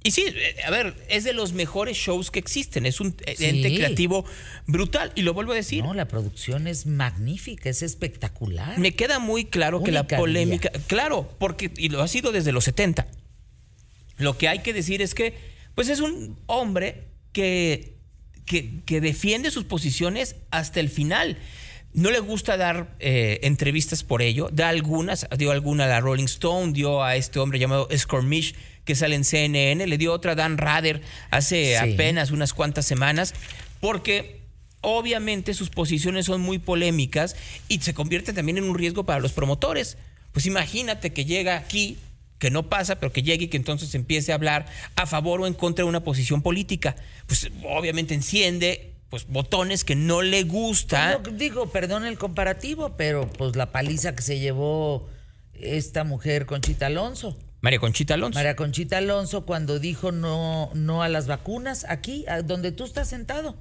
Y 0.05 0.11
sí, 0.11 0.25
eh, 0.27 0.57
a 0.67 0.71
ver, 0.71 0.95
es 1.09 1.25
de 1.25 1.33
los 1.33 1.53
mejores 1.53 1.97
shows 1.97 2.31
que 2.31 2.39
existen. 2.39 2.87
Es 2.87 3.01
un 3.01 3.15
Sí. 3.37 3.45
ente 3.47 3.75
creativo 3.75 4.25
brutal. 4.67 5.13
Y 5.15 5.23
lo 5.23 5.33
vuelvo 5.35 5.53
a 5.53 5.55
decir. 5.55 5.85
No, 5.85 5.95
la 5.95 6.09
producción 6.09 6.67
es 6.67 6.87
magnífica, 6.87 7.71
es 7.71 7.83
espectacular. 7.83 8.79
Me 8.79 8.95
queda 8.95 9.19
muy 9.21 9.45
claro 9.45 9.83
que 9.83 9.93
la 9.93 10.07
polémica, 10.07 10.71
claro, 10.89 11.33
porque 11.39 11.71
y 11.77 11.89
lo 11.89 12.03
ha 12.03 12.09
sido 12.09 12.33
desde 12.33 12.53
los 12.53 12.65
70. 12.65 13.07
Lo 14.19 14.37
que 14.39 14.49
hay 14.49 14.59
que 14.61 14.73
decir 14.73 15.03
es 15.03 15.15
que 15.15 15.35
pues 15.75 15.89
es 15.89 16.01
un 16.01 16.39
hombre 16.47 17.05
que, 17.33 17.95
que, 18.45 18.81
que 18.85 19.01
defiende 19.01 19.51
sus 19.51 19.65
posiciones 19.65 20.37
hasta 20.51 20.81
el 20.81 20.89
final. 20.91 21.39
No 21.95 22.11
le 22.11 22.21
gusta 22.21 22.57
dar 22.57 22.95
eh, 23.01 23.41
entrevistas 23.43 24.03
por 24.03 24.23
ello, 24.23 24.49
da 24.51 24.71
algunas, 24.71 25.27
dio 25.37 25.51
alguna 25.51 25.85
a 25.85 25.89
la 25.89 26.01
Rolling 26.01 26.25
Stone, 26.25 26.73
dio 26.73 27.03
a 27.03 27.17
este 27.17 27.39
hombre 27.39 27.59
llamado 27.59 27.87
Scormish 27.95 28.55
que 28.85 28.95
sale 28.95 29.15
en 29.15 29.25
CNN, 29.25 29.87
le 29.87 29.99
dio 29.99 30.13
otra 30.13 30.33
a 30.33 30.35
Dan 30.35 30.57
Rather 30.59 31.03
hace 31.31 31.77
Sí. 31.79 31.93
apenas 31.95 32.31
unas 32.31 32.53
cuantas 32.55 32.87
semanas, 32.87 33.35
porque 33.81 34.41
obviamente 34.81 35.55
sus 35.55 35.71
posiciones 35.71 36.27
son 36.27 36.41
muy 36.41 36.59
polémicas 36.59 37.37
y 37.69 37.79
se 37.81 37.95
convierten 37.95 38.35
también 38.35 38.59
en 38.59 38.65
un 38.65 38.77
riesgo 38.77 39.05
para 39.05 39.21
los 39.21 39.33
promotores. 39.33 39.99
Pues 40.33 40.47
imagínate 40.47 41.13
que 41.13 41.25
llega 41.27 41.57
aquí, 41.57 41.99
que 42.39 42.51
no 42.51 42.69
pasa, 42.71 42.99
pero 42.99 43.13
que 43.13 43.23
llegue 43.23 43.45
y 43.45 43.49
que 43.49 43.57
entonces 43.59 43.95
empiece 43.95 44.33
a 44.33 44.37
hablar 44.37 44.67
a 44.97 45.07
favor 45.07 45.43
o 45.43 45.47
en 45.47 45.55
contra 45.55 45.85
de 45.85 45.89
una 45.91 46.03
posición 46.03 46.43
política. 46.43 46.97
Pues 47.27 47.51
obviamente 47.65 48.15
enciende 48.15 48.92
pues 49.13 49.27
botones 49.27 49.85
que 49.85 49.95
no 49.95 50.23
le 50.23 50.43
gustan. 50.45 51.23
No, 51.23 51.33
digo, 51.33 51.67
perdón 51.69 52.07
el 52.07 52.17
comparativo, 52.17 52.97
pero 52.97 53.29
pues 53.29 53.57
la 53.57 53.71
paliza 53.71 54.15
que 54.15 54.23
se 54.23 54.39
llevó 54.39 55.07
esta 55.53 56.03
mujer 56.03 56.47
Conchita 56.47 56.87
Alonso. 56.87 57.37
María 57.61 57.79
Conchita 57.79 58.15
Alonso. 58.15 58.39
María 58.39 58.57
Conchita 58.57 58.97
Alonso 58.97 59.45
cuando 59.45 59.79
dijo 59.79 60.13
no, 60.13 60.71
no 60.73 61.03
a 61.03 61.11
las 61.11 61.27
vacunas, 61.27 61.85
aquí, 61.91 62.25
a 62.27 62.41
donde 62.41 62.73
tú 62.73 62.85
estás 62.85 63.11
sentado. 63.11 63.59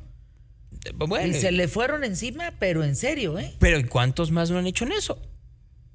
Bueno, 0.95 1.27
Y 1.27 1.33
se 1.33 1.51
le 1.51 1.67
fueron 1.67 2.05
encima, 2.05 2.53
pero 2.57 2.85
en 2.85 2.95
serio, 2.95 3.37
¿eh? 3.37 3.53
pero 3.59 3.77
¿y 3.77 3.83
cuántos 3.83 4.31
más 4.31 4.49
no 4.51 4.57
han 4.57 4.67
hecho 4.67 4.85
en 4.85 4.93
eso? 4.93 5.21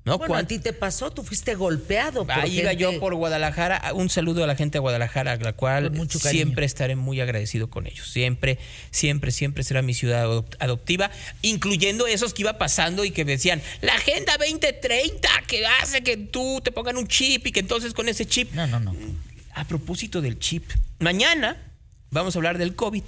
¿No? 0.07 0.17
Bueno, 0.19 0.35
a 0.35 0.39
¿Cuán- 0.39 0.47
ti 0.47 0.59
te 0.61 0.73
pasó, 0.73 1.11
tú 1.11 1.23
fuiste 1.25 1.55
golpeado. 1.57 2.25
por 2.25 2.31
Ahí 2.39 2.61
iba 2.61 2.73
yo 2.73 2.99
por 3.01 3.15
Guadalajara. 3.15 3.93
Un 3.93 4.09
saludo 4.09 4.43
a 4.45 4.47
la 4.47 4.55
gente 4.57 4.77
de 4.77 4.81
Guadalajara, 4.81 5.33
a 5.33 5.37
la 5.37 5.53
cual 5.53 5.91
mucho 5.91 6.19
siempre 6.19 6.65
estaré 6.65 6.97
muy 6.97 7.21
agradecido 7.21 7.69
con 7.69 7.87
ellos. 7.87 8.09
Siempre, 8.11 8.59
siempre, 8.91 9.33
siempre 9.33 9.65
será 9.65 9.83
mi 9.83 9.93
ciudad 9.93 10.25
adop- 10.25 10.57
adoptiva, 10.61 11.11
incluyendo 11.43 12.07
esos 12.07 12.33
que 12.33 12.43
iba 12.43 12.57
pasando 12.57 13.05
y 13.05 13.11
que 13.11 13.25
decían, 13.27 13.61
la 13.83 13.95
Agenda 13.97 14.37
2030, 14.39 15.29
que 15.47 15.67
hace 15.67 16.03
que 16.03 16.17
tú 16.17 16.61
te 16.65 16.71
pongan 16.73 16.97
un 16.97 17.09
chip 17.09 17.47
y 17.49 17.53
que 17.53 17.61
entonces 17.61 17.93
con 17.93 18.09
ese 18.09 18.25
chip... 18.27 18.53
No, 18.55 18.67
no, 18.67 18.79
no. 18.81 18.95
A 19.55 19.65
propósito 19.67 20.21
del 20.23 20.39
chip, 20.39 20.71
mañana 21.01 21.57
vamos 22.11 22.37
a 22.37 22.39
hablar 22.39 22.59
del 22.59 22.77
COVID 22.77 23.03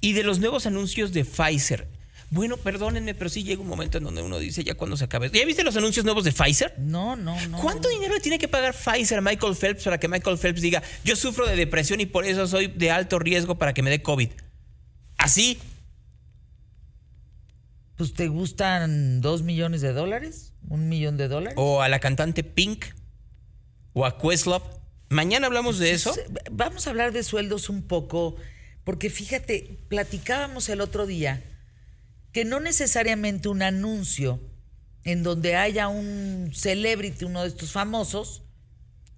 y 0.00 0.12
de 0.14 0.22
los 0.22 0.38
nuevos 0.38 0.66
anuncios 0.66 1.12
de 1.12 1.24
Pfizer. 1.24 1.86
Bueno, 2.32 2.56
perdónenme, 2.56 3.14
pero 3.14 3.28
sí 3.28 3.44
llega 3.44 3.60
un 3.60 3.68
momento 3.68 3.98
en 3.98 4.04
donde 4.04 4.22
uno 4.22 4.38
dice 4.38 4.64
ya 4.64 4.74
cuando 4.74 4.96
se 4.96 5.04
acabe. 5.04 5.30
¿Ya 5.30 5.44
viste 5.44 5.62
los 5.64 5.76
anuncios 5.76 6.02
nuevos 6.06 6.24
de 6.24 6.32
Pfizer? 6.32 6.74
No, 6.78 7.14
no, 7.14 7.38
no. 7.48 7.58
¿Cuánto 7.60 7.90
dinero 7.90 8.14
le 8.14 8.20
tiene 8.20 8.38
que 8.38 8.48
pagar 8.48 8.72
Pfizer 8.74 9.18
a 9.18 9.20
Michael 9.20 9.54
Phelps 9.54 9.84
para 9.84 10.00
que 10.00 10.08
Michael 10.08 10.38
Phelps 10.38 10.62
diga, 10.62 10.82
yo 11.04 11.14
sufro 11.14 11.46
de 11.46 11.56
depresión 11.56 12.00
y 12.00 12.06
por 12.06 12.24
eso 12.24 12.46
soy 12.46 12.68
de 12.68 12.90
alto 12.90 13.18
riesgo 13.18 13.56
para 13.58 13.74
que 13.74 13.82
me 13.82 13.90
dé 13.90 14.00
COVID? 14.00 14.30
Así, 15.18 15.58
Pues 17.96 18.14
te 18.14 18.28
gustan 18.28 19.20
dos 19.20 19.42
millones 19.42 19.82
de 19.82 19.92
dólares, 19.92 20.54
un 20.70 20.88
millón 20.88 21.18
de 21.18 21.28
dólares. 21.28 21.54
o 21.58 21.82
a 21.82 21.90
la 21.90 22.00
cantante 22.00 22.42
Pink, 22.44 22.86
o 23.92 24.06
a 24.06 24.16
Questlove. 24.18 24.64
Mañana 25.10 25.48
hablamos 25.48 25.78
de 25.78 25.92
eso. 25.92 26.14
Vamos 26.50 26.86
a 26.86 26.90
hablar 26.90 27.12
de 27.12 27.22
sueldos 27.22 27.68
un 27.68 27.82
poco, 27.82 28.36
porque 28.84 29.10
fíjate, 29.10 29.78
platicábamos 29.88 30.70
el 30.70 30.80
otro 30.80 31.04
día 31.04 31.42
que 32.32 32.44
no 32.44 32.60
necesariamente 32.60 33.48
un 33.48 33.62
anuncio 33.62 34.40
en 35.04 35.22
donde 35.22 35.56
haya 35.56 35.88
un 35.88 36.50
celebrity, 36.54 37.24
uno 37.24 37.42
de 37.42 37.48
estos 37.48 37.72
famosos, 37.72 38.42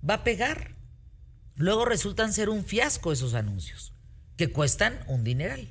va 0.08 0.14
a 0.14 0.24
pegar. 0.24 0.74
Luego 1.56 1.84
resultan 1.84 2.32
ser 2.32 2.48
un 2.48 2.64
fiasco 2.64 3.12
esos 3.12 3.34
anuncios, 3.34 3.92
que 4.36 4.48
cuestan 4.50 4.98
un 5.06 5.22
dineral. 5.24 5.70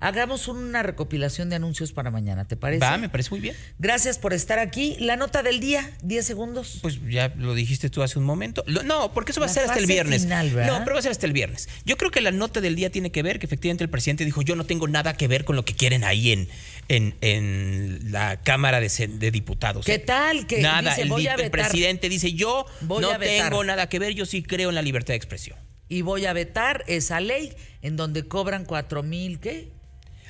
Hagamos 0.00 0.46
una 0.46 0.84
recopilación 0.84 1.50
de 1.50 1.56
anuncios 1.56 1.90
para 1.90 2.12
mañana, 2.12 2.46
¿te 2.46 2.56
parece? 2.56 2.78
Va, 2.84 2.96
me 2.98 3.08
parece 3.08 3.30
muy 3.30 3.40
bien. 3.40 3.56
Gracias 3.80 4.16
por 4.16 4.32
estar 4.32 4.60
aquí. 4.60 4.96
La 5.00 5.16
nota 5.16 5.42
del 5.42 5.58
día, 5.58 5.90
10 6.04 6.24
segundos. 6.24 6.78
Pues 6.82 7.00
ya 7.10 7.34
lo 7.36 7.52
dijiste 7.52 7.90
tú 7.90 8.04
hace 8.04 8.16
un 8.16 8.24
momento. 8.24 8.62
Lo- 8.68 8.84
no, 8.84 9.12
porque 9.12 9.32
eso 9.32 9.40
va 9.40 9.46
a 9.46 9.48
ser 9.48 9.64
hasta 9.64 9.80
el 9.80 9.86
viernes. 9.86 10.24
no, 10.24 10.84
pero 10.84 10.92
va 10.94 11.00
a 11.00 11.02
ser 11.02 11.10
hasta 11.10 11.26
el 11.26 11.32
viernes. 11.32 11.68
Yo 11.84 11.96
creo 11.96 12.12
que 12.12 12.20
la 12.20 12.30
nota 12.30 12.60
del 12.60 12.76
día 12.76 12.90
tiene 12.90 13.10
que 13.10 13.24
ver 13.24 13.40
que 13.40 13.46
efectivamente 13.46 13.82
el 13.82 13.90
presidente 13.90 14.24
dijo, 14.24 14.40
yo 14.42 14.54
no 14.54 14.66
tengo 14.66 14.86
nada 14.86 15.14
que 15.14 15.26
ver 15.26 15.44
con 15.44 15.56
lo 15.56 15.64
que 15.64 15.74
quieren 15.74 16.04
ahí 16.04 16.30
en, 16.30 16.48
en, 16.88 17.14
en 17.20 18.10
la 18.12 18.40
Cámara 18.40 18.80
de, 18.80 18.88
de 18.88 19.30
Diputados. 19.30 19.84
¿Qué 19.86 19.94
¿eh? 19.94 19.98
tal? 19.98 20.46
Que 20.46 20.60
nada, 20.60 20.90
dice, 20.90 21.02
el, 21.02 21.08
voy 21.08 21.26
a 21.26 21.34
el 21.34 21.50
presidente 21.50 22.08
dice, 22.08 22.32
yo 22.32 22.66
Voy 22.80 23.02
no 23.02 23.18
tengo 23.18 23.62
nada 23.64 23.88
que 23.88 23.98
ver, 23.98 24.14
yo 24.14 24.26
sí 24.26 24.42
creo 24.42 24.68
en 24.70 24.74
la 24.74 24.82
libertad 24.82 25.12
de 25.12 25.16
expresión. 25.16 25.58
y 25.88 26.02
voy 26.02 26.26
a 26.26 26.32
vetar 26.32 26.84
esa 26.86 27.20
ley 27.20 27.52
en 27.82 27.96
donde 27.96 28.26
cobran 28.26 28.64
cuatro 28.64 29.02
mil, 29.02 29.38
¿qué? 29.40 29.68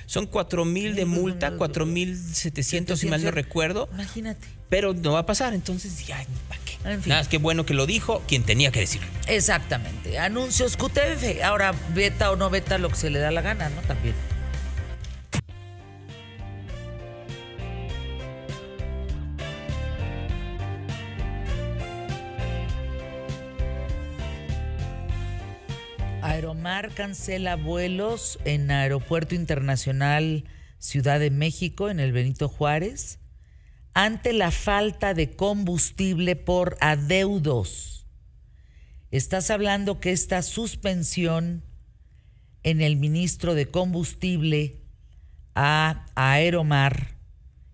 Son 0.07 0.27
cuatro 0.27 0.65
mil 0.65 0.95
de 0.95 1.05
multa, 1.05 1.53
cuatro 1.59 1.85
mil 1.85 2.17
setecientos 2.17 3.01
si 3.01 3.09
mal 3.09 3.23
no 3.23 3.31
recuerdo, 3.31 3.89
Imagínate. 3.93 4.47
pero 4.71 4.95
no 4.95 5.13
va 5.13 5.19
a 5.21 5.27
pasar, 5.27 5.53
entonces 5.53 6.07
ya, 6.07 6.25
¿para 6.49 6.61
qué? 6.65 6.73
En 6.89 7.03
fin. 7.03 7.11
Nada, 7.11 7.21
es 7.21 7.29
que 7.29 7.37
bueno 7.39 7.67
que 7.67 7.75
lo 7.75 7.85
dijo 7.87 8.23
quien 8.27 8.43
tenía 8.43 8.71
que 8.71 8.81
decirlo. 8.81 9.07
Exactamente. 9.27 10.19
Anuncios 10.19 10.77
QTF. 10.79 11.43
Ahora, 11.45 11.75
veta 11.95 12.31
o 12.31 12.37
no 12.37 12.49
veta 12.49 12.79
lo 12.79 12.89
que 12.89 12.97
se 12.97 13.11
le 13.11 13.19
da 13.19 13.31
la 13.31 13.43
gana, 13.43 13.69
¿no? 13.69 13.83
También. 13.83 14.15
Aeromar 26.39 26.95
cancela 26.95 27.57
vuelos 27.57 28.39
en 28.45 28.71
Aeropuerto 28.71 29.35
Internacional 29.35 30.45
Ciudad 30.79 31.19
de 31.19 31.33
México, 31.33 31.91
en 31.91 31.99
el 31.99 32.13
Benito 32.13 32.49
Juárez, 32.49 33.19
ante 33.93 34.33
la 34.33 34.53
falta 34.53 35.15
de 35.15 35.35
combustible 35.35 36.37
por 36.37 36.77
adeudos. 36.81 38.07
Estás 39.11 39.51
hablando 39.51 39.99
que 39.99 40.13
esta 40.13 40.43
suspensión 40.43 41.65
en 42.63 42.83
el 42.83 42.95
ministro 42.95 43.57
de 43.57 43.67
Combustible 43.67 44.85
a 45.57 46.07
Aeromar 46.15 47.17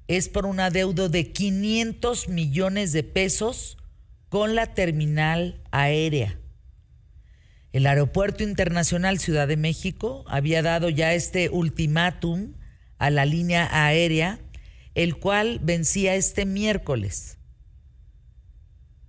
es 0.08 0.30
por 0.30 0.46
un 0.46 0.58
adeudo 0.58 1.10
de 1.10 1.32
500 1.32 2.30
millones 2.30 2.92
de 2.92 3.02
pesos 3.02 3.76
con 4.30 4.54
la 4.54 4.72
terminal 4.72 5.60
aérea. 5.70 6.38
El 7.74 7.88
Aeropuerto 7.88 8.44
Internacional 8.44 9.18
Ciudad 9.18 9.48
de 9.48 9.56
México 9.56 10.24
había 10.28 10.62
dado 10.62 10.90
ya 10.90 11.12
este 11.12 11.48
ultimátum 11.48 12.52
a 12.98 13.10
la 13.10 13.26
línea 13.26 13.68
aérea, 13.72 14.38
el 14.94 15.16
cual 15.16 15.58
vencía 15.60 16.14
este 16.14 16.46
miércoles, 16.46 17.36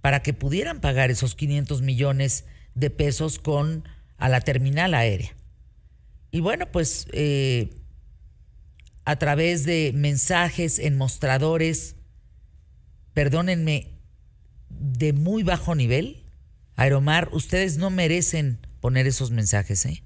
para 0.01 0.23
que 0.23 0.33
pudieran 0.33 0.81
pagar 0.81 1.11
esos 1.11 1.35
500 1.35 1.83
millones 1.83 2.45
de 2.73 2.89
pesos 2.89 3.37
con 3.37 3.87
a 4.17 4.29
la 4.29 4.41
terminal 4.41 4.95
aérea. 4.95 5.35
Y 6.31 6.39
bueno, 6.39 6.71
pues 6.71 7.05
eh, 7.11 7.69
a 9.03 9.15
través 9.17 9.65
de 9.65 9.91
mensajes 9.93 10.79
en 10.79 10.97
mostradores, 10.97 11.97
perdónenme, 13.13 13.99
de 14.69 15.13
muy 15.13 15.43
bajo 15.43 15.75
nivel, 15.75 16.24
Aeromar, 16.75 17.29
ustedes 17.31 17.77
no 17.77 17.89
merecen 17.89 18.59
poner 18.81 19.07
esos 19.07 19.31
mensajes, 19.31 19.85
¿eh? 19.85 20.03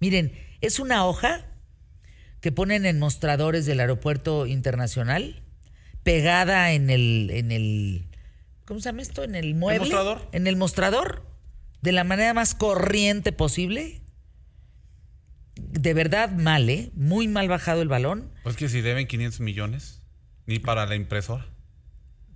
Miren, 0.00 0.32
es 0.60 0.78
una 0.78 1.06
hoja 1.06 1.46
que 2.40 2.52
ponen 2.52 2.86
en 2.86 2.98
mostradores 2.98 3.66
del 3.66 3.80
aeropuerto 3.80 4.46
internacional, 4.46 5.42
pegada 6.02 6.72
en 6.72 6.90
el, 6.90 7.30
en 7.32 7.52
el, 7.52 8.08
¿cómo 8.64 8.80
se 8.80 8.88
llama 8.88 9.02
esto? 9.02 9.24
En 9.24 9.34
el 9.34 9.54
mueble. 9.54 9.80
mostrador? 9.80 10.28
En 10.32 10.46
el 10.46 10.56
mostrador, 10.56 11.26
de 11.82 11.92
la 11.92 12.04
manera 12.04 12.34
más 12.34 12.54
corriente 12.54 13.32
posible. 13.32 14.02
De 15.56 15.92
verdad 15.94 16.30
mal, 16.30 16.70
¿eh? 16.70 16.90
Muy 16.94 17.26
mal 17.26 17.48
bajado 17.48 17.82
el 17.82 17.88
balón. 17.88 18.32
Pues 18.44 18.56
que 18.56 18.68
si 18.68 18.80
deben 18.80 19.06
500 19.06 19.40
millones, 19.40 20.02
ni 20.46 20.58
para 20.58 20.86
la 20.86 20.94
impresora. 20.94 21.46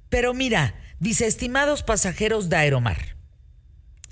Pero 0.09 0.35
mira, 0.35 0.75
dice, 0.99 1.27
estimados 1.27 1.83
pasajeros 1.83 2.49
de 2.49 2.57
Aeromar, 2.57 3.17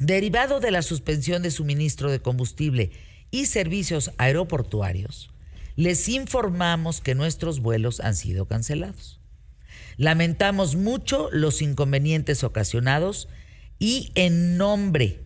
derivado 0.00 0.58
de 0.58 0.72
la 0.72 0.82
suspensión 0.82 1.42
de 1.42 1.52
suministro 1.52 2.10
de 2.10 2.20
combustible 2.20 2.90
y 3.30 3.46
servicios 3.46 4.10
aeroportuarios, 4.18 5.30
les 5.76 6.08
informamos 6.08 7.00
que 7.00 7.14
nuestros 7.14 7.60
vuelos 7.60 8.00
han 8.00 8.16
sido 8.16 8.46
cancelados. 8.46 9.20
Lamentamos 9.96 10.74
mucho 10.74 11.28
los 11.30 11.62
inconvenientes 11.62 12.42
ocasionados 12.42 13.28
y 13.78 14.10
en 14.14 14.56
nombre, 14.56 15.22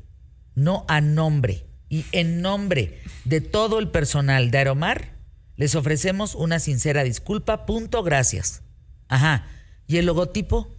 no 0.55 0.85
a 0.89 1.01
nombre, 1.01 1.67
y 1.89 2.05
en 2.13 2.43
nombre 2.43 3.01
de 3.25 3.41
todo 3.41 3.79
el 3.79 3.89
personal 3.89 4.51
de 4.51 4.59
Aeromar, 4.59 5.15
les 5.57 5.77
ofrecemos 5.77 6.35
una 6.35 6.59
sincera 6.59 7.05
disculpa. 7.05 7.67
Punto, 7.67 8.03
gracias. 8.03 8.63
Ajá. 9.07 9.47
¿Y 9.87 9.99
el 9.99 10.07
logotipo? 10.07 10.77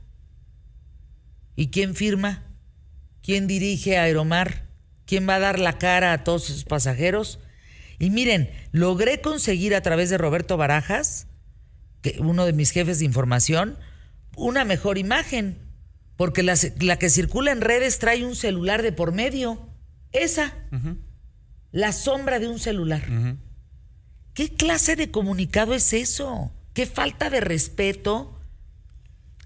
¿Y 1.56 1.68
quién 1.68 1.96
firma? 1.96 2.44
¿Quién 3.26 3.48
dirige 3.48 3.98
a 3.98 4.04
Aeromar? 4.04 4.68
¿Quién 5.08 5.28
va 5.28 5.36
a 5.36 5.40
dar 5.40 5.58
la 5.58 5.80
cara 5.80 6.14
a 6.14 6.24
todos 6.24 6.44
sus 6.44 6.64
pasajeros? 6.64 7.40
Y 7.98 8.12
miren, 8.12 8.52
logré 8.72 9.20
conseguir 9.20 9.74
a 9.74 9.82
través 9.82 10.12
de 10.12 10.20
Roberto 10.20 10.58
Barajas, 10.58 11.26
que 12.04 12.18
uno 12.20 12.46
de 12.46 12.54
mis 12.54 12.70
jefes 12.70 13.00
de 13.00 13.06
información, 13.06 13.80
una 14.36 14.64
mejor 14.64 15.00
imagen. 15.00 15.58
Porque 16.18 16.44
la, 16.44 16.54
la 16.80 17.00
que 17.00 17.10
circula 17.10 17.52
en 17.52 17.62
redes 17.62 17.98
trae 17.98 18.24
un 18.24 18.36
celular 18.36 18.84
de 18.84 18.92
por 18.92 19.12
medio. 19.12 19.70
Esa. 20.12 20.54
La 21.72 21.94
sombra 21.94 22.38
de 22.38 22.48
un 22.48 22.60
celular. 22.60 23.04
¿Qué 24.36 24.50
clase 24.50 24.96
de 24.96 25.10
comunicado 25.10 25.74
es 25.74 25.94
eso? 25.94 26.52
¿Qué 26.74 26.86
falta 26.86 27.32
de 27.32 27.42
respeto? 27.42 28.40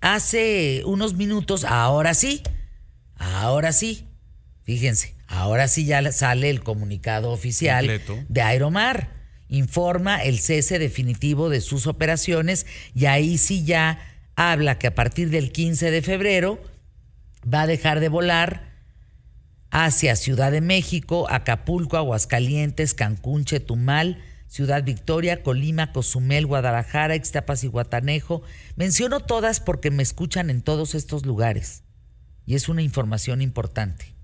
Hace 0.01 0.83
unos 0.85 1.13
minutos, 1.13 1.63
ahora 1.63 2.13
sí, 2.13 2.43
ahora 3.19 3.71
sí, 3.71 4.07
fíjense, 4.63 5.15
ahora 5.27 5.67
sí 5.67 5.85
ya 5.85 6.11
sale 6.11 6.49
el 6.49 6.63
comunicado 6.63 7.31
oficial 7.31 7.85
Completo. 7.85 8.25
de 8.27 8.41
Aeromar. 8.41 9.19
Informa 9.51 10.23
el 10.23 10.39
cese 10.39 10.77
definitivo 10.77 11.49
de 11.49 11.61
sus 11.61 11.87
operaciones 11.87 12.65
y 12.93 13.05
ahí 13.05 13.37
sí 13.37 13.65
ya 13.65 13.99
habla 14.35 14.77
que 14.77 14.87
a 14.87 14.95
partir 14.95 15.31
del 15.31 15.51
15 15.51 15.89
de 15.91 16.01
febrero 16.01 16.61
va 17.51 17.63
a 17.63 17.67
dejar 17.67 17.99
de 17.99 18.09
volar 18.09 18.69
hacia 19.71 20.15
Ciudad 20.15 20.51
de 20.51 20.61
México, 20.61 21.27
Acapulco, 21.29 21.97
Aguascalientes, 21.97 22.93
Cancún, 22.93 23.43
Chetumal, 23.45 24.21
Ciudad 24.47 24.83
Victoria, 24.83 25.43
Colima, 25.43 25.91
Cozumel, 25.91 26.45
Guadalajara, 26.45 27.15
Ixtapas 27.15 27.63
y 27.63 27.67
Guatanejo. 27.67 28.41
Menciono 28.75 29.19
todas 29.19 29.59
porque 29.59 29.91
me 29.91 30.03
escuchan 30.03 30.49
en 30.49 30.61
todos 30.61 30.95
estos 30.95 31.25
lugares. 31.25 31.83
Y 32.49 32.55
es 32.55 32.67
una 32.67 32.81
información 32.81 33.43
importante. 33.43 34.15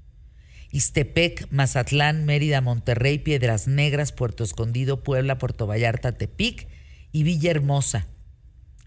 Istepec, 0.71 1.47
Mazatlán, 1.51 2.25
Mérida, 2.25 2.59
Monterrey, 2.59 3.19
Piedras 3.19 3.67
Negras, 3.67 4.11
Puerto 4.11 4.43
Escondido, 4.43 5.03
Puebla, 5.03 5.38
Puerto 5.38 5.67
Vallarta, 5.67 6.13
Tepic 6.13 6.67
y 7.11 7.21
Villahermosa. 7.21 8.07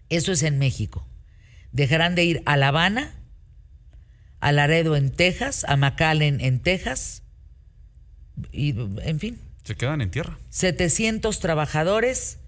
Eso 0.09 0.33
es 0.33 0.43
en 0.43 0.59
México. 0.59 1.07
Dejarán 1.71 2.15
de 2.15 2.25
ir 2.25 2.43
a 2.45 2.57
La 2.57 2.67
Habana, 2.67 3.13
a 4.41 4.51
Laredo 4.51 4.97
en 4.97 5.09
Texas, 5.09 5.63
a 5.69 5.77
McAllen 5.77 6.41
en 6.41 6.59
Texas, 6.59 7.23
y 8.51 8.75
en 9.03 9.21
fin, 9.21 9.39
Se 9.63 9.75
quedan 9.75 10.01
en 10.01 10.11
tierra. 10.11 10.37
700 10.49 11.39
trabajadores 11.39 12.39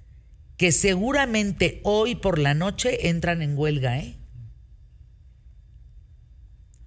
que 0.58 0.74
seguramente 0.74 1.80
hoy 1.86 2.16
por 2.16 2.38
la 2.38 2.54
noche 2.54 3.08
entran 3.08 3.42
en 3.42 3.58
huelga, 3.58 3.98
¿eh? 3.98 4.18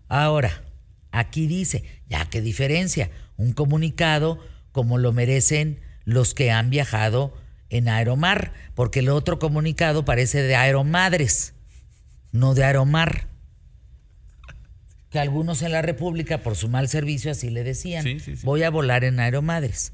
Ahora, 0.08 0.62
aquí 1.10 1.46
dice, 1.46 1.84
ya 2.08 2.24
qué 2.30 2.40
diferencia, 2.40 3.10
un 3.36 3.52
comunicado 3.52 4.38
como 4.72 4.98
lo 4.98 5.12
merecen 5.12 5.80
los 6.04 6.34
que 6.34 6.50
han 6.50 6.70
viajado 6.70 7.34
en 7.70 7.88
Aeromar, 7.88 8.52
porque 8.74 9.00
el 9.00 9.08
otro 9.08 9.38
comunicado 9.38 10.04
parece 10.04 10.42
de 10.42 10.56
Aeromadres, 10.56 11.54
no 12.32 12.54
de 12.54 12.64
Aeromar. 12.64 13.28
Que 15.10 15.18
algunos 15.20 15.62
en 15.62 15.72
la 15.72 15.80
República, 15.82 16.38
por 16.38 16.56
su 16.56 16.68
mal 16.68 16.88
servicio, 16.88 17.30
así 17.30 17.50
le 17.50 17.62
decían, 17.62 18.02
Sí, 18.02 18.18
sí, 18.20 18.36
sí. 18.36 18.42
voy 18.44 18.64
a 18.64 18.70
volar 18.70 19.04
en 19.04 19.20
Aeromadres. 19.20 19.92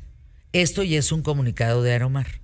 Esto 0.53 0.83
ya 0.83 0.99
es 0.99 1.13
un 1.13 1.23
comunicado 1.23 1.83
de 1.83 1.93
Aeromar. 1.93 2.41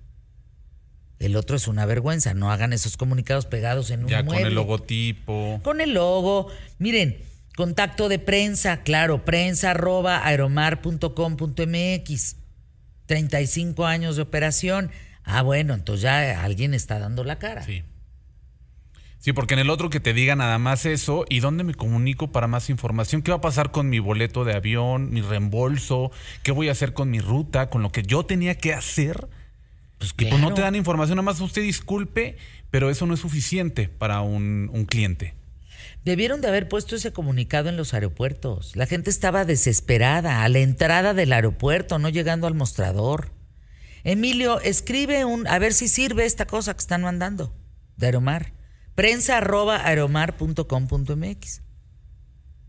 El 1.18 1.34
otro 1.36 1.56
es 1.56 1.66
una 1.66 1.86
vergüenza. 1.86 2.34
No 2.34 2.52
hagan 2.52 2.72
esos 2.74 2.96
comunicados 2.98 3.46
pegados 3.46 3.90
en 3.90 4.04
un 4.04 4.08
Ya 4.10 4.24
con 4.24 4.36
el 4.36 4.54
logotipo. 4.54 5.60
Con 5.62 5.80
el 5.80 5.94
logo. 5.94 6.48
Miren, 6.78 7.16
contacto 7.56 8.08
de 8.08 8.20
prensa, 8.20 8.84
claro, 8.84 9.24
prensa 9.24 9.72
arroba 9.72 10.24
aeromar.com.mx. 10.24 12.36
35 13.06 13.86
años 13.86 14.14
de 14.16 14.22
operación. 14.22 14.90
Ah, 15.24 15.42
bueno, 15.42 15.74
entonces 15.74 16.02
ya 16.02 16.44
alguien 16.44 16.74
está 16.74 17.00
dando 17.00 17.24
la 17.24 17.38
cara. 17.38 17.64
Sí. 17.64 17.82
Sí, 19.18 19.32
porque 19.32 19.54
en 19.54 19.60
el 19.60 19.70
otro 19.70 19.90
que 19.90 19.98
te 19.98 20.12
diga 20.12 20.36
nada 20.36 20.58
más 20.58 20.86
eso, 20.86 21.24
¿y 21.28 21.40
dónde 21.40 21.64
me 21.64 21.74
comunico 21.74 22.30
para 22.30 22.46
más 22.46 22.70
información? 22.70 23.22
¿Qué 23.22 23.32
va 23.32 23.38
a 23.38 23.40
pasar 23.40 23.72
con 23.72 23.88
mi 23.88 23.98
boleto 23.98 24.44
de 24.44 24.54
avión, 24.54 25.10
mi 25.10 25.20
reembolso? 25.20 26.12
¿Qué 26.44 26.52
voy 26.52 26.68
a 26.68 26.72
hacer 26.72 26.92
con 26.92 27.10
mi 27.10 27.18
ruta, 27.18 27.68
con 27.68 27.82
lo 27.82 27.90
que 27.90 28.04
yo 28.04 28.24
tenía 28.24 28.56
que 28.56 28.72
hacer? 28.72 29.26
Pues, 29.98 30.14
Y 30.18 30.26
pues 30.26 30.34
no 30.34 30.38
claro. 30.38 30.54
te 30.54 30.62
dan 30.62 30.76
información, 30.76 31.16
nada 31.16 31.24
más 31.24 31.40
usted 31.40 31.62
disculpe, 31.62 32.36
pero 32.70 32.88
eso 32.88 33.04
no 33.06 33.14
es 33.14 33.20
suficiente 33.20 33.88
para 33.88 34.20
un, 34.20 34.70
un 34.72 34.84
cliente. 34.84 35.34
Debieron 36.06 36.40
de 36.40 36.46
haber 36.46 36.68
puesto 36.68 36.94
ese 36.94 37.12
comunicado 37.12 37.68
en 37.68 37.76
los 37.76 37.92
aeropuertos. 37.92 38.76
La 38.76 38.86
gente 38.86 39.10
estaba 39.10 39.44
desesperada 39.44 40.44
a 40.44 40.48
la 40.48 40.60
entrada 40.60 41.14
del 41.14 41.32
aeropuerto, 41.32 41.98
no 41.98 42.08
llegando 42.08 42.46
al 42.46 42.54
mostrador. 42.54 43.32
Emilio, 44.04 44.60
escribe 44.60 45.24
un, 45.24 45.48
a 45.48 45.58
ver 45.58 45.74
si 45.74 45.88
sirve 45.88 46.24
esta 46.24 46.46
cosa 46.46 46.74
que 46.74 46.78
están 46.78 47.02
mandando 47.02 47.52
de 47.96 48.06
Aeromar. 48.06 48.52
Prensa 48.94 49.38
arroba 49.38 49.84
aeromar.com.mx. 49.84 51.62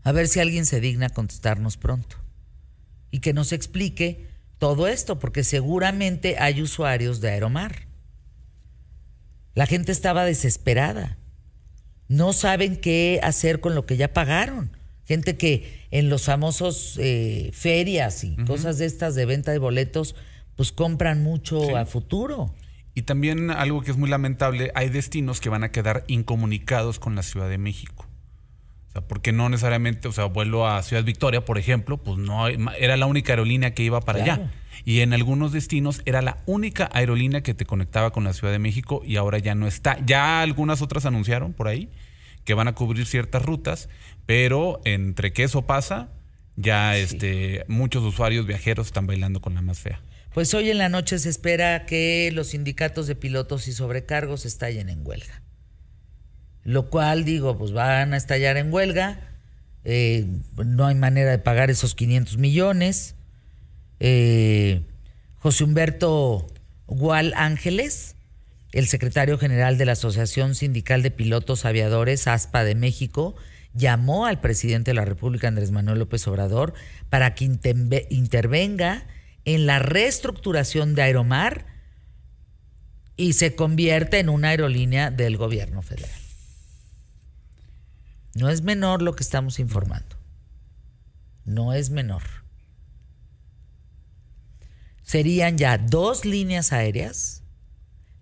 A 0.02 0.10
ver 0.10 0.26
si 0.26 0.40
alguien 0.40 0.66
se 0.66 0.80
digna 0.80 1.08
contestarnos 1.08 1.76
pronto. 1.76 2.16
Y 3.12 3.20
que 3.20 3.34
nos 3.34 3.52
explique 3.52 4.26
todo 4.58 4.88
esto, 4.88 5.20
porque 5.20 5.44
seguramente 5.44 6.40
hay 6.40 6.60
usuarios 6.60 7.20
de 7.20 7.30
Aeromar. 7.30 7.86
La 9.54 9.66
gente 9.66 9.92
estaba 9.92 10.24
desesperada 10.24 11.18
no 12.08 12.32
saben 12.32 12.76
qué 12.76 13.20
hacer 13.22 13.60
con 13.60 13.74
lo 13.74 13.86
que 13.86 13.96
ya 13.96 14.12
pagaron. 14.12 14.70
Gente 15.06 15.36
que 15.36 15.86
en 15.90 16.08
los 16.10 16.24
famosos 16.24 16.96
eh, 17.00 17.50
ferias 17.54 18.24
y 18.24 18.36
cosas 18.44 18.78
de 18.78 18.86
estas 18.86 19.14
de 19.14 19.24
venta 19.26 19.52
de 19.52 19.58
boletos, 19.58 20.14
pues 20.56 20.72
compran 20.72 21.22
mucho 21.22 21.62
Sí. 21.64 21.72
a 21.74 21.86
futuro. 21.86 22.54
Y 22.94 23.02
también 23.02 23.50
algo 23.50 23.80
que 23.82 23.90
es 23.92 23.96
muy 23.96 24.08
lamentable, 24.10 24.70
hay 24.74 24.88
destinos 24.88 25.40
que 25.40 25.48
van 25.48 25.62
a 25.64 25.70
quedar 25.70 26.04
incomunicados 26.08 26.98
con 26.98 27.14
la 27.14 27.22
Ciudad 27.22 27.48
de 27.48 27.56
México. 27.58 28.06
O 28.88 28.92
sea, 28.92 29.02
porque 29.02 29.32
no 29.32 29.48
necesariamente, 29.48 30.08
o 30.08 30.12
sea, 30.12 30.24
vuelo 30.24 30.66
a 30.66 30.82
Ciudad 30.82 31.04
Victoria, 31.04 31.44
por 31.44 31.58
ejemplo, 31.58 31.96
pues 31.98 32.18
no 32.18 32.48
era 32.48 32.96
la 32.96 33.06
única 33.06 33.32
aerolínea 33.32 33.72
que 33.74 33.82
iba 33.84 34.00
para 34.00 34.24
Claro. 34.24 34.42
allá. 34.42 34.52
Y 34.84 35.00
en 35.00 35.12
algunos 35.12 35.52
destinos 35.52 36.02
era 36.04 36.22
la 36.22 36.38
única 36.46 36.88
aerolínea 36.92 37.42
que 37.42 37.54
te 37.54 37.66
conectaba 37.66 38.10
con 38.12 38.24
la 38.24 38.32
Ciudad 38.32 38.52
de 38.52 38.58
México 38.58 39.02
y 39.04 39.16
ahora 39.16 39.38
ya 39.38 39.54
no 39.54 39.66
está. 39.66 39.98
Ya 40.04 40.40
algunas 40.40 40.82
otras 40.82 41.06
anunciaron 41.06 41.52
por 41.52 41.68
ahí 41.68 41.88
que 42.44 42.54
van 42.54 42.68
a 42.68 42.74
cubrir 42.74 43.06
ciertas 43.06 43.44
rutas, 43.44 43.88
pero 44.24 44.80
entre 44.84 45.32
que 45.32 45.42
eso 45.42 45.66
pasa, 45.66 46.08
ya 46.56 46.96
este, 46.96 47.64
muchos 47.68 48.02
usuarios 48.02 48.46
viajeros 48.46 48.86
están 48.86 49.06
bailando 49.06 49.40
con 49.40 49.54
la 49.54 49.60
más 49.60 49.78
fea. 49.78 50.00
Pues 50.32 50.54
hoy 50.54 50.70
en 50.70 50.78
la 50.78 50.88
noche 50.88 51.18
se 51.18 51.28
espera 51.28 51.84
que 51.84 52.30
los 52.32 52.48
sindicatos 52.48 53.06
de 53.06 53.14
pilotos 53.16 53.68
y 53.68 53.72
sobrecargos 53.72 54.46
estallen 54.46 54.88
en 54.88 55.06
huelga. 55.06 55.42
Lo 56.64 56.90
cual, 56.90 57.24
digo, 57.24 57.56
pues 57.58 57.72
van 57.72 58.12
a 58.12 58.16
estallar 58.16 58.56
en 58.56 58.72
huelga. 58.72 59.20
eh, 59.84 60.26
no 60.56 60.86
hay 60.86 60.94
manera 60.94 61.30
de 61.30 61.38
pagar 61.38 61.70
esos 61.70 61.94
500 61.94 62.38
millones. 62.38 63.14
Eh, 64.00 64.82
José 65.38 65.64
Humberto 65.64 66.46
Gual 66.86 67.32
Ángeles, 67.36 68.16
el 68.72 68.86
secretario 68.86 69.38
general 69.38 69.78
de 69.78 69.86
la 69.86 69.92
Asociación 69.92 70.54
Sindical 70.54 71.02
de 71.02 71.10
Pilotos 71.10 71.64
Aviadores, 71.64 72.26
ASPA 72.26 72.64
de 72.64 72.74
México, 72.74 73.34
llamó 73.74 74.26
al 74.26 74.40
presidente 74.40 74.90
de 74.90 74.94
la 74.94 75.04
República, 75.04 75.48
Andrés 75.48 75.70
Manuel 75.70 76.00
López 76.00 76.26
Obrador, 76.26 76.74
para 77.10 77.34
que 77.34 77.44
intervenga 77.44 79.06
en 79.44 79.66
la 79.66 79.78
reestructuración 79.78 80.94
de 80.94 81.02
Aeromar 81.02 81.66
y 83.16 83.32
se 83.34 83.54
convierta 83.54 84.18
en 84.18 84.28
una 84.28 84.48
aerolínea 84.48 85.10
del 85.10 85.36
gobierno 85.36 85.82
federal. 85.82 86.20
No 88.34 88.48
es 88.48 88.62
menor 88.62 89.02
lo 89.02 89.14
que 89.14 89.22
estamos 89.22 89.58
informando. 89.58 90.16
No 91.44 91.72
es 91.72 91.90
menor. 91.90 92.22
Serían 95.08 95.56
ya 95.56 95.78
dos 95.78 96.26
líneas 96.26 96.70
aéreas 96.70 97.42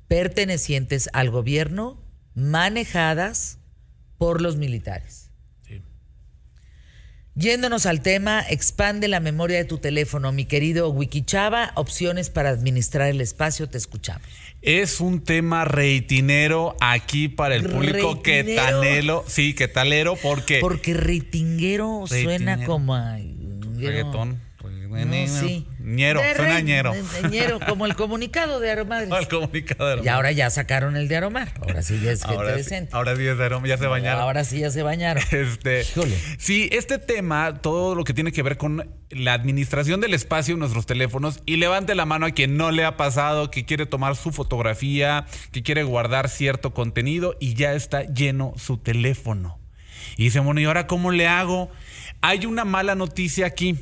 pertenecientes 0.07 1.11
al 1.13 1.31
gobierno 1.31 2.01
manejadas 2.37 3.59
por 4.19 4.41
los 4.41 4.55
militares. 4.55 5.33
Sí. 5.67 5.83
Yéndonos 7.35 7.87
al 7.87 8.03
tema, 8.03 8.41
expande 8.49 9.09
la 9.09 9.19
memoria 9.19 9.57
de 9.57 9.65
tu 9.65 9.79
teléfono, 9.79 10.31
mi 10.31 10.45
querido 10.45 10.89
Wikichava, 10.91 11.73
opciones 11.75 12.31
para 12.31 12.51
administrar 12.51 13.09
el 13.09 13.21
espacio, 13.21 13.69
te 13.69 13.79
escuchamos. 13.79 14.29
Es 14.63 15.01
un 15.01 15.25
tema 15.25 15.65
reitinero 15.65 16.77
aquí 16.81 17.27
para 17.27 17.57
el 17.57 17.69
público 17.69 18.23
que 18.23 18.55
tanelo, 18.55 19.25
sí, 19.27 19.55
que 19.55 19.67
talero, 19.67 20.15
porque 20.23 20.61
Porque 20.61 20.95
ritinguero 20.95 22.05
suena 22.07 22.65
como 22.65 22.95
a 22.95 23.19
reggaetón, 23.75 24.41
No, 24.63 25.27
sí. 25.27 25.67
Ñero, 25.87 26.21
De 26.21 26.35
suena 26.35 26.61
ñero. 26.61 26.93
de- 26.93 27.29
ñero, 27.31 27.61
como 27.67 27.87
el 27.87 27.95
comunicado 27.95 28.61
de 28.61 28.71
Aeromadres. 28.71 29.11
El 29.19 29.29
comunicado 29.29 29.97
de 29.97 30.05
Y 30.05 30.09
ahora 30.09 30.33
ya 30.33 30.51
sacaron 30.51 30.97
el 30.97 31.09
de 31.09 31.17
Aromar. 31.17 31.53
Ahora 31.61 31.83
sí 31.83 32.01
ya 32.01 32.11
es 32.13 32.23
gente 32.23 32.35
ahora 32.37 32.59
sí, 32.63 32.75
ahora 32.93 33.17
sí 33.17 33.27
es 33.27 33.39
de 33.39 33.45
aroma, 33.45 33.69
ya 33.69 33.79
se 33.79 33.87
bañaron. 33.87 34.21
Ahora 34.21 34.45
sí 34.45 34.59
ya 34.61 34.71
se 34.71 34.83
bañaron. 34.83 35.23
Este, 35.31 35.83
Híjole. 35.83 36.17
sí, 36.39 36.69
este 36.73 36.99
tema, 36.99 37.61
todo 37.63 37.95
lo 37.95 38.05
que 38.05 38.13
tiene 38.15 38.33
que 38.33 38.43
ver 38.43 38.57
con 38.57 38.91
la 39.11 39.33
administración 39.35 40.01
del 40.01 40.15
espacio 40.15 40.55
en 40.55 40.59
nuestros 40.61 40.87
teléfonos, 40.87 41.41
y 41.47 41.57
levante 41.57 41.95
la 41.95 42.05
mano 42.07 42.27
a 42.27 42.31
quien 42.33 42.57
no 42.57 42.71
le 42.73 42.85
ha 42.85 42.97
pasado, 42.97 43.51
que 43.51 43.65
quiere 43.65 43.87
tomar 43.87 44.17
su 44.17 44.33
fotografía, 44.33 45.27
que 45.53 45.63
quiere 45.63 45.85
guardar 45.85 46.29
cierto 46.29 46.75
contenido 46.75 47.37
y 47.39 47.55
ya 47.55 47.75
está 47.75 48.03
lleno 48.03 48.53
su 48.57 48.79
teléfono. 48.79 49.59
Y 50.17 50.25
dice, 50.25 50.41
bueno, 50.41 50.61
¿y 50.61 50.65
ahora 50.65 50.87
cómo 50.87 51.11
le 51.13 51.29
hago? 51.29 51.71
Hay 52.23 52.47
una 52.47 52.65
mala 52.65 52.95
noticia 52.95 53.47
aquí. 53.47 53.77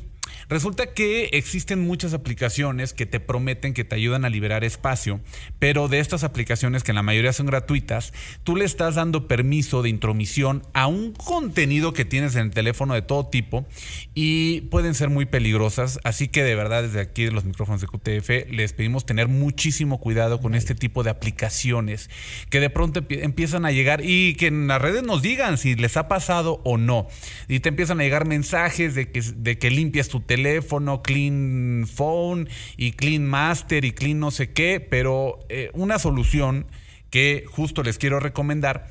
Resulta 0.49 0.93
que 0.93 1.25
existen 1.33 1.79
muchas 1.79 2.13
aplicaciones 2.13 2.93
que 2.93 3.05
te 3.05 3.19
prometen 3.19 3.73
que 3.73 3.83
te 3.83 3.95
ayudan 3.95 4.25
a 4.25 4.29
liberar 4.29 4.63
espacio, 4.63 5.19
pero 5.59 5.87
de 5.87 5.99
estas 5.99 6.23
aplicaciones, 6.23 6.83
que 6.83 6.91
en 6.91 6.95
la 6.95 7.03
mayoría 7.03 7.33
son 7.33 7.47
gratuitas, 7.47 8.13
tú 8.43 8.55
le 8.55 8.65
estás 8.65 8.95
dando 8.95 9.27
permiso 9.27 9.81
de 9.81 9.89
intromisión 9.89 10.61
a 10.73 10.87
un 10.87 11.13
contenido 11.13 11.93
que 11.93 12.05
tienes 12.05 12.35
en 12.35 12.43
el 12.47 12.51
teléfono 12.51 12.93
de 12.93 13.01
todo 13.01 13.27
tipo 13.27 13.65
y 14.13 14.61
pueden 14.61 14.93
ser 14.93 15.09
muy 15.09 15.25
peligrosas. 15.25 15.99
Así 16.03 16.27
que 16.27 16.43
de 16.43 16.55
verdad, 16.55 16.83
desde 16.83 16.99
aquí 17.01 17.25
de 17.25 17.31
los 17.31 17.43
micrófonos 17.45 17.81
de 17.81 17.87
QTF, 17.87 18.51
les 18.51 18.73
pedimos 18.73 19.05
tener 19.05 19.27
muchísimo 19.27 19.99
cuidado 19.99 20.39
con 20.39 20.53
este 20.53 20.75
tipo 20.75 21.03
de 21.03 21.09
aplicaciones 21.09 22.09
que 22.49 22.59
de 22.59 22.69
pronto 22.69 23.01
empie- 23.01 23.23
empiezan 23.23 23.65
a 23.65 23.71
llegar 23.71 24.01
y 24.03 24.35
que 24.35 24.47
en 24.47 24.67
las 24.67 24.81
redes 24.81 25.03
nos 25.03 25.21
digan 25.21 25.57
si 25.57 25.75
les 25.75 25.97
ha 25.97 26.07
pasado 26.07 26.61
o 26.63 26.77
no. 26.77 27.07
Y 27.47 27.61
te 27.61 27.69
empiezan 27.69 27.99
a 27.99 28.03
llegar 28.03 28.25
mensajes 28.27 28.93
de 28.95 29.11
que, 29.11 29.21
de 29.21 29.57
que 29.57 29.71
limpias 29.71 30.07
tu 30.07 30.19
teléfono 30.19 30.34
teléfono, 30.35 31.01
Clean 31.01 31.85
Phone 31.87 32.49
y 32.77 32.91
Clean 32.93 33.25
Master 33.25 33.85
y 33.85 33.91
Clean 33.93 34.19
no 34.19 34.31
sé 34.31 34.51
qué, 34.51 34.79
pero 34.79 35.39
eh, 35.49 35.69
una 35.73 35.97
solución 35.99 36.67
que 37.09 37.45
justo 37.47 37.83
les 37.83 37.97
quiero 37.97 38.19
recomendar. 38.19 38.87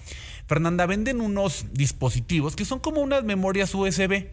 Fernanda, 0.46 0.86
venden 0.86 1.20
unos 1.20 1.66
dispositivos 1.72 2.56
que 2.56 2.64
son 2.64 2.78
como 2.80 3.00
unas 3.00 3.24
memorias 3.24 3.74
USB. 3.74 4.28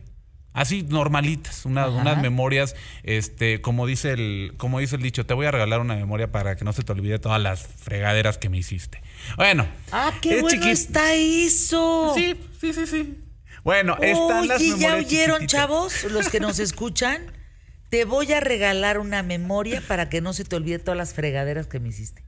Así 0.53 0.83
normalitas, 0.83 1.65
una- 1.65 1.85
Ajá. 1.85 2.01
unas 2.01 2.21
memorias, 2.21 2.75
este, 3.03 3.61
como 3.61 3.87
dice 3.87 4.11
el, 4.11 4.53
como 4.57 4.79
dice 4.79 4.97
el 4.97 5.01
dicho, 5.01 5.25
te 5.25 5.33
voy 5.33 5.45
a 5.45 5.51
regalar 5.51 5.79
una 5.79 5.95
memoria 5.95 6.29
para 6.29 6.57
que 6.57 6.65
no 6.65 6.73
se 6.73 6.83
te 6.83 6.91
olvide 6.91 7.19
todas 7.19 7.41
las 7.41 7.65
fregaderas 7.67 8.37
que 8.37 8.49
me 8.49 8.57
hiciste. 8.57 9.01
Bueno, 9.37 9.65
Ah, 9.93 10.11
qué 10.21 10.35
es 10.35 10.41
bueno 10.41 10.65
está 10.65 11.13
eso. 11.13 12.13
Sí, 12.17 12.35
sí, 12.59 12.73
sí, 12.73 12.85
sí. 12.85 13.17
Bueno, 13.63 13.97
están 14.01 14.47
las 14.47 14.59
Oye, 14.61 14.75
¿ya 14.79 14.95
oyeron, 14.95 15.39
chiquititas. 15.41 15.47
chavos? 15.47 16.03
Los 16.05 16.29
que 16.29 16.39
nos 16.39 16.59
escuchan. 16.59 17.31
Te 17.89 18.05
voy 18.05 18.31
a 18.31 18.39
regalar 18.39 18.99
una 18.99 19.21
memoria 19.21 19.81
para 19.85 20.07
que 20.09 20.21
no 20.21 20.31
se 20.33 20.45
te 20.45 20.55
olvide 20.55 20.79
todas 20.79 20.97
las 20.97 21.13
fregaderas 21.13 21.67
que 21.67 21.79
me 21.81 21.89
hiciste. 21.89 22.23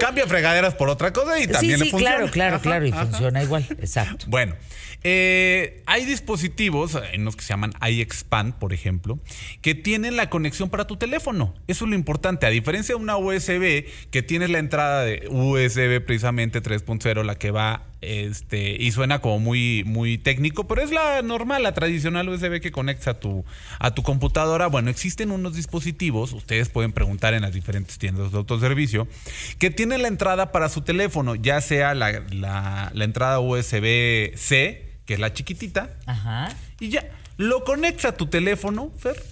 Cambia 0.00 0.26
fregaderas 0.26 0.74
por 0.74 0.88
otra 0.88 1.12
cosa 1.12 1.38
y 1.38 1.46
también 1.46 1.78
sí, 1.78 1.84
le 1.84 1.90
funciona. 1.92 2.16
claro, 2.16 2.30
claro, 2.32 2.54
Ajá, 2.56 2.62
claro, 2.62 2.86
y 2.86 2.90
ajá. 2.90 3.06
funciona 3.06 3.42
igual, 3.44 3.64
exacto. 3.78 4.26
Bueno, 4.28 4.56
eh, 5.04 5.84
hay 5.86 6.04
dispositivos, 6.04 6.98
en 7.12 7.24
los 7.24 7.36
que 7.36 7.42
se 7.42 7.50
llaman 7.50 7.72
iExpand, 7.80 8.54
por 8.54 8.72
ejemplo, 8.72 9.20
que 9.62 9.76
tienen 9.76 10.16
la 10.16 10.28
conexión 10.28 10.70
para 10.70 10.88
tu 10.88 10.96
teléfono. 10.96 11.54
Eso 11.68 11.84
es 11.84 11.90
lo 11.90 11.94
importante. 11.94 12.46
A 12.46 12.50
diferencia 12.50 12.96
de 12.96 13.00
una 13.00 13.16
USB, 13.16 13.84
que 14.10 14.22
tiene 14.22 14.48
la 14.48 14.58
entrada 14.58 15.04
de 15.04 15.28
USB 15.30 16.04
precisamente 16.04 16.60
3.0, 16.60 17.22
la 17.22 17.36
que 17.36 17.52
va 17.52 17.84
este, 18.02 18.76
y 18.82 18.92
suena 18.92 19.20
como 19.20 19.38
muy, 19.40 19.82
muy 19.84 20.18
técnico, 20.18 20.66
pero 20.66 20.82
es 20.82 20.90
la 20.90 21.22
normal, 21.22 21.62
la 21.62 21.72
tradicional 21.74 22.28
USB 22.28 22.60
que 22.60 22.70
conecta 22.70 23.12
a 23.12 23.14
tu, 23.20 23.44
a 23.78 23.92
tu 23.94 24.02
computadora. 24.02 24.66
Bueno, 24.66 24.90
existen 24.90 25.30
unos 25.30 25.54
dispositivos, 25.56 26.32
ustedes 26.32 26.68
pueden 26.68 26.92
preguntar 26.92 27.34
en 27.34 27.42
las 27.42 27.52
diferentes 27.54 27.98
tiendas 27.98 28.32
de 28.32 28.38
autoservicio, 28.38 29.08
que 29.58 29.70
tienen 29.70 30.02
la 30.02 30.08
entrada 30.08 30.52
para 30.52 30.68
su 30.68 30.82
teléfono, 30.82 31.34
ya 31.34 31.60
sea 31.60 31.94
la, 31.94 32.22
la- 32.30 32.90
la 32.94 33.04
entrada 33.04 33.40
USB-C, 33.40 34.82
que 35.06 35.14
es 35.14 35.20
la 35.20 35.32
chiquitita, 35.32 35.90
Ajá. 36.06 36.48
y 36.80 36.88
ya, 36.88 37.04
lo 37.36 37.64
conectas 37.64 38.06
a 38.06 38.16
tu 38.16 38.26
teléfono, 38.26 38.90
Fer, 38.98 39.22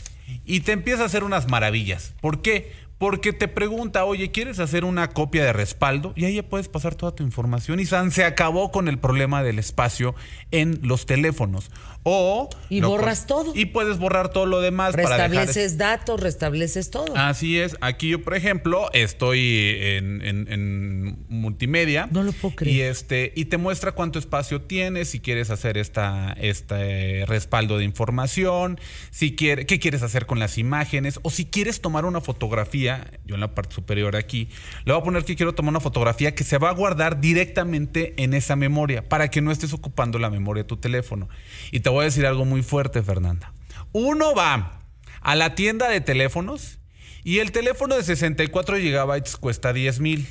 y 0.46 0.61
te 0.61 0.72
empieza 0.72 1.03
a 1.03 1.07
hacer 1.07 1.24
unas 1.24 1.48
maravillas. 1.48 2.14
¿Por 2.20 2.40
qué? 2.42 2.72
Porque 3.04 3.34
te 3.34 3.48
pregunta, 3.48 4.06
oye, 4.06 4.30
¿quieres 4.30 4.60
hacer 4.60 4.82
una 4.82 5.10
copia 5.10 5.44
de 5.44 5.52
respaldo? 5.52 6.14
Y 6.16 6.24
ahí 6.24 6.40
puedes 6.40 6.68
pasar 6.68 6.94
toda 6.94 7.14
tu 7.14 7.22
información 7.22 7.78
y 7.78 7.84
san, 7.84 8.10
se 8.10 8.24
acabó 8.24 8.70
con 8.70 8.88
el 8.88 8.98
problema 8.98 9.42
del 9.42 9.58
espacio 9.58 10.14
en 10.52 10.80
los 10.80 11.04
teléfonos. 11.04 11.70
O... 12.04 12.48
Y 12.68 12.80
lo 12.80 12.90
borras 12.90 13.26
todo. 13.26 13.52
Y 13.54 13.66
puedes 13.66 13.98
borrar 13.98 14.30
todo 14.30 14.46
lo 14.46 14.60
demás 14.60 14.92
para 14.92 15.02
dejar... 15.02 15.30
Restableces 15.30 15.78
datos, 15.78 16.20
restableces 16.20 16.90
todo. 16.90 17.16
Así 17.16 17.58
es. 17.58 17.76
Aquí 17.80 18.10
yo, 18.10 18.22
por 18.22 18.34
ejemplo, 18.34 18.90
estoy 18.92 19.76
en, 19.80 20.20
en- 20.22 20.46
en 20.52 21.24
multimedia. 21.28 22.08
No 22.10 22.22
lo 22.22 22.32
puedo 22.32 22.54
creer. 22.56 22.76
Y 22.76 22.80
este, 22.82 23.32
y 23.34 23.46
te 23.46 23.56
muestra 23.56 23.92
cuánto 23.92 24.18
espacio 24.18 24.60
tienes, 24.62 25.08
si 25.08 25.20
quieres 25.20 25.50
hacer 25.50 25.78
esta, 25.78 26.32
este 26.38 27.24
respaldo 27.26 27.78
de 27.78 27.84
información, 27.84 28.78
si 29.10 29.34
quiere, 29.34 29.66
qué 29.66 29.78
quieres 29.78 30.02
hacer 30.02 30.26
con 30.26 30.38
las 30.38 30.58
imágenes, 30.58 31.20
o 31.22 31.30
si 31.30 31.46
quieres 31.46 31.80
tomar 31.80 32.04
una 32.04 32.20
fotografía, 32.20 33.10
yo 33.24 33.34
en 33.36 33.40
la 33.40 33.54
parte 33.54 33.74
superior 33.74 34.16
aquí, 34.16 34.48
le 34.84 34.92
voy 34.92 35.00
a 35.00 35.04
poner 35.04 35.24
que 35.24 35.36
quiero 35.36 35.54
tomar 35.54 35.70
una 35.70 35.80
fotografía 35.80 36.34
que 36.34 36.44
se 36.44 36.58
va 36.58 36.70
a 36.70 36.74
guardar 36.74 37.20
directamente 37.20 38.14
en 38.18 38.34
esa 38.34 38.56
memoria, 38.56 39.08
para 39.08 39.30
que 39.30 39.40
no 39.40 39.50
estés 39.52 39.72
ocupando 39.72 40.18
la 40.18 40.28
memoria 40.30 40.64
de 40.64 40.68
tu 40.68 40.76
teléfono. 40.76 41.28
Y 41.70 41.80
te 41.80 41.93
voy 41.94 42.02
a 42.02 42.04
decir 42.07 42.26
algo 42.26 42.44
muy 42.44 42.62
fuerte, 42.62 43.02
Fernanda. 43.02 43.52
Uno 43.92 44.35
va 44.35 44.80
a 45.20 45.35
la 45.35 45.54
tienda 45.54 45.88
de 45.88 46.00
teléfonos 46.00 46.78
y 47.22 47.38
el 47.38 47.52
teléfono 47.52 47.96
de 47.96 48.02
64 48.02 48.76
gigabytes 48.78 49.37
cuesta 49.37 49.72
10 49.72 50.00
mil. 50.00 50.28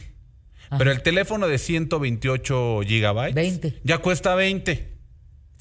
Pero 0.78 0.91
el 0.91 1.04
teléfono 1.04 1.47
de 1.47 1.60
128 1.60 2.82
gigabytes 2.86 3.36
20. 3.36 3.80
ya 3.84 3.99
cuesta 3.99 4.34
20. 4.34 4.92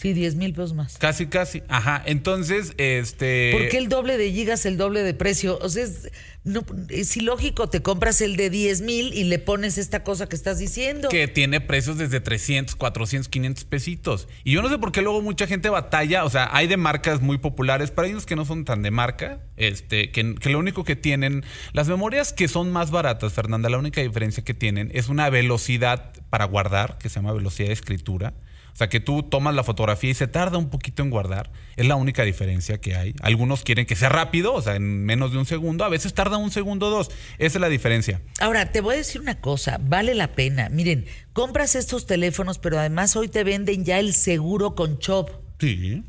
Sí, 0.03 0.15
10 0.15 0.35
mil 0.35 0.53
pesos 0.53 0.75
más. 0.75 0.99
Casi, 0.99 1.27
casi. 1.27 1.63
Ajá. 1.69 2.03
Entonces, 2.05 2.75
este. 2.77 3.53
¿Por 3.53 3.69
qué 3.69 3.79
el 3.79 3.89
doble 3.89 4.17
de 4.17 4.33
gigas, 4.33 4.67
el 4.67 4.77
doble 4.77 5.05
de 5.05 5.15
precio? 5.15 5.61
O 5.63 5.69
sea, 5.69 5.85
es, 5.85 6.11
no, 6.43 6.65
es 6.89 7.17
ilógico. 7.17 7.69
Te 7.69 7.83
compras 7.83 8.21
el 8.21 8.35
de 8.35 8.51
10 8.51 8.81
mil 8.81 9.15
y 9.15 9.23
le 9.23 9.39
pones 9.39 9.79
esta 9.79 10.03
cosa 10.03 10.29
que 10.29 10.35
estás 10.35 10.59
diciendo. 10.59 11.09
que 11.09 11.29
tiene 11.29 11.61
precios 11.61 11.99
desde 11.99 12.19
300, 12.19 12.75
400, 12.75 13.29
500 13.29 13.65
pesitos. 13.65 14.27
Y 14.43 14.51
yo 14.51 14.63
no 14.63 14.69
sé 14.71 14.77
por 14.77 14.91
qué 14.91 15.03
luego 15.03 15.23
mucha 15.23 15.47
gente 15.47 15.69
batalla, 15.69 16.25
o 16.25 16.31
sea, 16.31 16.49
hay 16.51 16.67
de 16.67 16.77
marcas 16.77 17.21
muy 17.21 17.39
populares, 17.39 17.93
pero 17.93 18.07
hay 18.07 18.11
unos 18.11 18.27
que 18.27 18.35
no 18.35 18.45
son 18.45 18.65
tan 18.65 18.83
de 18.83 18.91
marca, 18.91 19.39
este, 19.57 20.11
que, 20.11 20.35
que 20.35 20.51
lo 20.51 20.59
único 20.59 20.83
que 20.83 20.97
tienen, 20.97 21.45
las 21.75 21.87
memorias 21.87 22.33
que 22.33 22.49
son 22.49 22.73
más 22.73 22.91
baratas, 22.91 23.35
Fernanda, 23.35 23.69
la 23.69 23.79
única 23.79 24.01
diferencia 24.01 24.43
que 24.43 24.53
tienen 24.53 24.91
es 24.95 25.09
una 25.09 25.31
velocidad 25.31 26.13
para 26.29 26.45
guardar, 26.47 26.99
que 26.99 27.09
se 27.09 27.21
llama 27.21 27.33
velocidad 27.33 27.69
de 27.69 27.75
escritura. 27.75 28.35
O 28.73 28.77
sea, 28.77 28.89
que 28.89 29.01
tú 29.01 29.23
tomas 29.23 29.55
la 29.55 29.65
fotografía 29.65 30.11
y 30.11 30.15
se 30.15 30.27
tarda 30.27 30.57
un 30.57 30.71
poquito 30.71 31.03
en 31.03 31.11
guardar. 31.11 31.51
Es 31.77 31.87
la 31.87 31.97
única 31.97 32.23
diferencia 32.23 32.81
que 32.81 32.97
hay. 32.97 33.15
Algunos 33.21 33.65
quieren 33.65 33.85
que 33.85 33.97
sea 33.97 34.09
rápido, 34.09 34.55
o 34.55 34.63
sea, 34.63 34.77
en 34.77 35.05
menos 35.05 35.33
de 35.33 35.39
un 35.39 35.45
segundo. 35.45 35.85
A 35.85 35.89
veces 35.91 36.15
tarda 36.15 36.39
un 36.39 36.51
segundo 36.51 36.87
o 36.87 36.91
dos. 36.91 37.11
Esa 37.39 37.59
es 37.59 37.61
la 37.61 37.69
diferencia. 37.69 38.23
Ahora, 38.41 38.73
te 38.73 38.81
voy 38.81 38.95
a 38.95 38.99
decir 38.99 39.21
una 39.21 39.41
cosa, 39.41 39.79
vale 39.83 40.15
la 40.15 40.33
pena. 40.33 40.71
Miren, 40.71 41.07
compras 41.35 41.75
estos 41.75 42.07
teléfonos, 42.07 42.59
pero 42.59 42.79
además 42.79 43.15
hoy 43.15 43.29
te 43.29 43.45
venden 43.45 43.85
ya 43.85 43.99
el 43.99 44.15
seguro 44.15 44.75
con 44.75 44.99
Chop. 44.99 45.31
Sí. 45.61 46.03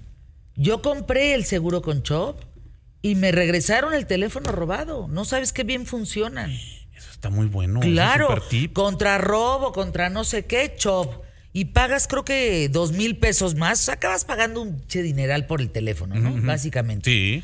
Yo 0.55 0.81
compré 0.81 1.33
el 1.33 1.43
seguro 1.45 1.81
con 1.81 2.01
Chop 2.03 2.41
y 3.01 3.15
me 3.15 3.31
regresaron 3.33 3.93
el 3.93 4.07
teléfono 4.07 4.51
robado. 4.51 5.07
No 5.09 5.25
sabes 5.25 5.51
qué 5.51 5.63
bien 5.63 5.85
funcionan. 5.85 6.49
Eso 6.49 7.11
está 7.11 7.29
muy 7.29 7.47
bueno. 7.47 7.81
Claro, 7.81 8.41
tip. 8.49 8.71
contra 8.71 9.17
robo, 9.17 9.73
contra 9.73 10.09
no 10.09 10.23
sé 10.23 10.45
qué, 10.45 10.73
Chop. 10.77 11.23
Y 11.53 11.65
pagas 11.65 12.07
creo 12.07 12.25
que 12.25 12.67
dos 12.69 12.91
mil 12.91 13.17
pesos 13.17 13.55
más. 13.55 13.87
Acabas 13.87 14.25
pagando 14.25 14.61
un 14.61 14.85
che 14.87 15.03
dineral 15.03 15.45
por 15.45 15.61
el 15.61 15.69
teléfono, 15.69 16.15
¿no? 16.15 16.33
Básicamente. 16.41 17.09
Sí. 17.09 17.43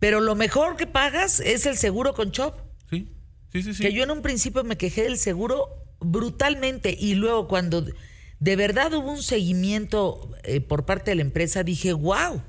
Pero 0.00 0.20
lo 0.20 0.34
mejor 0.34 0.76
que 0.76 0.88
pagas 0.88 1.40
es 1.40 1.64
el 1.64 1.76
seguro 1.76 2.14
con 2.14 2.32
Chop. 2.32 2.58
Sí, 2.90 3.08
sí, 3.52 3.62
sí. 3.62 3.74
sí. 3.74 3.82
Que 3.82 3.92
yo 3.92 4.02
en 4.02 4.10
un 4.10 4.22
principio 4.22 4.64
me 4.64 4.76
quejé 4.76 5.04
del 5.04 5.18
seguro 5.18 5.68
brutalmente 6.00 6.94
y 6.98 7.14
luego 7.14 7.48
cuando 7.48 7.86
de 8.40 8.56
verdad 8.56 8.92
hubo 8.92 9.10
un 9.10 9.22
seguimiento 9.22 10.30
eh, 10.42 10.60
por 10.60 10.84
parte 10.84 11.12
de 11.12 11.14
la 11.16 11.22
empresa 11.22 11.62
dije, 11.62 11.92
wow, 11.92 12.42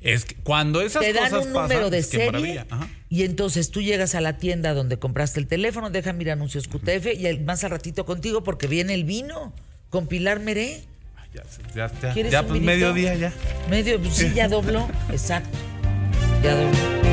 Es 0.00 0.24
que 0.24 0.34
cuando 0.34 0.82
esas 0.82 1.02
te 1.02 1.12
dan 1.12 1.30
cosas 1.30 1.46
un 1.46 1.52
pasan, 1.52 1.68
número 1.68 1.90
de 1.90 2.02
serie 2.02 2.66
y 3.08 3.22
entonces 3.22 3.70
tú 3.70 3.80
llegas 3.80 4.14
a 4.14 4.20
la 4.20 4.36
tienda 4.36 4.74
donde 4.74 4.98
compraste 4.98 5.40
el 5.40 5.46
teléfono, 5.46 5.90
deja 5.90 6.12
mirar 6.12 6.34
anuncios 6.34 6.68
QTF 6.68 7.06
y 7.18 7.38
más 7.38 7.64
al 7.64 7.70
ratito 7.70 8.04
contigo 8.04 8.42
porque 8.42 8.66
viene 8.66 8.94
el 8.94 9.04
vino 9.04 9.54
con 9.92 10.06
Pilar 10.06 10.40
Meré. 10.40 10.80
Ya, 11.34 11.42
ya, 11.74 11.90
ya, 12.00 12.12
¿Quieres 12.12 12.32
ya 12.32 12.42
pues 12.42 12.54
vinito? 12.54 12.72
mediodía 12.72 13.14
ya. 13.14 13.32
Medio, 13.70 14.00
pues 14.00 14.14
sí, 14.14 14.32
ya 14.34 14.48
dobló, 14.48 14.88
exacto. 15.10 15.56
Ya 16.42 16.56
dobló. 16.56 17.11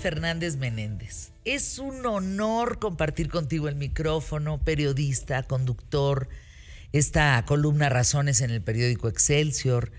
Fernández 0.00 0.56
Menéndez, 0.56 1.30
es 1.44 1.78
un 1.78 2.06
honor 2.06 2.78
compartir 2.78 3.28
contigo 3.28 3.68
el 3.68 3.74
micrófono, 3.76 4.58
periodista, 4.58 5.42
conductor, 5.42 6.28
esta 6.92 7.44
columna 7.44 7.90
Razones 7.90 8.40
en 8.40 8.50
el 8.50 8.62
periódico 8.62 9.08
Excelsior, 9.08 9.92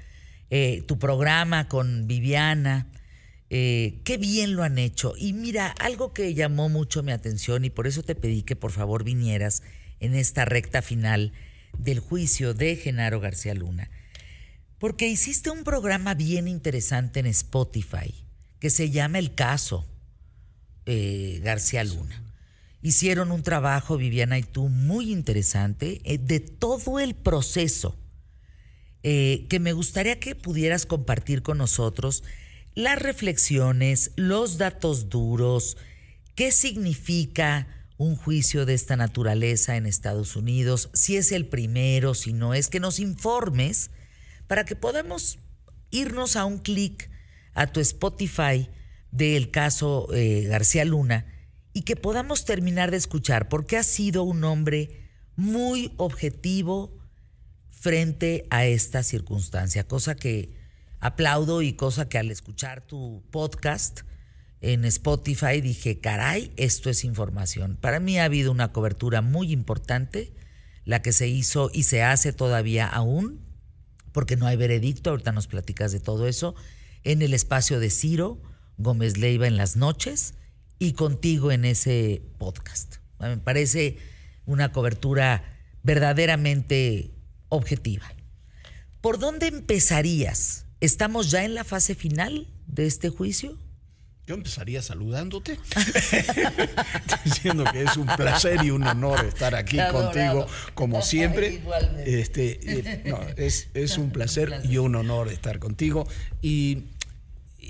eh, 0.50 0.84
tu 0.88 0.98
programa 0.98 1.68
con 1.68 2.08
Viviana. 2.08 2.88
eh, 3.52 4.00
qué 4.04 4.18
bien 4.18 4.56
lo 4.56 4.64
han 4.64 4.80
hecho. 4.80 5.14
Y 5.18 5.34
mira, 5.34 5.68
algo 5.68 6.14
que 6.14 6.34
llamó 6.34 6.68
mucho 6.68 7.04
mi 7.04 7.12
atención 7.12 7.64
y 7.66 7.70
por 7.70 7.86
eso 7.86 8.02
te 8.02 8.16
pedí 8.16 8.44
que 8.44 8.56
por 8.56 8.72
favor 8.72 9.04
vinieras 9.04 9.62
en 10.00 10.16
esta 10.16 10.46
recta 10.46 10.82
final 10.82 11.32
del 11.78 12.00
juicio 12.00 12.54
de 12.54 12.76
Genaro 12.76 13.20
García 13.20 13.54
Luna. 13.54 13.92
Porque 14.80 15.08
hiciste 15.08 15.52
un 15.52 15.64
programa 15.64 16.16
bien 16.16 16.48
interesante 16.48 17.20
en 17.20 17.28
Spotify 17.28 18.16
que 18.60 18.70
se 18.70 18.90
llama 18.90 19.20
El 19.20 19.36
Caso 19.36 19.86
eh, 20.86 21.40
García 21.44 21.84
Luna. 21.84 22.24
Hicieron 22.82 23.32
un 23.32 23.44
trabajo, 23.44 23.98
Viviana 23.98 24.40
y 24.40 24.44
tú, 24.44 24.70
muy 24.70 25.12
interesante 25.12 26.02
eh, 26.04 26.18
de 26.18 26.40
todo 26.40 27.00
el 27.00 27.14
proceso 27.14 27.96
eh, 29.04 29.46
que 29.50 29.60
me 29.60 29.74
gustaría 29.74 30.20
que 30.20 30.36
pudieras 30.36 30.86
compartir 30.86 31.42
con 31.42 31.58
nosotros 31.58 32.24
las 32.76 33.00
reflexiones, 33.00 34.12
los 34.16 34.58
datos 34.58 35.10
duros, 35.10 35.78
qué 36.36 36.52
significa 36.52 37.68
un 37.98 38.16
juicio 38.16 38.66
de 38.66 38.74
esta 38.74 38.96
naturaleza 38.96 39.76
en 39.76 39.86
Estados 39.86 40.36
Unidos, 40.36 40.90
si 40.94 41.18
es 41.18 41.32
el 41.32 41.48
primero, 41.48 42.14
si 42.14 42.34
no 42.34 42.54
es, 42.54 42.68
que 42.68 42.80
nos 42.80 43.00
informes 43.00 43.92
para 44.48 44.66
que 44.66 44.76
podamos 44.76 45.40
irnos 45.92 46.36
a 46.36 46.46
un 46.46 46.60
clic 46.60 47.10
a 47.54 47.68
tu 47.68 47.80
Spotify 47.80 48.70
del 49.12 49.52
caso 49.52 50.08
eh, 50.14 50.46
García 50.48 50.86
Luna 50.86 51.26
y 51.74 51.82
que 51.82 51.96
podamos 51.96 52.46
terminar 52.46 52.92
de 52.92 52.98
escuchar, 52.98 53.50
porque 53.50 53.78
has 53.78 53.88
sido 53.88 54.24
un 54.24 54.44
hombre 54.44 55.10
muy 55.36 55.94
objetivo 55.98 56.98
frente 57.70 58.46
a 58.50 58.66
esta 58.66 59.04
circunstancia, 59.04 59.88
cosa 59.88 60.16
que 60.16 60.54
aplaudo 61.00 61.62
y 61.62 61.74
cosa 61.74 62.08
que 62.08 62.18
al 62.18 62.30
escuchar 62.30 62.82
tu 62.82 63.24
podcast 63.32 64.02
en 64.60 64.86
Spotify 64.86 65.60
dije, 65.62 66.00
caray, 66.00 66.54
esto 66.58 66.90
es 66.90 67.04
información. 67.04 67.78
Para 67.82 68.00
mí 68.00 68.20
ha 68.20 68.26
habido 68.26 68.52
una 68.52 68.72
cobertura 68.72 69.22
muy 69.22 69.52
importante, 69.52 70.36
la 70.86 71.02
que 71.02 71.12
se 71.12 71.28
hizo 71.28 71.72
y 71.74 71.84
se 71.84 72.04
hace 72.04 72.34
todavía 72.34 72.88
aún, 72.88 73.42
porque 74.12 74.36
no 74.36 74.46
hay 74.46 74.58
veredicto, 74.58 75.10
ahorita 75.10 75.32
nos 75.32 75.48
platicas 75.48 75.92
de 75.92 76.00
todo 76.00 76.28
eso, 76.28 76.54
en 77.04 77.24
el 77.24 77.34
espacio 77.34 77.80
de 77.80 77.90
Ciro 77.90 78.42
Gómez 78.84 79.18
Leiva 79.18 79.48
en 79.48 79.58
las 79.58 79.76
noches 79.76 80.36
y 80.80 80.94
contigo 80.94 81.52
en 81.52 81.66
ese 81.66 82.22
podcast. 82.38 82.96
Me 83.20 83.38
parece 83.38 83.98
una 84.46 84.72
cobertura 84.72 85.44
verdaderamente 85.84 87.12
objetiva. 87.50 88.12
¿Por 89.02 89.20
dónde 89.20 89.48
empezarías? 89.48 90.66
¿Estamos 90.80 91.32
ya 91.32 91.44
en 91.44 91.54
la 91.54 91.64
fase 91.64 91.96
final 91.96 92.48
de 92.68 92.88
este 92.88 93.10
juicio? 93.10 93.58
Yo 94.28 94.36
empezaría 94.36 94.82
saludándote, 94.82 95.60
diciendo 97.26 97.66
que 97.72 97.84
es 97.84 97.98
un 97.98 98.06
placer 98.06 98.64
y 98.64 98.70
un 98.70 98.84
honor 98.84 99.26
estar 99.26 99.56
aquí 99.56 99.78
contigo, 99.92 100.46
como 100.76 101.02
siempre. 101.02 101.62
Este, 102.06 102.60
eh, 102.64 103.04
no, 103.06 103.20
es, 103.36 103.70
es 103.74 103.98
un 103.98 104.12
placer 104.12 104.62
y 104.64 104.78
un 104.78 104.96
honor 104.96 105.30
estar 105.30 105.60
contigo. 105.60 106.08
Y, 106.42 106.86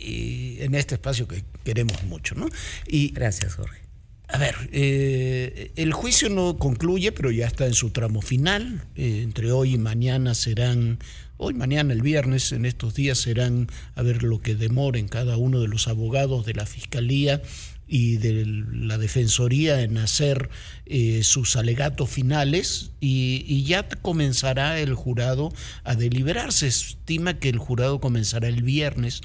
y 0.01 0.57
en 0.61 0.75
este 0.75 0.95
espacio 0.95 1.27
que 1.27 1.43
queremos 1.63 2.03
mucho, 2.03 2.35
¿no? 2.35 2.49
Y, 2.87 3.11
Gracias, 3.11 3.55
Jorge. 3.55 3.79
a 4.27 4.37
ver, 4.37 4.55
eh, 4.71 5.71
el 5.75 5.93
juicio 5.93 6.29
no 6.29 6.57
concluye, 6.57 7.11
pero 7.11 7.31
ya 7.31 7.47
está 7.47 7.67
en 7.67 7.73
su 7.73 7.91
tramo 7.91 8.21
final. 8.21 8.85
Eh, 8.95 9.21
entre 9.23 9.51
hoy 9.51 9.75
y 9.75 9.77
mañana 9.77 10.33
serán, 10.35 10.99
hoy, 11.37 11.53
mañana, 11.53 11.93
el 11.93 12.01
viernes, 12.01 12.51
en 12.51 12.65
estos 12.65 12.93
días 12.95 13.19
serán, 13.19 13.67
a 13.95 14.01
ver 14.01 14.23
lo 14.23 14.41
que 14.41 14.55
demoren 14.55 15.07
cada 15.07 15.37
uno 15.37 15.59
de 15.59 15.67
los 15.67 15.87
abogados 15.87 16.45
de 16.45 16.53
la 16.53 16.65
Fiscalía 16.65 17.41
y 17.87 18.15
de 18.17 18.45
la 18.45 18.97
Defensoría 18.97 19.81
en 19.81 19.97
hacer 19.97 20.49
eh, 20.85 21.23
sus 21.23 21.57
alegatos 21.57 22.09
finales 22.09 22.91
y, 23.01 23.43
y 23.45 23.65
ya 23.65 23.85
comenzará 23.89 24.79
el 24.79 24.95
jurado 24.95 25.51
a 25.83 25.95
deliberar. 25.95 26.53
Se 26.53 26.67
estima 26.67 27.37
que 27.37 27.49
el 27.49 27.57
jurado 27.57 27.99
comenzará 27.99 28.47
el 28.47 28.63
viernes 28.63 29.21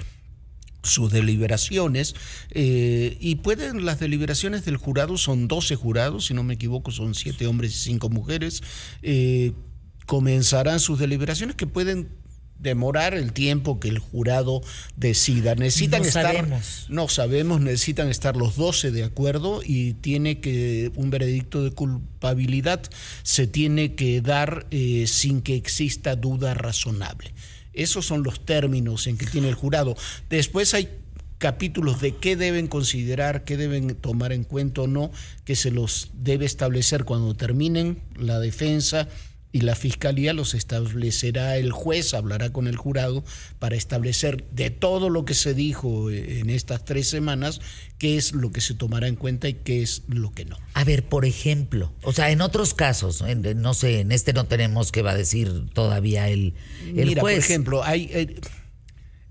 sus 0.86 1.12
deliberaciones 1.12 2.14
eh, 2.50 3.16
y 3.20 3.36
pueden 3.36 3.84
las 3.84 4.00
deliberaciones 4.00 4.64
del 4.64 4.76
jurado 4.76 5.18
son 5.18 5.48
12 5.48 5.76
jurados 5.76 6.26
si 6.26 6.34
no 6.34 6.42
me 6.42 6.54
equivoco 6.54 6.90
son 6.90 7.14
7 7.14 7.46
hombres 7.46 7.74
y 7.74 7.78
5 7.78 8.08
mujeres 8.08 8.62
eh, 9.02 9.52
comenzarán 10.06 10.80
sus 10.80 10.98
deliberaciones 10.98 11.56
que 11.56 11.66
pueden 11.66 12.08
demorar 12.58 13.12
el 13.14 13.34
tiempo 13.34 13.78
que 13.80 13.88
el 13.88 13.98
jurado 13.98 14.62
decida 14.96 15.54
necesitan 15.54 16.00
No 16.00 16.08
estar 16.08 16.22
sabemos. 16.24 16.86
no 16.88 17.08
sabemos 17.08 17.60
necesitan 17.60 18.08
estar 18.08 18.34
los 18.34 18.56
12 18.56 18.92
de 18.92 19.04
acuerdo 19.04 19.60
y 19.62 19.92
tiene 19.94 20.40
que 20.40 20.90
un 20.94 21.10
veredicto 21.10 21.62
de 21.62 21.72
culpabilidad 21.72 22.80
se 23.22 23.46
tiene 23.46 23.94
que 23.94 24.22
dar 24.22 24.66
eh, 24.70 25.04
sin 25.06 25.42
que 25.42 25.54
exista 25.54 26.16
duda 26.16 26.54
razonable 26.54 27.34
esos 27.76 28.06
son 28.06 28.22
los 28.22 28.44
términos 28.44 29.06
en 29.06 29.18
que 29.18 29.26
tiene 29.26 29.48
el 29.48 29.54
jurado. 29.54 29.96
Después 30.28 30.74
hay 30.74 30.88
capítulos 31.38 32.00
de 32.00 32.16
qué 32.16 32.36
deben 32.36 32.66
considerar, 32.66 33.44
qué 33.44 33.56
deben 33.56 33.94
tomar 33.94 34.32
en 34.32 34.44
cuenta 34.44 34.82
o 34.82 34.86
no, 34.86 35.10
que 35.44 35.56
se 35.56 35.70
los 35.70 36.10
debe 36.14 36.46
establecer 36.46 37.04
cuando 37.04 37.34
terminen 37.34 38.00
la 38.16 38.40
defensa 38.40 39.08
y 39.56 39.60
la 39.60 39.74
fiscalía 39.74 40.34
los 40.34 40.52
establecerá 40.52 41.56
el 41.56 41.72
juez, 41.72 42.12
hablará 42.12 42.52
con 42.52 42.66
el 42.66 42.76
jurado 42.76 43.24
para 43.58 43.74
establecer 43.74 44.44
de 44.52 44.68
todo 44.70 45.08
lo 45.08 45.24
que 45.24 45.32
se 45.34 45.54
dijo 45.54 46.10
en 46.10 46.50
estas 46.50 46.84
tres 46.84 47.08
semanas, 47.08 47.60
qué 47.98 48.18
es 48.18 48.32
lo 48.32 48.52
que 48.52 48.60
se 48.60 48.74
tomará 48.74 49.08
en 49.08 49.16
cuenta 49.16 49.48
y 49.48 49.54
qué 49.54 49.82
es 49.82 50.02
lo 50.08 50.32
que 50.32 50.44
no. 50.44 50.58
A 50.74 50.84
ver, 50.84 51.04
por 51.08 51.24
ejemplo, 51.24 51.92
o 52.02 52.12
sea, 52.12 52.30
en 52.30 52.42
otros 52.42 52.74
casos, 52.74 53.22
en- 53.22 53.62
no 53.62 53.72
sé, 53.72 54.00
en 54.00 54.12
este 54.12 54.34
no 54.34 54.44
tenemos 54.46 54.92
que 54.92 55.00
va 55.02 55.12
a 55.12 55.16
decir 55.16 55.70
todavía 55.72 56.28
el, 56.28 56.52
el 56.94 57.06
Mira, 57.06 57.22
juez. 57.22 57.36
por 57.36 57.44
ejemplo, 57.44 57.82
hay, 57.82 58.10
eh, 58.12 58.34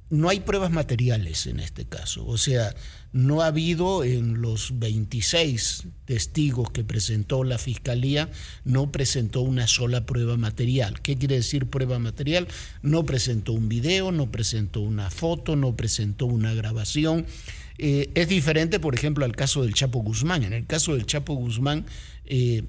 no 0.09 0.29
hay 0.29 0.39
pruebas 0.41 0.71
materiales 0.71 1.47
en 1.47 1.59
este 1.59 1.85
caso. 1.85 2.25
O 2.25 2.37
sea, 2.37 2.75
no 3.11 3.41
ha 3.41 3.47
habido 3.47 4.03
en 4.03 4.41
los 4.41 4.77
26 4.77 5.87
testigos 6.05 6.69
que 6.69 6.83
presentó 6.83 7.43
la 7.43 7.57
fiscalía, 7.57 8.29
no 8.63 8.91
presentó 8.91 9.41
una 9.41 9.67
sola 9.67 10.05
prueba 10.05 10.37
material. 10.37 11.01
¿Qué 11.01 11.17
quiere 11.17 11.35
decir 11.35 11.67
prueba 11.67 11.97
material? 11.97 12.47
No 12.81 13.05
presentó 13.05 13.53
un 13.53 13.67
video, 13.67 14.11
no 14.11 14.31
presentó 14.31 14.81
una 14.81 15.09
foto, 15.09 15.55
no 15.55 15.75
presentó 15.75 16.27
una 16.27 16.53
grabación. 16.53 17.25
Eh, 17.77 18.09
es 18.15 18.29
diferente, 18.29 18.79
por 18.79 18.95
ejemplo, 18.95 19.25
al 19.25 19.35
caso 19.35 19.63
del 19.63 19.73
Chapo 19.73 19.99
Guzmán. 19.99 20.43
En 20.43 20.53
el 20.53 20.65
caso 20.65 20.93
del 20.93 21.05
Chapo 21.05 21.33
Guzmán, 21.33 21.85
eh, 22.25 22.63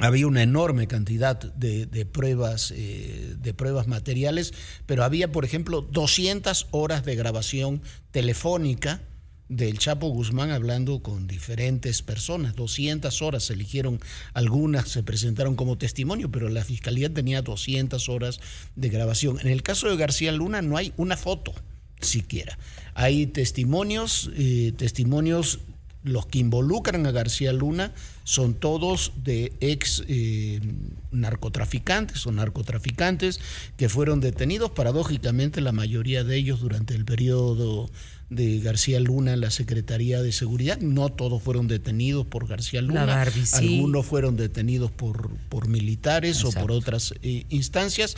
había 0.00 0.26
una 0.26 0.42
enorme 0.42 0.86
cantidad 0.86 1.38
de, 1.38 1.86
de 1.86 2.06
pruebas 2.06 2.72
eh, 2.74 3.34
de 3.38 3.54
pruebas 3.54 3.86
materiales, 3.86 4.52
pero 4.86 5.04
había, 5.04 5.32
por 5.32 5.44
ejemplo, 5.44 5.82
200 5.82 6.68
horas 6.70 7.04
de 7.04 7.16
grabación 7.16 7.82
telefónica 8.10 9.02
del 9.48 9.78
Chapo 9.78 10.08
Guzmán 10.08 10.50
hablando 10.50 11.02
con 11.02 11.26
diferentes 11.26 12.02
personas. 12.02 12.54
200 12.54 13.20
horas 13.20 13.44
se 13.44 13.54
eligieron, 13.54 14.00
algunas 14.32 14.88
se 14.88 15.02
presentaron 15.02 15.56
como 15.56 15.76
testimonio, 15.76 16.30
pero 16.30 16.48
la 16.48 16.64
fiscalía 16.64 17.12
tenía 17.12 17.42
200 17.42 18.08
horas 18.08 18.40
de 18.76 18.88
grabación. 18.88 19.40
En 19.40 19.48
el 19.48 19.62
caso 19.62 19.88
de 19.88 19.96
García 19.96 20.32
Luna 20.32 20.62
no 20.62 20.76
hay 20.76 20.92
una 20.96 21.16
foto 21.16 21.52
siquiera. 22.00 22.58
Hay 22.94 23.26
testimonios, 23.26 24.30
eh, 24.36 24.72
testimonios 24.76 25.60
los 26.02 26.26
que 26.26 26.38
involucran 26.38 27.06
a 27.06 27.10
García 27.10 27.52
Luna 27.52 27.92
son 28.24 28.54
todos 28.54 29.12
de 29.22 29.52
ex 29.60 30.02
eh, 30.08 30.60
narcotraficantes 31.10 32.26
o 32.26 32.32
narcotraficantes 32.32 33.40
que 33.76 33.88
fueron 33.88 34.20
detenidos, 34.20 34.70
paradójicamente 34.70 35.60
la 35.60 35.72
mayoría 35.72 36.24
de 36.24 36.36
ellos 36.36 36.60
durante 36.60 36.94
el 36.94 37.04
periodo 37.04 37.90
de 38.30 38.60
García 38.60 39.00
Luna 39.00 39.34
en 39.34 39.40
la 39.40 39.50
Secretaría 39.50 40.22
de 40.22 40.32
Seguridad, 40.32 40.78
no 40.78 41.08
todos 41.10 41.42
fueron 41.42 41.66
detenidos 41.66 42.26
por 42.26 42.46
García 42.46 42.80
Luna, 42.80 43.04
Barbie, 43.04 43.44
sí. 43.44 43.74
algunos 43.74 44.06
fueron 44.06 44.36
detenidos 44.36 44.90
por, 44.90 45.36
por 45.48 45.68
militares 45.68 46.44
o 46.44 46.52
por 46.52 46.70
otras 46.72 47.14
eh, 47.22 47.44
instancias 47.50 48.16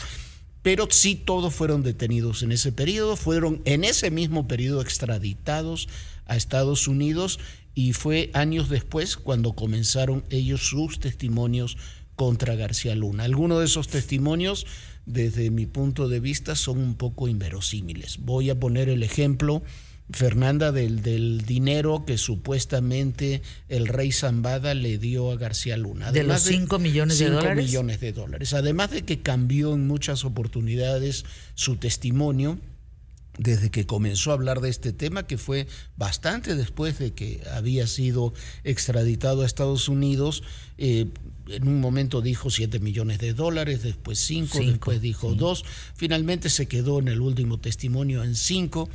pero 0.61 0.87
sí 0.89 1.15
todos 1.15 1.53
fueron 1.53 1.83
detenidos 1.83 2.41
en 2.41 2.53
ese 2.53 2.71
periodo, 2.71 3.17
fueron 3.17 3.61
en 3.65 3.83
ese 3.83 4.09
mismo 4.09 4.47
periodo 4.47 4.81
extraditados 4.81 5.89
a 6.25 6.37
Estados 6.37 6.87
Unidos 6.87 7.37
y 7.75 7.93
fue 7.93 8.29
años 8.33 8.69
después 8.69 9.17
cuando 9.17 9.53
comenzaron 9.53 10.23
ellos 10.29 10.67
sus 10.67 10.99
testimonios 10.99 11.77
contra 12.15 12.55
García 12.55 12.95
Luna. 12.95 13.23
Algunos 13.23 13.59
de 13.59 13.65
esos 13.65 13.87
testimonios, 13.87 14.65
desde 15.05 15.49
mi 15.49 15.65
punto 15.65 16.07
de 16.07 16.19
vista, 16.19 16.55
son 16.55 16.77
un 16.79 16.95
poco 16.95 17.27
inverosímiles. 17.27 18.19
Voy 18.19 18.49
a 18.49 18.59
poner 18.59 18.89
el 18.89 19.01
ejemplo, 19.01 19.63
Fernanda, 20.11 20.71
del, 20.71 21.01
del 21.01 21.41
dinero 21.45 22.03
que 22.05 22.19
supuestamente 22.19 23.41
el 23.69 23.87
rey 23.87 24.11
Zambada 24.11 24.75
le 24.75 24.99
dio 24.99 25.31
a 25.31 25.37
García 25.37 25.75
Luna. 25.75 26.11
¿De 26.11 26.23
los 26.23 26.41
cinco 26.41 26.77
millones 26.77 27.17
de 27.17 27.25
cinco 27.25 27.39
dólares? 27.39 27.65
millones 27.65 27.99
de 27.99 28.11
dólares. 28.11 28.53
Además 28.53 28.91
de 28.91 29.01
que 29.03 29.21
cambió 29.21 29.73
en 29.73 29.87
muchas 29.87 30.23
oportunidades 30.25 31.25
su 31.55 31.77
testimonio 31.77 32.59
desde 33.37 33.71
que 33.71 33.85
comenzó 33.85 34.31
a 34.31 34.35
hablar 34.35 34.61
de 34.61 34.69
este 34.69 34.93
tema, 34.93 35.25
que 35.25 35.37
fue 35.37 35.67
bastante 35.97 36.55
después 36.55 36.99
de 36.99 37.13
que 37.13 37.41
había 37.51 37.87
sido 37.87 38.33
extraditado 38.63 39.41
a 39.41 39.45
Estados 39.45 39.89
Unidos. 39.89 40.43
eh, 40.77 41.07
en 41.49 41.67
un 41.67 41.81
momento 41.81 42.21
dijo 42.21 42.49
7 42.49 42.79
millones 42.79 43.19
de 43.19 43.33
dólares, 43.33 43.83
después 43.83 44.19
5, 44.19 44.47
Cinco, 44.53 44.71
después 44.71 45.01
dijo 45.01 45.35
2. 45.35 45.65
Finalmente 45.95 46.49
se 46.49 46.67
quedó 46.67 46.99
en 46.99 47.09
el 47.09 47.19
último 47.19 47.59
testimonio 47.59 48.23
en 48.23 48.35
5, 48.35 48.89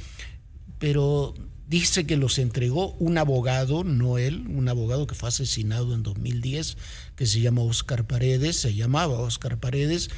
pero 0.79 1.35
dice 1.67 2.07
que 2.07 2.17
los 2.17 2.39
entregó 2.39 2.93
un 2.95 3.19
abogado, 3.19 3.85
no 3.85 4.19
él, 4.19 4.47
un 4.49 4.69
abogado 4.69 5.07
que 5.07 5.15
fue 5.15 5.29
asesinado 5.29 5.95
en 5.95 6.03
2010, 6.03 6.79
que 7.17 7.27
se 7.27 7.41
llama 7.41 7.63
Oscar 7.63 8.07
Paredes, 8.07 8.57
se 8.57 8.75
llamaba 8.75 9.21
Oscar 9.21 9.59
Paredes, 9.59 10.09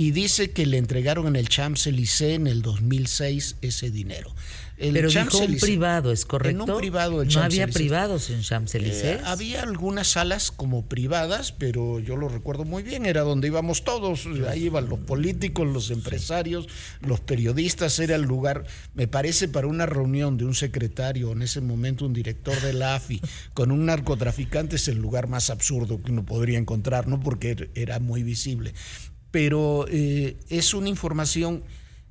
y 0.00 0.12
dice 0.12 0.50
que 0.50 0.64
le 0.64 0.78
entregaron 0.78 1.26
en 1.26 1.36
el 1.36 1.48
Champs-Élysées 1.48 2.34
en 2.36 2.46
el 2.46 2.62
2006 2.62 3.56
ese 3.60 3.90
dinero. 3.90 4.34
El 4.78 4.94
Pero 4.94 5.10
dijo 5.10 5.36
un 5.40 5.58
privado, 5.58 6.10
¿es 6.10 6.24
correcto? 6.24 6.64
En 6.64 6.70
un 6.70 6.78
privado 6.78 7.20
del 7.20 7.28
No 7.28 7.42
había 7.42 7.66
privados 7.66 8.30
en 8.30 8.40
Champs-Élysées. 8.40 9.18
Eh, 9.18 9.20
había 9.26 9.62
algunas 9.62 10.08
salas 10.08 10.50
como 10.50 10.86
privadas, 10.86 11.52
pero 11.52 11.98
yo 12.00 12.16
lo 12.16 12.30
recuerdo 12.30 12.64
muy 12.64 12.82
bien, 12.82 13.04
era 13.04 13.20
donde 13.20 13.48
íbamos 13.48 13.84
todos, 13.84 14.26
ahí 14.48 14.64
iban 14.64 14.88
los 14.88 15.00
políticos, 15.00 15.68
los 15.68 15.90
empresarios, 15.90 16.66
los 17.02 17.20
periodistas, 17.20 17.98
era 17.98 18.16
el 18.16 18.22
lugar, 18.22 18.64
me 18.94 19.06
parece, 19.06 19.48
para 19.48 19.66
una 19.66 19.84
reunión 19.84 20.38
de 20.38 20.46
un 20.46 20.54
secretario, 20.54 21.32
en 21.32 21.42
ese 21.42 21.60
momento 21.60 22.06
un 22.06 22.14
director 22.14 22.58
de 22.62 22.72
la 22.72 22.94
AFI, 22.94 23.20
con 23.52 23.72
un 23.72 23.84
narcotraficante 23.84 24.76
es 24.76 24.88
el 24.88 24.96
lugar 24.96 25.28
más 25.28 25.50
absurdo 25.50 26.02
que 26.02 26.10
uno 26.10 26.24
podría 26.24 26.58
encontrar, 26.58 27.06
¿no? 27.06 27.20
Porque 27.20 27.54
er- 27.54 27.70
era 27.74 27.98
muy 28.00 28.22
visible. 28.22 28.72
Pero 29.30 29.86
eh, 29.88 30.36
es 30.48 30.74
una 30.74 30.88
información 30.88 31.62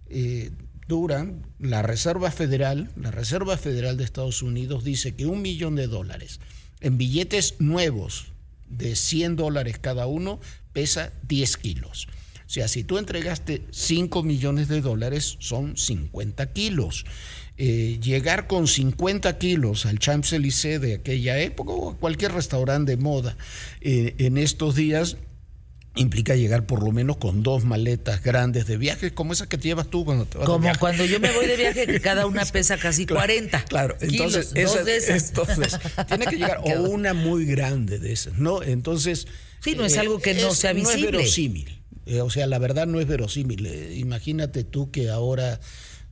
eh, 0.10 0.52
dura. 0.88 1.26
La 1.60 1.82
Reserva 1.82 2.32
Federal, 2.32 2.90
la 2.96 3.12
Reserva 3.12 3.58
Federal 3.58 3.98
de 3.98 4.04
Estados 4.04 4.42
Unidos 4.42 4.84
dice 4.84 5.16
que 5.16 5.26
un 5.26 5.42
millón 5.42 5.76
de 5.76 5.88
dólares 5.88 6.40
en 6.82 6.98
billetes 6.98 7.56
nuevos 7.60 8.28
de 8.70 8.96
100 8.96 9.36
dólares 9.36 9.78
cada 9.80 10.08
uno 10.08 10.40
pesa 10.74 11.12
10 11.28 11.58
kilos. 11.58 12.08
O 12.46 12.52
sea, 12.52 12.68
si 12.68 12.84
tú 12.84 12.98
entregaste 12.98 13.62
5 13.70 14.24
millones 14.24 14.68
de 14.70 14.82
dólares, 14.82 15.36
son 15.40 15.78
50 15.78 16.52
kilos. 16.52 17.06
Eh, 17.58 18.00
llegar 18.02 18.48
con 18.48 18.68
50 18.68 19.38
kilos 19.38 19.86
al 19.86 20.00
Champs-Élysées 20.00 20.80
de 20.80 20.96
aquella 20.96 21.40
época 21.40 21.74
o 21.74 21.92
a 21.92 21.98
cualquier 21.98 22.32
restaurante 22.32 22.96
de 22.96 23.04
moda 23.04 23.38
en 23.82 24.38
estos 24.38 24.76
días 24.76 25.18
implica 25.96 26.36
llegar 26.36 26.66
por 26.66 26.84
lo 26.84 26.92
menos 26.92 27.18
con 27.18 27.44
dos 27.44 27.66
maletas 27.66 28.24
grandes 28.24 28.68
de 28.68 28.78
viaje, 28.78 29.12
como 29.14 29.34
esas 29.34 29.48
que 29.48 29.58
te 29.58 29.68
llevas 29.68 29.90
tú 29.90 30.06
cuando 30.06 30.26
te 30.26 30.38
vas 30.38 30.46
de 30.48 30.52
Como 30.52 30.60
viaje. 30.64 30.80
cuando 30.80 31.04
yo 31.06 31.20
me 31.20 31.32
voy 31.32 31.46
de 31.48 31.58
viaje, 31.58 31.88
que 31.88 32.00
cada 32.00 32.26
una 32.26 32.46
pesa 32.52 32.78
casi 32.78 33.06
40. 33.06 33.66
Claro, 33.66 33.98
entonces, 34.00 34.48
kilos, 34.48 34.66
dos 34.72 34.76
esa- 34.76 34.84
de 34.84 34.98
esas. 34.98 35.28
entonces, 35.30 35.78
tiene 36.08 36.26
que 36.28 36.36
llegar 36.38 36.60
o 36.64 36.84
una 36.90 37.14
muy 37.14 37.46
grande 37.46 38.00
de 38.00 38.14
esas, 38.14 38.38
¿no? 38.38 38.64
Entonces. 38.64 39.26
eh, 39.26 39.32
Sí, 39.62 39.76
no 39.76 39.84
es 39.84 39.98
algo 39.98 40.20
que 40.20 40.34
no 40.36 40.54
sea 40.54 40.74
No 40.74 40.80
visible. 40.80 41.08
es 41.08 41.12
verosímil. 41.12 41.82
Eh, 42.06 42.22
o 42.22 42.30
sea, 42.30 42.48
la 42.48 42.60
verdad 42.60 42.88
no 42.88 43.00
es 43.02 43.08
verosímil. 43.08 43.66
Eh, 43.66 43.96
imagínate 43.98 44.64
tú 44.64 44.90
que 44.90 45.10
ahora 45.10 45.60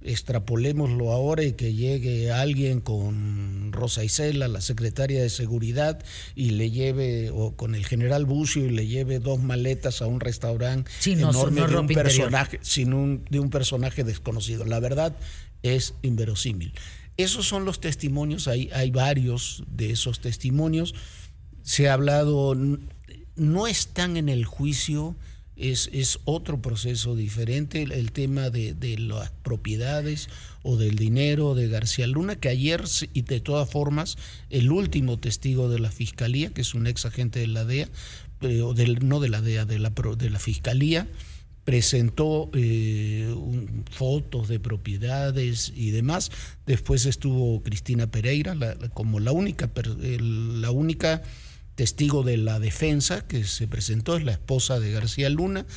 extrapolémoslo 0.01 1.11
ahora 1.11 1.43
y 1.43 1.53
que 1.53 1.73
llegue 1.73 2.31
alguien 2.31 2.81
con 2.81 3.71
Rosa 3.71 4.03
Isela, 4.03 4.47
la 4.47 4.61
secretaria 4.61 5.21
de 5.21 5.29
seguridad, 5.29 6.03
y 6.35 6.51
le 6.51 6.69
lleve, 6.71 7.31
o 7.31 7.55
con 7.55 7.75
el 7.75 7.85
general 7.85 8.25
Bucio, 8.25 8.65
y 8.65 8.69
le 8.69 8.87
lleve 8.87 9.19
dos 9.19 9.41
maletas 9.41 10.01
a 10.01 10.07
un 10.07 10.19
restaurante 10.19 10.91
Sí, 10.99 11.15
no, 11.15 11.31
enorme 11.31 11.61
no 11.61 11.67
de 11.67 11.77
un 11.77 11.87
personaje, 11.87 12.59
sin 12.61 12.93
un, 12.93 13.25
de 13.29 13.39
un 13.39 13.49
personaje 13.49 14.03
desconocido. 14.03 14.65
La 14.65 14.79
verdad 14.79 15.15
es 15.63 15.93
inverosímil. 16.01 16.73
Esos 17.17 17.47
son 17.47 17.65
los 17.65 17.79
testimonios, 17.79 18.47
hay, 18.47 18.69
hay 18.73 18.91
varios 18.91 19.63
de 19.67 19.91
esos 19.91 20.19
testimonios. 20.19 20.93
Se 21.63 21.89
ha 21.89 21.93
hablado, 21.93 22.55
no 23.35 23.67
están 23.67 24.17
en 24.17 24.29
el 24.29 24.45
juicio, 24.45 25.15
es, 25.57 25.89
es 25.93 26.19
otro 26.25 26.61
proceso 26.61 27.15
diferente, 27.15 27.81
el, 27.83 28.11
tema 28.11 28.49
de, 28.49 28.73
de 28.73 28.97
las 28.97 29.31
propiedades 29.43 30.29
o 30.63 30.77
del 30.77 30.95
dinero 30.95 31.55
de 31.55 31.67
García 31.67 32.07
Luna, 32.07 32.35
que 32.35 32.49
ayer, 32.49 32.83
y 33.13 33.21
de 33.23 33.39
todas 33.39 33.69
formas, 33.69 34.17
el 34.49 34.71
último 34.71 35.17
testigo 35.17 35.69
de 35.69 35.79
la 35.79 35.91
fiscalía, 35.91 36.49
que 36.51 36.61
es 36.61 36.73
un 36.73 36.87
ex 36.87 37.05
agente 37.05 37.39
de 37.39 37.47
la 37.47 37.65
DEA, 37.65 37.89
pero 38.39 38.73
del, 38.73 39.07
no 39.07 39.19
de 39.19 39.29
la 39.29 39.41
DEA, 39.41 39.65
de 39.65 39.79
la, 39.79 39.89
de 39.89 40.29
la 40.29 40.39
fiscalía, 40.39 41.07
presentó 41.63 42.49
eh, 42.53 43.33
fotos 43.91 44.47
de 44.47 44.59
propiedades 44.59 45.73
y 45.75 45.91
demás. 45.91 46.31
Después 46.65 47.05
estuvo 47.05 47.61
Cristina 47.61 48.07
Pereira 48.07 48.55
la- 48.55 48.75
como 48.93 49.19
la 49.19 49.33
única, 49.33 49.69
el- 50.01 50.61
la 50.61 50.71
única 50.71 51.23
testigo 51.77 52.23
de 52.23 52.37
la 52.37 52.59
defensa 52.59 53.27
que 53.27 53.43
se 53.43 53.67
presentó, 53.67 54.17
es 54.17 54.23
la 54.23 54.31
esposa 54.31 54.79
de 54.79 54.91
García 54.91 55.29
Luna, 55.29 55.67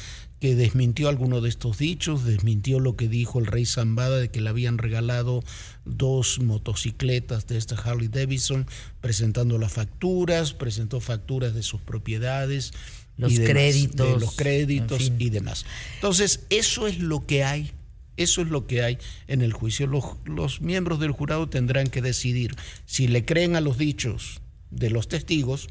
que 0.40 0.54
desmintió 0.54 1.10
alguno 1.10 1.42
de 1.42 1.50
estos 1.50 1.76
dichos, 1.76 2.24
desmintió 2.24 2.80
lo 2.80 2.96
que 2.96 3.06
dijo 3.06 3.38
el 3.38 3.44
rey 3.44 3.66
Zambada 3.66 4.18
de 4.18 4.30
que 4.30 4.40
le 4.40 4.48
habían 4.48 4.78
regalado 4.78 5.44
dos 5.84 6.40
motocicletas 6.40 7.46
de 7.46 7.58
esta 7.58 7.74
Harley 7.76 8.08
Davidson, 8.08 8.66
presentando 9.02 9.58
las 9.58 9.74
facturas, 9.74 10.54
presentó 10.54 11.00
facturas 11.00 11.54
de 11.54 11.62
sus 11.62 11.82
propiedades. 11.82 12.72
Los 13.18 13.34
demás, 13.34 13.50
créditos, 13.50 14.14
de 14.14 14.20
los 14.20 14.34
créditos 14.36 15.02
en 15.02 15.18
fin. 15.18 15.26
y 15.26 15.28
demás. 15.28 15.66
Entonces, 15.96 16.46
eso 16.48 16.86
es 16.86 16.98
lo 16.98 17.26
que 17.26 17.44
hay, 17.44 17.72
eso 18.16 18.40
es 18.40 18.48
lo 18.48 18.66
que 18.66 18.82
hay 18.82 18.96
en 19.28 19.42
el 19.42 19.52
juicio. 19.52 19.86
Los, 19.86 20.04
los 20.24 20.62
miembros 20.62 20.98
del 20.98 21.12
jurado 21.12 21.50
tendrán 21.50 21.88
que 21.88 22.00
decidir 22.00 22.56
si 22.86 23.06
le 23.06 23.26
creen 23.26 23.54
a 23.54 23.60
los 23.60 23.76
dichos 23.76 24.40
de 24.70 24.88
los 24.88 25.06
testigos 25.06 25.68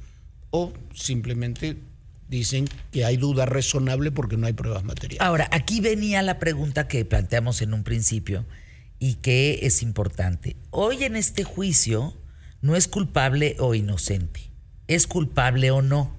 o 0.51 0.73
simplemente 0.93 1.77
dicen 2.27 2.67
que 2.91 3.05
hay 3.05 3.17
duda 3.17 3.45
razonable 3.45 4.11
porque 4.11 4.37
no 4.37 4.47
hay 4.47 4.53
pruebas 4.53 4.83
materiales. 4.83 5.21
Ahora, 5.21 5.47
aquí 5.51 5.81
venía 5.81 6.21
la 6.21 6.39
pregunta 6.39 6.87
que 6.87 7.03
planteamos 7.05 7.61
en 7.61 7.73
un 7.73 7.83
principio 7.83 8.45
y 8.99 9.15
que 9.15 9.59
es 9.63 9.81
importante. 9.81 10.55
Hoy 10.69 11.03
en 11.03 11.15
este 11.15 11.43
juicio 11.43 12.15
no 12.61 12.75
es 12.75 12.87
culpable 12.87 13.55
o 13.59 13.73
inocente, 13.73 14.51
es 14.87 15.07
culpable 15.07 15.71
o 15.71 15.81
no. 15.81 16.17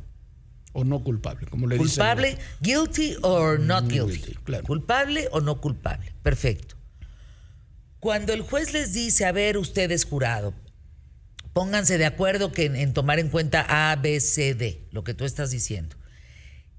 O 0.72 0.84
no 0.84 1.02
culpable, 1.02 1.48
como 1.48 1.66
le 1.66 1.76
dicen. 1.76 1.88
Culpable, 1.88 2.38
guilty 2.60 3.16
or 3.22 3.58
not 3.58 3.88
guilty. 3.88 4.18
Guilty, 4.18 4.34
claro. 4.44 4.64
Culpable 4.64 5.28
o 5.32 5.40
no 5.40 5.60
culpable. 5.60 6.12
Perfecto. 6.22 6.76
Cuando 7.98 8.32
el 8.32 8.42
juez 8.42 8.72
les 8.72 8.92
dice, 8.92 9.26
a 9.26 9.32
ver, 9.32 9.58
ustedes 9.58 10.04
jurado, 10.04 10.54
pónganse 11.60 11.98
de 11.98 12.06
acuerdo 12.06 12.52
que 12.52 12.64
en, 12.64 12.74
en 12.74 12.94
tomar 12.94 13.18
en 13.18 13.28
cuenta 13.28 13.66
A, 13.68 13.94
B, 13.96 14.18
C, 14.20 14.54
D, 14.54 14.88
lo 14.92 15.04
que 15.04 15.12
tú 15.12 15.26
estás 15.26 15.50
diciendo, 15.50 15.94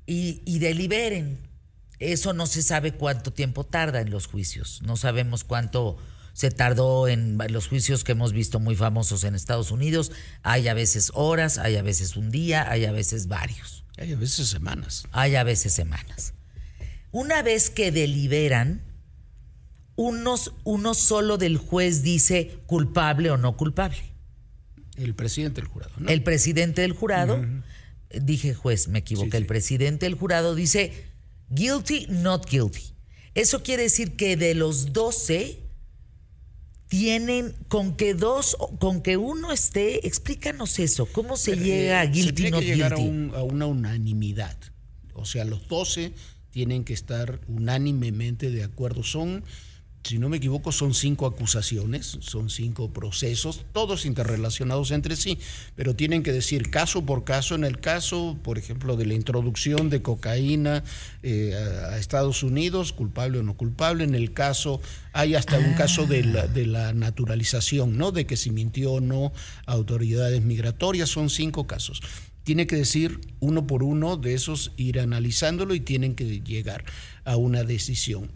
y, 0.08 0.42
y 0.44 0.58
deliberen. 0.58 1.38
Eso 2.00 2.34
no 2.34 2.48
se 2.48 2.64
sabe 2.64 2.92
cuánto 2.92 3.32
tiempo 3.32 3.64
tarda 3.64 4.02
en 4.02 4.10
los 4.10 4.26
juicios. 4.26 4.82
No 4.82 4.98
sabemos 4.98 5.44
cuánto 5.44 5.98
se 6.34 6.50
tardó 6.50 7.08
en 7.08 7.38
los 7.50 7.68
juicios 7.68 8.04
que 8.04 8.14
hemos 8.14 8.34
visto 8.34 8.60
muy 8.60 8.76
famosos 8.76 9.24
en 9.24 9.36
Estados 9.36 9.70
Unidos. 9.70 10.14
Hay 10.42 10.68
a 10.68 10.74
veces 10.74 11.12
horas, 11.14 11.60
hay 11.60 11.76
a 11.76 11.84
veces 11.84 12.18
un 12.18 12.32
día, 12.32 12.68
hay 12.68 12.86
a 12.86 12.92
veces 12.92 13.28
varios. 13.28 13.86
Hay 14.00 14.14
a 14.14 14.18
veces 14.18 14.48
semanas. 14.48 15.04
hay 15.12 15.36
a 15.36 15.44
veces 15.44 15.74
semanas. 15.74 16.34
Una 17.12 17.44
vez 17.44 17.70
que 17.70 17.92
deliberan, 17.92 18.82
unos, 19.96 20.54
uno 20.64 20.96
solo 20.96 21.38
del 21.38 21.58
juez 21.58 22.02
dice 22.02 22.58
culpable 22.66 23.30
o 23.30 23.38
no 23.38 23.56
culpable. 23.58 24.11
El 25.04 25.16
presidente 25.16 25.62
del 25.62 25.70
jurado, 25.70 25.92
¿no? 25.98 26.10
El 26.10 26.24
presidente 26.24 26.82
del 26.82 26.94
jurado, 26.94 27.44
dije 28.22 28.54
juez, 28.54 28.88
me 28.88 29.00
equivoqué, 29.00 29.32
Sí, 29.32 29.38
el 29.38 29.44
sí. 29.44 29.48
presidente 29.48 30.06
del 30.06 30.16
jurado 30.16 30.56
dice 30.56 30.92
guilty, 31.50 32.08
not 32.10 32.50
guilty. 32.50 32.94
Eso 33.34 33.64
quiere 33.64 33.84
decir 33.84 34.16
que 34.16 34.36
de 34.38 34.54
los 34.56 34.92
12 34.94 35.60
tienen 36.88 37.56
con 37.70 37.96
que 37.96 38.14
dos, 38.14 38.58
con 38.80 39.02
que 39.02 39.16
uno 39.16 39.52
esté, 39.54 40.06
explícanos 40.06 40.78
eso, 40.80 41.06
¿cómo 41.06 41.38
se 41.38 41.56
llega 41.56 42.02
a 42.02 42.04
Eh, 42.04 42.08
guilty, 42.10 42.28
se 42.28 42.34
tiene 42.34 42.52
not 42.52 42.60
que 42.62 42.66
llegar 42.66 42.94
a, 42.94 42.96
guilty? 42.98 43.10
un- 43.10 43.32
a 43.36 43.44
una 43.44 43.66
unanimidad. 43.66 44.58
O 45.14 45.24
sea, 45.26 45.46
los 45.46 45.68
12 45.70 46.12
tienen 46.50 46.84
que 46.84 46.94
estar 46.94 47.40
unánimemente 47.48 48.50
de 48.52 48.64
acuerdo. 48.66 49.04
Son, 49.04 49.44
si 50.04 50.18
no 50.18 50.30
me 50.30 50.38
equivoco, 50.38 50.72
son 50.72 50.94
cinco 50.94 51.28
acusaciones, 51.28 52.18
son 52.22 52.50
cinco 52.50 52.92
procesos, 52.92 53.66
todos 53.72 54.06
interrelacionados 54.06 54.92
entre 54.92 55.16
sí, 55.16 55.38
pero 55.76 55.96
tienen 55.96 56.24
que 56.24 56.32
decir 56.32 56.72
caso 56.72 57.06
por 57.06 57.24
caso. 57.24 57.54
En 57.54 57.64
el 57.64 57.80
caso, 57.80 58.38
por 58.44 58.58
ejemplo, 58.58 58.98
de 58.98 59.06
la 59.06 59.14
introducción 59.14 59.90
de 59.90 60.02
cocaína 60.02 60.84
eh, 61.22 61.54
a, 61.56 61.98
Estados 61.98 62.42
Unidos, 62.42 62.94
culpable 62.94 63.40
o 63.40 63.44
no 63.44 63.56
culpable. 63.56 64.04
En 64.04 64.16
el 64.16 64.34
caso, 64.34 64.82
hay 65.14 65.36
hasta 65.36 65.60
un 65.60 65.74
caso 65.76 66.08
de 66.08 66.24
la, 66.24 66.48
de 66.48 66.66
la 66.66 66.94
naturalización, 66.94 67.98
¿no? 67.98 68.12
De 68.12 68.26
que 68.26 68.38
si 68.38 68.50
mintió 68.50 68.94
o 68.94 69.02
no 69.02 69.32
autoridades 69.68 70.42
migratorias, 70.42 71.10
son 71.10 71.30
cinco 71.30 71.68
casos 71.68 72.02
tiene 72.44 72.66
que 72.66 72.76
decir 72.76 73.20
uno 73.40 73.68
por 73.68 73.84
uno 73.84 74.18
de 74.18 74.34
esos, 74.34 74.72
ir 74.76 75.00
analizándolo 75.00 75.76
y 75.76 75.80
tienen 75.80 76.16
que 76.16 76.42
llegar 76.42 76.86
a 77.24 77.38
una 77.38 77.64
decisión. 77.64 78.32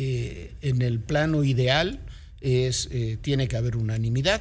Eh, 0.00 0.54
en 0.62 0.80
el 0.80 1.00
plano 1.00 1.42
ideal 1.42 1.98
es, 2.40 2.88
eh, 2.92 3.18
tiene 3.20 3.48
que 3.48 3.56
haber 3.56 3.76
unanimidad 3.76 4.40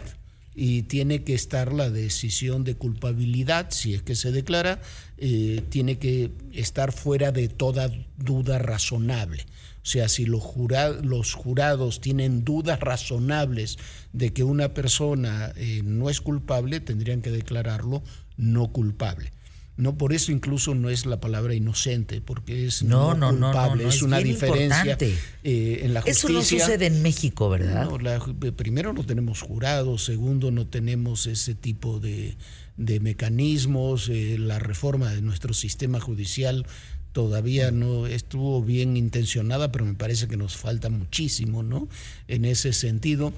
y 0.54 0.84
tiene 0.84 1.24
que 1.24 1.34
estar 1.34 1.74
la 1.74 1.90
decisión 1.90 2.64
de 2.64 2.76
culpabilidad, 2.76 3.72
si 3.72 3.96
es 3.96 4.04
que 4.04 4.16
se 4.16 4.32
declara, 4.32 4.80
eh, 5.18 5.64
tiene 5.70 5.98
que 5.98 6.30
estar 6.54 6.92
fuera 6.92 7.32
de 7.32 7.48
toda 7.50 7.90
duda 8.18 8.60
razonable. 8.60 9.48
O 9.82 9.90
sea, 9.90 10.10
si 10.10 10.26
los, 10.26 10.44
jura- 10.44 10.92
los 10.92 11.34
jurados 11.34 12.02
tienen 12.02 12.44
dudas 12.44 12.80
razonables 12.80 13.80
de 14.14 14.34
que 14.34 14.44
una 14.44 14.76
persona 14.76 15.54
no 15.84 16.12
es 16.12 16.22
culpable, 16.22 16.82
tendrían 16.82 17.22
que 17.24 17.32
declararlo 17.32 18.04
no 18.38 18.68
culpable. 18.72 19.32
No, 19.78 19.96
por 19.96 20.12
eso 20.12 20.32
incluso 20.32 20.74
no 20.74 20.90
es 20.90 21.06
la 21.06 21.20
palabra 21.20 21.54
inocente, 21.54 22.20
porque 22.20 22.66
es 22.66 22.82
No, 22.82 23.14
no, 23.14 23.32
no, 23.32 23.40
no, 23.40 23.48
culpable. 23.52 23.84
no, 23.84 23.90
es, 23.90 23.96
es 23.96 24.02
una 24.02 24.18
diferencia 24.18 24.98
eh, 25.44 25.82
en 25.84 25.94
la 25.94 26.00
Eso 26.02 26.30
no 26.30 26.42
sucede 26.42 26.88
en 26.88 27.04
México, 27.04 27.48
¿verdad? 27.48 27.88
La 28.02 28.16
eh, 28.16 28.52
primero 28.52 28.92
no 28.94 29.06
tenemos 29.06 29.42
jurados, 29.42 30.04
segundo 30.04 30.50
no 30.50 30.66
tenemos 30.68 31.28
ese 31.28 31.54
tipo 31.54 32.00
de, 32.00 32.38
de 32.76 33.00
mecanismos, 33.00 34.10
eh, 34.10 34.38
la 34.40 34.58
reforma 34.58 35.14
de 35.14 35.22
nuestro 35.22 35.54
sistema 35.54 36.00
judicial 36.00 36.66
todavía 37.12 37.72
no 37.72 38.08
estuvo 38.08 38.64
bien 38.64 38.98
intencionada, 38.98 39.72
pero 39.72 39.86
me 39.86 39.94
parece 39.94 40.28
que 40.28 40.38
nos 40.38 40.56
falta 40.56 40.90
muchísimo, 40.90 41.64
¿no? 41.64 41.88
En 42.28 42.46
ese 42.46 42.74
sentido. 42.74 43.34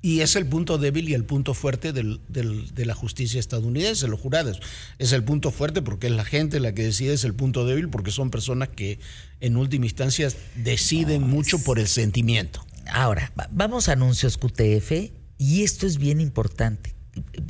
Y 0.00 0.20
es 0.20 0.36
el 0.36 0.46
punto 0.46 0.78
débil 0.78 1.08
y 1.08 1.14
el 1.14 1.24
punto 1.24 1.54
fuerte 1.54 1.92
del- 1.92 2.20
del- 2.28 2.72
de 2.72 2.86
la 2.86 2.94
justicia 2.94 3.40
estadounidense, 3.40 4.06
los 4.06 4.20
jurados. 4.20 4.60
Es 4.98 5.12
el 5.12 5.24
punto 5.24 5.50
fuerte 5.50 5.82
porque 5.82 6.06
es 6.06 6.12
la 6.12 6.24
gente 6.24 6.60
la 6.60 6.72
que 6.72 6.84
decide, 6.84 7.14
es 7.14 7.24
el 7.24 7.34
punto 7.34 7.66
débil 7.66 7.88
porque 7.88 8.12
son 8.12 8.30
personas 8.30 8.68
que 8.68 9.00
en 9.40 9.56
última 9.56 9.86
instancia 9.86 10.28
deciden 10.56 11.22
mucho 11.22 11.58
por 11.64 11.78
el 11.80 11.88
sentimiento. 11.88 12.64
Ahora, 12.92 13.32
va- 13.38 13.48
vamos 13.50 13.88
a 13.88 13.92
anuncios 13.92 14.38
QTF 14.38 15.10
y 15.36 15.62
esto 15.64 15.86
es 15.86 15.98
bien 15.98 16.20
importante. 16.20 16.94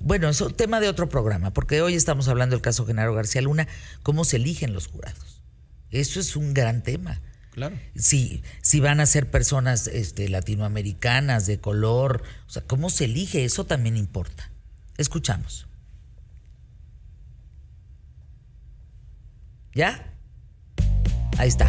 Bueno, 0.03 0.30
es 0.30 0.40
un 0.40 0.55
tema 0.55 0.80
de 0.80 0.88
otro 0.88 1.11
programa, 1.11 1.53
porque 1.53 1.82
hoy 1.82 1.94
estamos 1.94 2.28
hablando 2.28 2.57
del 2.57 2.62
caso 2.62 2.86
Genaro 2.86 3.14
García 3.14 3.42
Luna, 3.42 3.68
cómo 4.03 4.24
se 4.24 4.36
eligen 4.36 4.72
los 4.72 4.86
jurados. 4.86 5.42
Eso 5.90 6.18
es 6.20 6.34
un 6.36 6.55
gran 6.55 6.82
tema. 6.82 7.20
Claro. 7.59 7.77
Si, 7.97 8.45
si 8.63 8.79
van 8.79 9.01
a 9.01 9.07
ser 9.07 9.33
personas 9.33 9.89
este, 9.89 10.29
latinoamericanas, 10.29 11.45
de 11.47 11.59
color, 11.59 12.23
o 12.47 12.51
sea, 12.51 12.63
cómo 12.63 12.89
se 12.89 13.07
elige, 13.07 13.45
eso 13.45 13.67
también 13.67 13.97
importa. 13.97 14.53
Escuchamos. 14.97 15.67
¿Ya? 19.75 20.15
Ahí 21.37 21.49
está. 21.49 21.67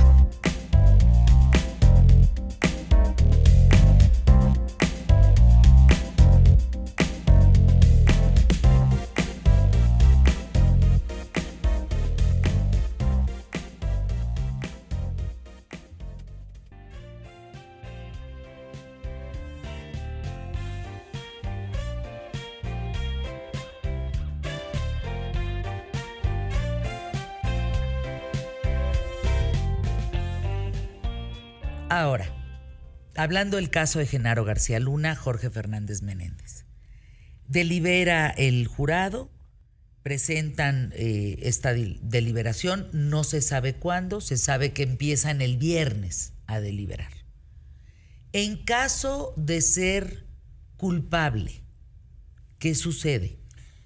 Ahora, 31.89 32.31
hablando 33.15 33.57
del 33.57 33.71
caso 33.71 33.97
de 33.99 34.05
Genaro 34.05 34.45
García 34.45 34.79
Luna, 34.79 35.15
Jorge 35.15 35.49
Fernández 35.49 36.03
Menéndez. 36.03 36.65
Delibera 37.47 38.29
el 38.29 38.67
jurado, 38.67 39.31
presentan 40.03 40.93
eh, 40.95 41.39
esta 41.41 41.73
del- 41.73 41.99
deliberación, 42.03 42.89
no 42.93 43.23
se 43.23 43.41
sabe 43.41 43.73
cuándo, 43.73 44.21
se 44.21 44.37
sabe 44.37 44.71
que 44.71 44.83
empiezan 44.83 45.41
el 45.41 45.57
viernes 45.57 46.33
a 46.45 46.59
deliberar. 46.59 47.11
En 48.33 48.63
caso 48.63 49.33
de 49.35 49.61
ser 49.61 50.27
culpable, 50.77 51.63
¿qué 52.59 52.75
sucede? 52.75 53.38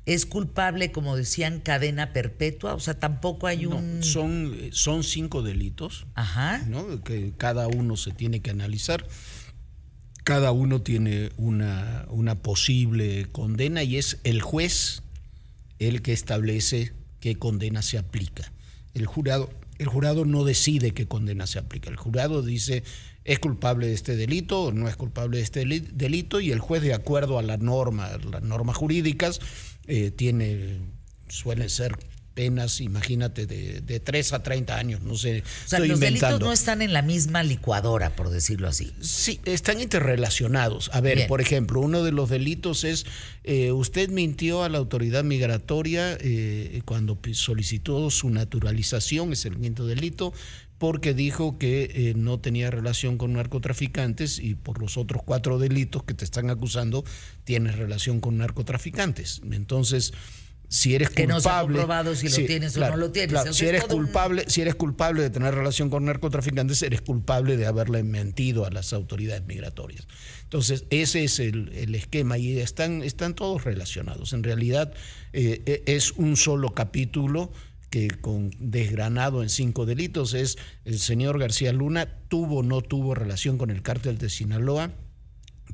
¿Es 0.05 0.25
culpable, 0.25 0.91
como 0.91 1.15
decían, 1.15 1.61
cadena 1.61 2.11
perpetua? 2.11 2.73
O 2.73 2.79
sea, 2.79 2.99
tampoco 2.99 3.47
hay 3.47 3.65
No, 3.65 3.77
un... 3.77 4.03
son, 4.03 4.53
son 4.71 5.03
cinco 5.03 5.41
delitos, 5.43 6.05
Ajá. 6.15 6.59
¿no? 6.67 7.03
Que 7.03 7.31
cada 7.37 7.67
uno 7.67 7.95
se 7.95 8.11
tiene 8.11 8.41
que 8.41 8.49
analizar. 8.49 9.07
Cada 10.23 10.51
uno 10.51 10.81
tiene 10.81 11.31
una, 11.37 12.05
una 12.09 12.35
posible 12.35 13.27
condena 13.31 13.83
y 13.83 13.97
es 13.97 14.19
el 14.23 14.41
juez 14.41 15.03
el 15.79 16.01
que 16.01 16.13
establece 16.13 16.93
qué 17.19 17.35
condena 17.35 17.81
se 17.81 17.97
aplica. 17.97 18.51
El 18.93 19.05
jurado, 19.05 19.49
el 19.79 19.87
jurado 19.87 20.23
no 20.25 20.45
decide 20.45 20.91
qué 20.91 21.07
condena 21.07 21.45
se 21.47 21.59
aplica. 21.59 21.89
El 21.89 21.97
jurado 21.97 22.41
dice 22.41 22.83
es 23.25 23.39
culpable 23.39 23.87
de 23.87 23.93
este 23.93 24.17
delito 24.17 24.63
o 24.63 24.71
no 24.73 24.89
es 24.89 24.97
culpable 24.97 25.37
de 25.37 25.43
este 25.43 25.61
deli- 25.65 25.87
delito 25.93 26.41
y 26.41 26.51
el 26.51 26.59
juez 26.59 26.81
de 26.81 26.93
acuerdo 26.93 27.39
a 27.39 27.41
la 27.41 27.55
norma, 27.57 28.09
las 28.29 28.43
normas 28.43 28.75
jurídicas, 28.75 29.39
eh, 29.87 30.11
tiene, 30.11 30.79
suelen 31.27 31.69
ser 31.69 31.97
penas, 32.33 32.81
imagínate, 32.81 33.45
de, 33.45 33.81
de 33.81 33.99
3 33.99 34.33
a 34.33 34.41
30 34.41 34.75
años, 34.75 35.01
no 35.01 35.15
sé, 35.15 35.41
O 35.41 35.67
sea, 35.67 35.77
estoy 35.77 35.89
los 35.89 35.97
inventando. 35.99 36.27
delitos 36.29 36.47
no 36.47 36.51
están 36.51 36.81
en 36.81 36.91
la 36.91 37.03
misma 37.03 37.43
licuadora, 37.43 38.15
por 38.15 38.29
decirlo 38.31 38.67
así. 38.67 38.91
Sí, 39.01 39.39
están 39.45 39.79
interrelacionados. 39.79 40.89
A 40.93 41.01
ver, 41.01 41.17
Bien. 41.17 41.27
por 41.27 41.41
ejemplo, 41.41 41.79
uno 41.79 42.03
de 42.03 42.11
los 42.11 42.29
delitos 42.29 42.85
es, 42.85 43.05
eh, 43.43 43.71
usted 43.71 44.09
mintió 44.09 44.63
a 44.63 44.69
la 44.69 44.79
autoridad 44.79 45.23
migratoria 45.23 46.17
eh, 46.19 46.81
cuando 46.85 47.19
solicitó 47.33 48.09
su 48.09 48.31
naturalización, 48.31 49.33
es 49.33 49.45
el 49.45 49.57
quinto 49.59 49.85
delito, 49.85 50.33
porque 50.83 51.13
dijo 51.13 51.57
que 51.57 51.83
eh, 52.09 52.13
no 52.13 52.41
tenía 52.41 52.69
relación 52.69 53.17
con 53.17 53.31
narcotraficantes 53.31 54.37
y 54.37 54.55
por 54.55 54.81
los 54.81 54.97
otros 54.97 55.21
cuatro 55.23 55.57
delitos 55.57 56.03
que 56.03 56.13
te 56.13 56.25
están 56.25 56.49
acusando 56.49 57.05
tienes 57.45 57.77
relación 57.77 58.19
con 58.19 58.37
narcotraficantes. 58.37 59.39
Entonces, 59.49 60.11
si 60.67 60.93
eres 60.93 61.09
Que 61.09 61.25
no 61.25 61.39
se 61.39 61.47
ha 61.47 61.61
culpable, 61.61 62.15
si 62.17 62.27
lo 62.27 62.45
tienes 62.47 62.75
o 62.75 62.81
no 62.81 62.97
lo 62.97 63.11
tienes. 63.13 63.31
claro, 63.31 63.53
si 63.53 63.65
eres 63.65 63.83
un- 63.85 63.91
culpable, 63.91 64.43
si 64.49 64.59
eres 64.59 64.75
culpable 64.75 65.21
de 65.21 65.29
tener 65.29 65.55
relación 65.55 65.89
con 65.89 66.03
narcotraficantes, 66.03 66.83
eres 66.83 66.99
culpable 66.99 67.55
de 67.55 67.65
haberle 67.65 68.03
mentido 68.03 68.65
a 68.65 68.69
las 68.69 68.91
autoridades 68.91 69.45
migratorias. 69.47 70.05
Entonces, 70.43 70.83
ese 70.89 71.23
es 71.23 71.39
el, 71.39 71.71
el 71.75 71.95
esquema 71.95 72.37
y 72.37 72.59
están, 72.59 73.03
están 73.03 73.35
todos 73.35 73.63
relacionados. 73.63 74.33
En 74.33 74.43
realidad, 74.43 74.91
eh, 75.31 75.61
e- 75.65 75.83
es 75.85 76.11
un 76.11 76.35
solo 76.35 76.73
capítulo 76.73 77.53
que 77.93 78.09
con 78.09 78.49
desgranado 78.57 79.43
en 79.43 79.49
cinco 79.49 79.85
delitos 79.85 80.33
es 80.33 80.57
el 80.83 80.97
señor 80.97 81.37
García 81.37 81.71
Luna 81.71 82.07
tuvo 82.27 82.61
o 82.61 82.63
no 82.63 82.81
tuvo 82.81 83.13
relación 83.13 83.59
con 83.59 83.69
el 83.69 83.83
cártel 83.83 84.17
de 84.17 84.31
Sinaloa 84.31 84.89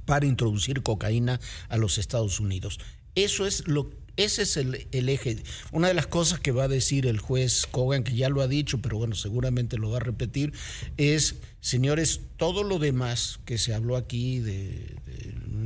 para 0.03 0.25
introducir 0.25 0.83
cocaína 0.83 1.39
a 1.69 1.77
los 1.77 1.97
Estados 1.97 2.41
Unidos. 2.41 2.81
Eso 3.15 3.45
es 3.45 3.65
lo 3.69 3.89
ese 4.23 4.43
es 4.43 4.57
el, 4.57 4.87
el 4.91 5.09
eje. 5.09 5.37
Una 5.71 5.87
de 5.87 5.93
las 5.93 6.07
cosas 6.07 6.39
que 6.39 6.51
va 6.51 6.63
a 6.63 6.67
decir 6.67 7.05
el 7.07 7.19
juez 7.19 7.65
Kogan, 7.69 8.03
que 8.03 8.15
ya 8.15 8.29
lo 8.29 8.41
ha 8.41 8.47
dicho, 8.47 8.81
pero 8.81 8.97
bueno, 8.97 9.15
seguramente 9.15 9.77
lo 9.77 9.89
va 9.89 9.97
a 9.97 10.01
repetir, 10.01 10.53
es, 10.97 11.35
señores, 11.61 12.21
todo 12.37 12.63
lo 12.63 12.79
demás 12.79 13.39
que 13.45 13.57
se 13.57 13.73
habló 13.73 13.95
aquí 13.95 14.39
de, 14.39 14.95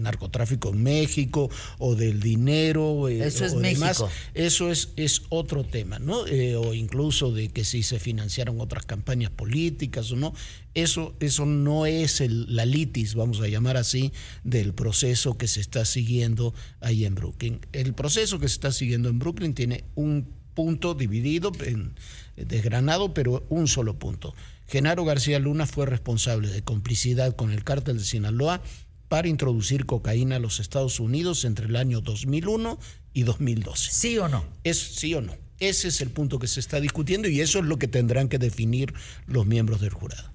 narcotráfico 0.03 0.69
en 0.69 0.83
México 0.83 1.49
o 1.79 1.95
del 1.95 2.19
dinero 2.19 3.07
eh, 3.07 3.25
Eso 3.25 3.45
es 3.45 3.53
o 3.53 3.59
demás, 3.59 4.01
México. 4.01 4.09
eso 4.33 4.69
es, 4.69 4.89
es 4.97 5.23
otro 5.29 5.63
tema, 5.63 5.97
¿no? 5.97 6.27
Eh, 6.27 6.55
o 6.55 6.73
incluso 6.73 7.31
de 7.31 7.49
que 7.49 7.63
si 7.63 7.83
se 7.83 7.99
financiaron 7.99 8.59
otras 8.59 8.85
campañas 8.85 9.31
políticas 9.31 10.11
o 10.11 10.15
no. 10.15 10.33
Eso, 10.73 11.15
eso 11.19 11.45
no 11.45 11.85
es 11.85 12.19
el, 12.19 12.55
la 12.55 12.65
litis, 12.65 13.15
vamos 13.15 13.39
a 13.41 13.47
llamar 13.47 13.77
así, 13.77 14.11
del 14.43 14.73
proceso 14.73 15.37
que 15.37 15.47
se 15.47 15.61
está 15.61 15.85
siguiendo 15.85 16.53
ahí 16.81 17.05
en 17.05 17.15
Brooklyn. 17.15 17.59
El 17.73 17.93
proceso 17.93 18.39
que 18.39 18.47
se 18.47 18.55
está 18.55 18.71
siguiendo 18.71 19.09
en 19.09 19.19
Brooklyn 19.19 19.53
tiene 19.53 19.83
un 19.95 20.27
punto 20.53 20.93
dividido, 20.93 21.51
en, 21.63 21.93
desgranado, 22.35 23.13
pero 23.13 23.45
un 23.49 23.67
solo 23.67 23.99
punto. 23.99 24.33
Genaro 24.67 25.05
García 25.05 25.39
Luna 25.39 25.67
fue 25.67 25.85
responsable 25.85 26.49
de 26.49 26.63
complicidad 26.63 27.35
con 27.35 27.51
el 27.51 27.63
cártel 27.63 27.97
de 27.97 28.03
Sinaloa 28.03 28.61
para 29.09 29.27
introducir 29.27 29.85
cocaína 29.85 30.37
a 30.37 30.39
los 30.39 30.59
Estados 30.59 30.99
Unidos 30.99 31.45
entre 31.45 31.67
el 31.67 31.75
año 31.75 32.01
2001 32.01 32.79
y 33.13 33.23
2012. 33.23 33.91
¿Sí 33.91 34.17
o 34.17 34.27
no? 34.27 34.43
¿Es 34.63 34.79
sí 34.79 35.13
o 35.13 35.21
no? 35.21 35.35
Ese 35.59 35.89
es 35.89 36.01
el 36.01 36.09
punto 36.09 36.39
que 36.39 36.47
se 36.47 36.59
está 36.59 36.81
discutiendo 36.81 37.27
y 37.27 37.39
eso 37.39 37.59
es 37.59 37.65
lo 37.65 37.77
que 37.77 37.87
tendrán 37.87 38.27
que 38.27 38.39
definir 38.39 38.93
los 39.27 39.45
miembros 39.45 39.81
del 39.81 39.91
jurado. 39.91 40.32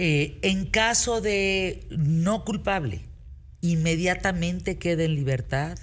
Eh, 0.00 0.38
en 0.42 0.66
caso 0.66 1.20
de 1.20 1.86
no 1.90 2.44
culpable, 2.44 3.00
inmediatamente 3.60 4.78
queda 4.78 5.02
en 5.04 5.14
libertad, 5.16 5.76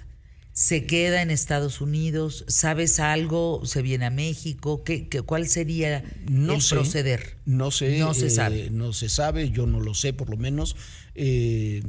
se 0.53 0.85
queda 0.85 1.21
en 1.21 1.31
Estados 1.31 1.81
Unidos, 1.81 2.45
¿sabes 2.47 3.01
algo? 3.01 3.65
¿Se 3.65 3.81
viene 3.81 4.05
a 4.05 4.09
México? 4.09 4.85
¿Qué, 4.85 5.09
qué- 5.09 5.21
cuál 5.21 5.47
sería 5.49 6.01
No 6.31 6.53
el 6.55 6.61
sé, 6.61 6.75
proceder? 6.75 7.37
No 7.45 7.71
sé. 7.71 7.99
No 7.99 8.13
se 8.13 8.27
eh, 8.27 8.29
sabe. 8.29 8.69
No 8.71 8.93
se 8.93 9.09
sabe, 9.09 9.49
yo 9.51 9.65
no 9.67 9.81
lo 9.81 9.93
sé 9.93 10.13
por 10.13 10.29
lo 10.29 10.37
menos. 10.37 10.77
Eh, 11.13 11.83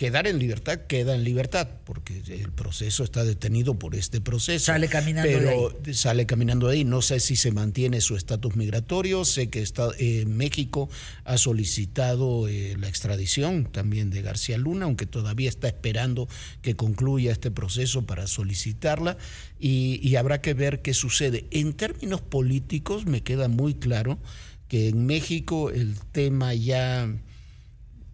quedar 0.00 0.26
en 0.26 0.38
libertad, 0.38 0.78
queda 0.88 1.14
en 1.14 1.24
libertad, 1.24 1.68
porque 1.84 2.22
el 2.26 2.50
proceso 2.52 3.04
está 3.04 3.22
detenido 3.22 3.78
por 3.78 3.94
este 3.94 4.22
proceso. 4.22 4.72
Sale 4.72 4.88
caminando 4.88 5.30
de 5.30 5.36
Pero 5.36 5.76
sale 5.92 6.24
caminando 6.24 6.68
de 6.68 6.76
ahí. 6.76 6.84
No 6.84 7.02
sé 7.02 7.20
si 7.20 7.36
se 7.36 7.52
mantiene 7.52 8.00
su 8.00 8.16
estatus 8.16 8.56
migratorio. 8.56 9.26
Sé 9.26 9.50
que 9.50 9.60
está, 9.60 9.90
eh, 9.98 10.24
México 10.26 10.88
ha 11.24 11.36
solicitado 11.36 12.48
eh, 12.48 12.78
la 12.80 12.88
extradición 12.88 13.66
también 13.70 14.08
de 14.08 14.22
García 14.22 14.56
Luna, 14.56 14.86
aunque 14.86 15.04
todavía 15.04 15.50
está 15.50 15.68
esperando 15.68 16.30
que 16.62 16.76
concluya 16.76 17.30
este 17.30 17.50
proceso 17.50 18.06
para 18.06 18.26
solicitarla. 18.26 19.18
Y, 19.58 20.00
y 20.02 20.16
habrá 20.16 20.40
que 20.40 20.54
ver 20.54 20.80
qué 20.80 20.94
sucede. 20.94 21.44
En 21.50 21.74
términos 21.74 22.22
políticos, 22.22 23.04
me 23.04 23.22
queda 23.22 23.48
muy 23.48 23.74
claro 23.74 24.18
que 24.66 24.88
en 24.88 25.04
México 25.04 25.70
el 25.70 25.96
tema 26.12 26.54
ya 26.54 27.06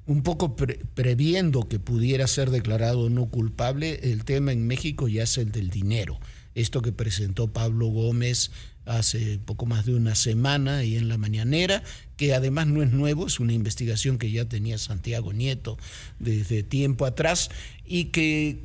un 0.06 0.22
poco 0.22 0.56
pre- 0.56 0.80
previendo 0.94 1.68
que 1.68 1.78
pudiera 1.78 2.26
ser 2.26 2.50
declarado 2.50 3.10
no 3.10 3.26
culpable, 3.26 4.00
el 4.12 4.24
tema 4.24 4.52
en 4.52 4.66
México 4.66 5.08
ya 5.08 5.24
es 5.24 5.36
el 5.38 5.52
del 5.52 5.70
dinero. 5.70 6.18
Esto 6.54 6.80
que 6.80 6.92
presentó 6.92 7.48
Pablo 7.52 7.86
Gómez 7.88 8.50
hace 8.86 9.38
poco 9.44 9.66
más 9.66 9.84
de 9.84 9.94
una 9.94 10.14
semana 10.14 10.84
y 10.84 10.96
en 10.96 11.08
la 11.08 11.18
mañanera, 11.18 11.82
que 12.16 12.34
además 12.34 12.68
no 12.68 12.82
es 12.82 12.92
nuevo, 12.92 13.26
es 13.26 13.40
una 13.40 13.52
investigación 13.52 14.16
que 14.16 14.30
ya 14.30 14.44
tenía 14.48 14.78
Santiago 14.78 15.32
Nieto 15.32 15.76
desde 16.20 16.62
tiempo 16.62 17.04
atrás 17.04 17.50
y 17.84 18.06
que 18.06 18.58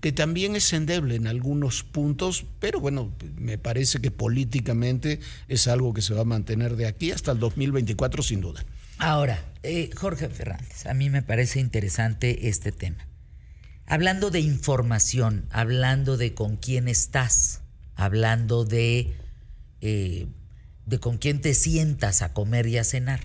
que 0.00 0.12
también 0.12 0.54
es 0.54 0.70
endeble 0.74 1.14
en 1.14 1.26
algunos 1.26 1.82
puntos, 1.82 2.44
pero 2.60 2.78
bueno, 2.78 3.10
me 3.38 3.56
parece 3.56 4.00
que 4.00 4.10
políticamente 4.10 5.18
es 5.48 5.66
algo 5.66 5.94
que 5.94 6.02
se 6.02 6.12
va 6.12 6.20
a 6.20 6.24
mantener 6.24 6.76
de 6.76 6.84
aquí 6.84 7.10
hasta 7.10 7.32
el 7.32 7.38
2024 7.38 8.22
sin 8.22 8.42
duda. 8.42 8.62
Ahora, 8.98 9.44
eh, 9.62 9.90
Jorge 9.94 10.28
Fernández, 10.28 10.86
a 10.86 10.94
mí 10.94 11.10
me 11.10 11.22
parece 11.22 11.60
interesante 11.60 12.48
este 12.48 12.72
tema. 12.72 13.06
Hablando 13.86 14.30
de 14.30 14.40
información, 14.40 15.46
hablando 15.50 16.16
de 16.16 16.34
con 16.34 16.56
quién 16.56 16.88
estás, 16.88 17.62
hablando 17.96 18.64
de, 18.64 19.16
eh, 19.80 20.26
de 20.86 21.00
con 21.00 21.18
quién 21.18 21.40
te 21.40 21.54
sientas 21.54 22.22
a 22.22 22.32
comer 22.32 22.66
y 22.66 22.78
a 22.78 22.84
cenar. 22.84 23.20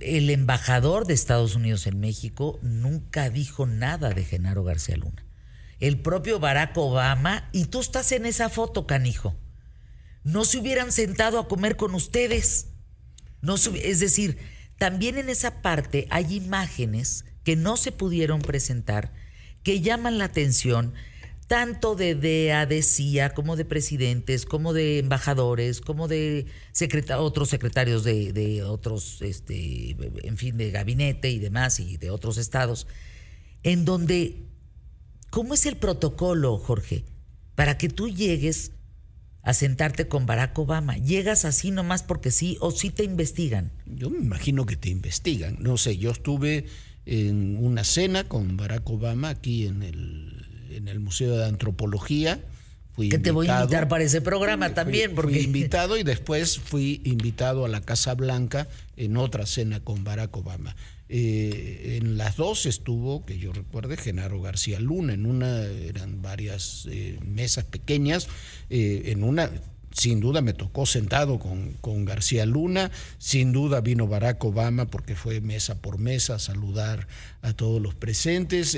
El 0.00 0.28
embajador 0.30 1.06
de 1.06 1.14
Estados 1.14 1.54
Unidos 1.54 1.86
en 1.86 2.00
México 2.00 2.58
nunca 2.62 3.30
dijo 3.30 3.66
nada 3.66 4.10
de 4.10 4.24
Genaro 4.24 4.64
García 4.64 4.96
Luna. 4.96 5.24
El 5.80 6.00
propio 6.00 6.40
Barack 6.40 6.76
Obama, 6.76 7.48
y 7.52 7.66
tú 7.66 7.80
estás 7.80 8.12
en 8.12 8.26
esa 8.26 8.48
foto, 8.48 8.86
canijo, 8.86 9.36
no 10.22 10.44
se 10.44 10.58
hubieran 10.58 10.92
sentado 10.92 11.38
a 11.38 11.48
comer 11.48 11.76
con 11.76 11.94
ustedes. 11.94 12.73
No 13.44 13.56
es 13.56 14.00
decir, 14.00 14.38
también 14.78 15.18
en 15.18 15.28
esa 15.28 15.62
parte 15.62 16.06
hay 16.10 16.34
imágenes 16.34 17.24
que 17.44 17.56
no 17.56 17.76
se 17.76 17.92
pudieron 17.92 18.40
presentar 18.40 19.12
que 19.62 19.80
llaman 19.80 20.18
la 20.18 20.24
atención 20.24 20.94
tanto 21.46 21.94
de 21.94 22.14
DEA, 22.14 22.64
de 22.64 22.82
CIA, 22.82 23.34
como 23.34 23.56
de 23.56 23.64
presidentes, 23.66 24.46
como 24.46 24.72
de 24.72 24.98
embajadores, 24.98 25.80
como 25.80 26.08
de 26.08 26.46
otros 27.18 27.50
secretarios 27.50 28.02
de, 28.02 28.32
de 28.32 28.62
otros, 28.62 29.20
este, 29.20 29.96
en 30.22 30.38
fin, 30.38 30.56
de 30.56 30.70
gabinete 30.70 31.30
y 31.30 31.38
demás, 31.38 31.80
y 31.80 31.98
de 31.98 32.10
otros 32.10 32.38
estados, 32.38 32.86
en 33.62 33.84
donde, 33.84 34.36
¿cómo 35.30 35.52
es 35.52 35.66
el 35.66 35.76
protocolo, 35.76 36.56
Jorge, 36.56 37.04
para 37.54 37.76
que 37.76 37.90
tú 37.90 38.08
llegues 38.08 38.72
a 39.44 39.52
sentarte 39.54 40.08
con 40.08 40.26
Barack 40.26 40.58
Obama? 40.58 40.96
¿Llegas 40.96 41.44
así 41.44 41.70
nomás 41.70 42.02
porque 42.02 42.30
sí 42.30 42.56
o 42.60 42.70
sí 42.70 42.90
te 42.90 43.04
investigan? 43.04 43.70
Yo 43.86 44.10
me 44.10 44.18
imagino 44.18 44.66
que 44.66 44.76
te 44.76 44.88
investigan. 44.88 45.56
No 45.60 45.76
sé, 45.76 45.96
yo 45.98 46.10
estuve 46.10 46.66
en 47.06 47.56
una 47.62 47.84
cena 47.84 48.24
con 48.24 48.56
Barack 48.56 48.88
Obama 48.88 49.28
aquí 49.28 49.66
en 49.66 49.82
el, 49.82 50.46
en 50.70 50.88
el 50.88 51.00
Museo 51.00 51.36
de 51.36 51.46
Antropología. 51.46 52.40
Fui 52.92 53.08
Que 53.08 53.18
te 53.18 53.32
voy 53.32 53.48
a 53.48 53.60
invitar 53.62 53.88
para 53.88 54.04
ese 54.04 54.20
programa 54.20 54.66
Fui- 54.66 54.74
también, 54.74 55.10
fui 55.10 55.16
porque 55.16 55.40
invitado 55.42 55.96
y 55.98 56.04
después 56.04 56.58
fui 56.58 57.00
invitado 57.04 57.64
a 57.64 57.68
la 57.68 57.80
Casa 57.80 58.14
Blanca 58.14 58.68
en 58.96 59.16
otra 59.16 59.46
cena 59.46 59.80
con 59.80 60.04
Barack 60.04 60.34
Obama. 60.36 60.76
Eh, 61.16 61.98
en 62.02 62.18
las 62.18 62.36
dos 62.36 62.66
estuvo, 62.66 63.24
que 63.24 63.38
yo 63.38 63.52
recuerde, 63.52 63.96
Genaro 63.96 64.40
García 64.40 64.80
Luna. 64.80 65.12
En 65.12 65.26
una 65.26 65.62
eran 65.62 66.22
varias 66.22 66.88
eh, 66.90 67.20
mesas 67.24 67.62
pequeñas. 67.62 68.26
eh, 68.68 69.02
en 69.06 69.22
una, 69.22 69.48
sin 69.92 70.18
duda, 70.18 70.40
me 70.40 70.54
tocó 70.54 70.86
sentado 70.86 71.38
con, 71.38 71.74
con 71.74 72.04
García 72.04 72.46
Luna. 72.46 72.90
Sin 73.18 73.52
duda 73.52 73.80
vino 73.80 74.08
Barack 74.08 74.42
Obama 74.42 74.86
porque 74.86 75.14
fue 75.14 75.40
mesa 75.40 75.80
por 75.80 75.98
mesa 76.00 76.34
a 76.34 76.38
saludar 76.40 77.06
a 77.42 77.52
todos 77.52 77.80
los 77.80 77.94
presentes. 77.94 78.76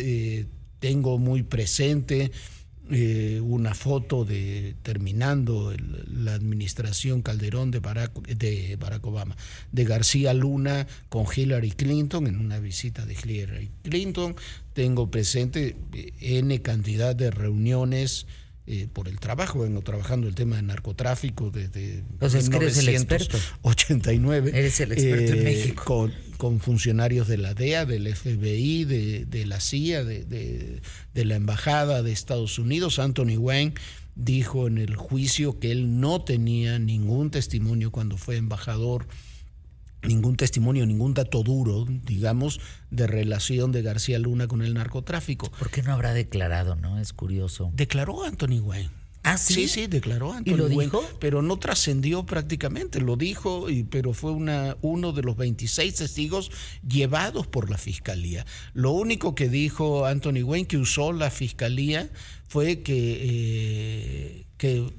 Tengo 0.78 1.16
muy 1.16 1.42
presente 1.42 2.32
eh, 2.90 3.40
una 3.42 3.74
foto 3.74 4.24
de 4.24 4.76
terminando 4.82 5.74
la 6.06 6.34
administración 6.34 7.22
Calderón 7.22 7.70
de 7.72 7.80
Barack, 7.80 8.12
de 8.28 8.76
Barack 8.76 9.04
Obama, 9.06 9.36
de 9.72 9.84
García 9.84 10.32
Luna 10.34 10.86
con 11.08 11.26
Hillary 11.34 11.72
Clinton 11.72 12.26
en 12.28 12.38
una 12.38 12.60
visita 12.60 13.04
de 13.04 13.14
Hillary 13.14 13.70
Clinton. 13.82 14.36
Tengo 14.72 15.10
presente 15.10 15.76
eh, 15.92 16.12
N 16.20 16.62
cantidad 16.62 17.16
de 17.16 17.30
reuniones. 17.30 18.26
Eh, 18.68 18.88
por 18.92 19.06
el 19.08 19.20
trabajo, 19.20 19.60
vengo 19.60 19.80
trabajando 19.82 20.26
el 20.28 20.34
tema 20.34 20.56
de 20.56 20.62
narcotráfico 20.62 21.50
desde 21.50 22.02
Pues 22.18 22.34
es 22.34 22.48
que 22.50 22.56
eres 22.56 22.78
el 22.78 22.88
experto. 22.88 23.36
1989. 23.36 24.50
Eres 24.54 24.80
el 24.80 24.92
experto 24.92 25.32
en 25.34 25.44
México. 25.44 25.84
Con, 25.84 26.12
con 26.36 26.60
funcionarios 26.60 27.28
de 27.28 27.38
la 27.38 27.54
DEA, 27.54 27.86
del 27.86 28.14
FBI, 28.14 28.84
de, 28.84 29.24
de 29.24 29.46
la 29.46 29.60
CIA, 29.60 30.04
de, 30.04 30.24
de- 30.24 30.80
de 31.14 31.24
la 31.24 31.36
Embajada 31.36 32.02
de 32.02 32.12
Estados 32.12 32.58
Unidos. 32.58 32.98
Anthony 32.98 33.36
Wayne 33.38 33.74
dijo 34.16 34.66
en 34.66 34.78
el 34.78 34.96
juicio 34.96 35.58
que 35.58 35.70
él 35.72 36.00
no 36.00 36.22
tenía 36.24 36.78
ningún 36.78 37.30
testimonio 37.30 37.90
cuando 37.90 38.16
fue 38.18 38.36
embajador, 38.36 39.06
ningún 40.02 40.36
testimonio, 40.36 40.86
ningún 40.86 41.14
dato 41.14 41.42
duro, 41.42 41.84
digamos, 41.86 42.60
de 42.90 43.06
relación 43.06 43.72
de 43.72 43.82
García 43.82 44.18
Luna 44.18 44.46
con 44.46 44.62
el 44.62 44.74
narcotráfico. 44.74 45.50
¿por 45.58 45.70
qué 45.70 45.82
no 45.82 45.92
habrá 45.92 46.12
declarado, 46.12 46.76
no? 46.76 46.98
Es 46.98 47.12
curioso. 47.12 47.72
Declaró 47.74 48.24
Anthony 48.24 48.60
Wayne. 48.60 48.90
¿Ah, 49.28 49.38
sí? 49.38 49.54
Sí, 49.54 49.68
sí, 49.68 49.86
declaró 49.88 50.32
Anthony 50.32 50.52
¿Y 50.52 50.56
lo 50.56 50.64
Wayne, 50.66 50.84
dijo? 50.84 51.04
pero 51.18 51.42
no 51.42 51.58
trascendió 51.58 52.24
prácticamente, 52.24 53.00
lo 53.00 53.16
dijo, 53.16 53.68
y, 53.68 53.82
pero 53.82 54.12
fue 54.12 54.30
una, 54.30 54.76
uno 54.82 55.12
de 55.12 55.22
los 55.22 55.36
26 55.36 55.96
testigos 55.96 56.52
llevados 56.86 57.48
por 57.48 57.68
la 57.68 57.76
fiscalía. 57.76 58.46
Lo 58.72 58.92
único 58.92 59.34
que 59.34 59.48
dijo 59.48 60.06
Anthony 60.06 60.44
Wayne 60.44 60.68
que 60.68 60.78
usó 60.78 61.12
la 61.12 61.30
fiscalía 61.30 62.08
fue 62.46 62.82
que, 62.82 63.18
eh, 63.20 64.46
que 64.58 64.92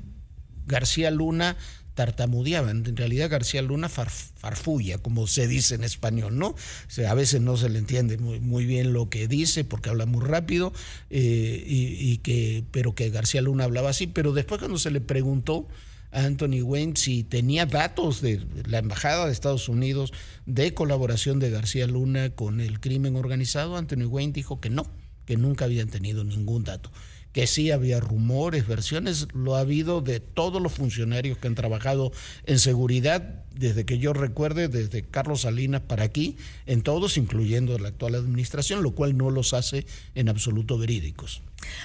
García 0.65 1.09
Luna 1.09 1.55
tartamudeaba. 1.97 2.69
En 2.69 2.95
realidad 2.95 3.29
García 3.29 3.61
Luna 3.63 3.89
far- 3.89 4.09
farfulla, 4.09 4.99
como 4.99 5.25
se 5.25 5.47
dice 5.47 5.75
en 5.75 5.83
español, 5.83 6.37
¿no? 6.37 6.49
O 6.49 6.55
sea, 6.87 7.09
a 7.11 7.15
veces 7.15 7.41
no 7.41 7.57
se 7.57 7.69
le 7.69 7.79
entiende 7.79 8.17
muy, 8.19 8.39
muy 8.39 8.65
bien 8.65 8.93
lo 8.93 9.09
que 9.09 9.27
dice 9.27 9.65
porque 9.65 9.89
habla 9.89 10.05
muy 10.05 10.23
rápido, 10.23 10.71
eh, 11.09 11.63
y 11.67 12.17
que, 12.19 12.63
pero 12.71 12.93
que 12.93 13.09
García 13.09 13.41
Luna 13.41 13.63
hablaba 13.63 13.89
así. 13.89 14.05
Pero 14.05 14.31
después 14.31 14.59
cuando 14.59 14.77
se 14.77 14.91
le 14.91 15.01
preguntó 15.01 15.67
a 16.11 16.23
Anthony 16.23 16.61
Wayne 16.61 16.93
si 16.95 17.23
tenía 17.23 17.65
datos 17.65 18.21
de 18.21 18.45
la 18.67 18.77
Embajada 18.77 19.25
de 19.25 19.33
Estados 19.33 19.67
Unidos 19.67 20.13
de 20.45 20.73
colaboración 20.75 21.39
de 21.39 21.49
García 21.49 21.87
Luna 21.87 22.29
con 22.29 22.61
el 22.61 22.79
crimen 22.79 23.15
organizado, 23.15 23.75
Anthony 23.75 24.05
Wayne 24.05 24.33
dijo 24.33 24.61
que 24.61 24.69
no, 24.69 24.85
que 25.25 25.35
nunca 25.35 25.65
habían 25.65 25.89
tenido 25.89 26.23
ningún 26.23 26.63
dato 26.63 26.91
que 27.37 27.45
sí 27.45 27.69
había 27.69 27.99
rumores, 27.99 28.65
versiones, 28.65 29.27
lo 29.31 29.55
ha 29.55 29.59
habido 29.59 30.01
de 30.01 30.19
todos 30.19 30.59
los 30.59 30.73
funcionarios 30.73 31.37
que 31.37 31.45
han 31.45 31.53
trabajado 31.53 32.11
en 32.47 32.57
seguridad, 32.57 33.45
desde 33.53 33.85
que 33.85 33.99
yo 33.99 34.11
recuerde, 34.13 34.69
desde 34.69 35.03
Carlos 35.03 35.41
Salinas 35.41 35.81
para 35.81 36.03
aquí, 36.03 36.35
en 36.65 36.81
todos, 36.81 37.15
incluyendo 37.15 37.77
la 37.77 37.89
actual 37.89 38.15
administración, 38.15 38.81
lo 38.81 38.95
cual 38.95 39.17
no 39.17 39.29
los 39.29 39.53
hace 39.53 39.85
en 40.15 40.29
absoluto 40.29 40.79
verídicos. 40.79 41.43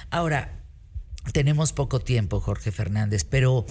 Ahora, 0.09 0.63
tenemos 1.33 1.71
poco 1.71 1.99
tiempo, 1.99 2.39
Jorge 2.39 2.71
Fernández, 2.71 3.23
pero 3.23 3.67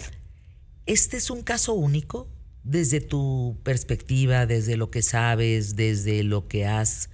¿este 0.87 1.16
es 1.16 1.30
un 1.30 1.43
caso 1.43 1.72
único 1.72 2.28
desde 2.62 3.01
tu 3.01 3.59
perspectiva, 3.64 4.47
desde 4.47 4.76
lo 4.76 4.93
que 4.93 5.03
sabes, 5.03 5.74
desde 5.74 6.22
lo 6.22 6.47
que 6.47 6.64
has 6.64 7.11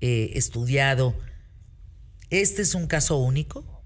eh, 0.00 0.32
estudiado? 0.34 1.14
¿Este 2.30 2.62
es 2.62 2.74
un 2.74 2.88
caso 2.88 3.16
único? 3.18 3.77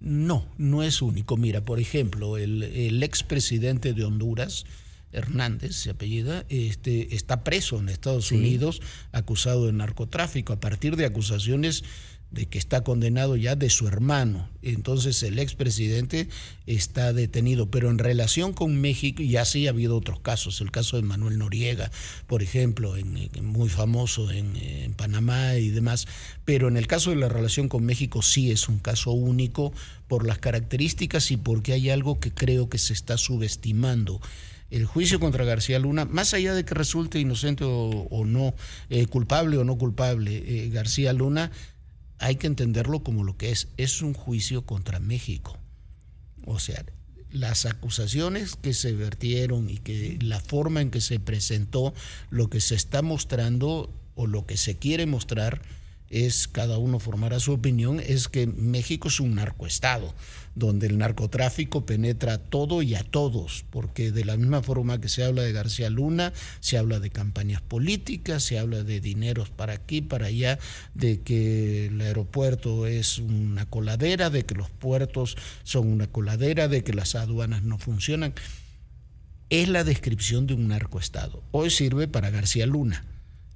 No, 0.00 0.46
no 0.58 0.82
es 0.82 1.02
único. 1.02 1.36
Mira, 1.36 1.64
por 1.64 1.80
ejemplo, 1.80 2.36
el, 2.36 2.62
el 2.62 3.02
expresidente 3.02 3.92
de 3.94 4.04
Honduras, 4.04 4.64
Hernández, 5.12 5.76
se 5.76 5.90
apellida, 5.90 6.44
este, 6.48 7.14
está 7.14 7.42
preso 7.42 7.78
en 7.78 7.88
Estados 7.88 8.26
Sí. 8.26 8.34
Unidos 8.36 8.82
acusado 9.12 9.66
de 9.66 9.72
narcotráfico 9.72 10.52
a 10.52 10.60
partir 10.60 10.96
de 10.96 11.06
acusaciones 11.06 11.84
de 12.30 12.46
que 12.46 12.58
está 12.58 12.82
condenado 12.82 13.36
ya 13.36 13.56
de 13.56 13.70
su 13.70 13.86
hermano. 13.86 14.48
Entonces 14.62 15.22
el 15.22 15.38
expresidente 15.38 16.28
está 16.66 17.12
detenido. 17.12 17.70
Pero 17.70 17.90
en 17.90 17.98
relación 17.98 18.52
con 18.52 18.80
México, 18.80 19.22
ya 19.22 19.44
sí 19.44 19.66
ha 19.66 19.70
habido 19.70 19.96
otros 19.96 20.20
casos. 20.20 20.60
El 20.60 20.70
caso 20.70 20.96
de 20.96 21.02
Manuel 21.02 21.38
Noriega, 21.38 21.90
por 22.26 22.42
ejemplo, 22.42 22.96
en, 22.96 23.30
muy 23.42 23.68
famoso 23.68 24.30
en, 24.30 24.92
Panamá 24.94 25.54
y 25.56 25.70
demás. 25.70 26.06
Pero 26.44 26.68
en 26.68 26.76
el 26.76 26.86
caso 26.86 27.10
de 27.10 27.16
la 27.16 27.28
relación 27.28 27.68
con 27.68 27.84
México 27.84 28.22
sí 28.22 28.50
es 28.50 28.68
un 28.68 28.78
caso 28.78 29.12
único 29.12 29.72
por 30.08 30.26
las 30.26 30.38
características 30.38 31.30
y 31.30 31.36
porque 31.36 31.72
hay 31.72 31.90
algo 31.90 32.18
que 32.18 32.32
creo 32.32 32.68
que 32.68 32.78
se 32.78 32.92
está 32.92 33.18
subestimando 33.18 34.20
el 34.68 34.84
juicio 34.84 35.20
contra 35.20 35.44
García 35.44 35.78
Luna, 35.78 36.06
más 36.06 36.34
allá 36.34 36.52
de 36.52 36.64
que 36.64 36.74
resulte 36.74 37.20
inocente 37.20 37.62
o, 37.64 38.24
no, 38.26 38.54
eh, 38.90 39.06
culpable 39.06 39.58
o 39.58 39.64
no 39.64 39.78
culpable, 39.78 40.42
eh, 40.44 40.68
García 40.70 41.12
Luna 41.12 41.52
hay 42.18 42.36
que 42.36 42.46
entenderlo 42.46 43.02
como 43.02 43.24
lo 43.24 43.36
que 43.36 43.50
es, 43.50 43.68
es 43.76 44.02
un 44.02 44.14
juicio 44.14 44.64
contra 44.64 45.00
México. 45.00 45.58
O 46.44 46.58
sea, 46.58 46.84
las 47.30 47.66
acusaciones 47.66 48.56
que 48.56 48.72
se 48.72 48.92
vertieron 48.92 49.68
y 49.68 49.78
que 49.78 50.18
la 50.22 50.40
forma 50.40 50.80
en 50.80 50.90
que 50.90 51.00
se 51.00 51.20
presentó, 51.20 51.94
lo 52.30 52.48
que 52.48 52.60
se 52.60 52.74
está 52.74 53.02
mostrando 53.02 53.92
o 54.14 54.26
lo 54.26 54.46
que 54.46 54.56
se 54.56 54.76
quiere 54.76 55.06
mostrar 55.06 55.62
es, 56.10 56.48
cada 56.48 56.78
uno 56.78 56.98
formará 56.98 57.40
su 57.40 57.52
opinión, 57.52 58.00
es 58.00 58.28
que 58.28 58.46
México 58.46 59.08
es 59.08 59.20
un 59.20 59.34
narcoestado 59.34 60.14
donde 60.56 60.86
el 60.86 60.96
narcotráfico 60.96 61.84
penetra 61.84 62.38
todo 62.38 62.80
y 62.80 62.94
a 62.94 63.04
todos, 63.04 63.64
porque 63.70 64.10
de 64.10 64.24
la 64.24 64.38
misma 64.38 64.62
forma 64.62 65.00
que 65.00 65.10
se 65.10 65.22
habla 65.22 65.42
de 65.42 65.52
García 65.52 65.90
Luna, 65.90 66.32
se 66.60 66.78
habla 66.78 66.98
de 66.98 67.10
campañas 67.10 67.60
políticas, 67.60 68.42
se 68.42 68.58
habla 68.58 68.82
de 68.82 69.00
dineros 69.00 69.50
para 69.50 69.74
aquí, 69.74 70.00
para 70.00 70.26
allá, 70.26 70.58
de 70.94 71.20
que 71.20 71.86
el 71.86 72.00
aeropuerto 72.00 72.86
es 72.86 73.18
una 73.18 73.66
coladera, 73.66 74.30
de 74.30 74.46
que 74.46 74.54
los 74.54 74.70
puertos 74.70 75.36
son 75.62 75.88
una 75.88 76.06
coladera, 76.06 76.68
de 76.68 76.82
que 76.82 76.94
las 76.94 77.14
aduanas 77.14 77.62
no 77.62 77.76
funcionan. 77.76 78.32
Es 79.50 79.68
la 79.68 79.84
descripción 79.84 80.46
de 80.46 80.54
un 80.54 80.68
narcoestado. 80.68 81.42
Hoy 81.52 81.68
sirve 81.68 82.08
para 82.08 82.30
García 82.30 82.66
Luna. 82.66 83.04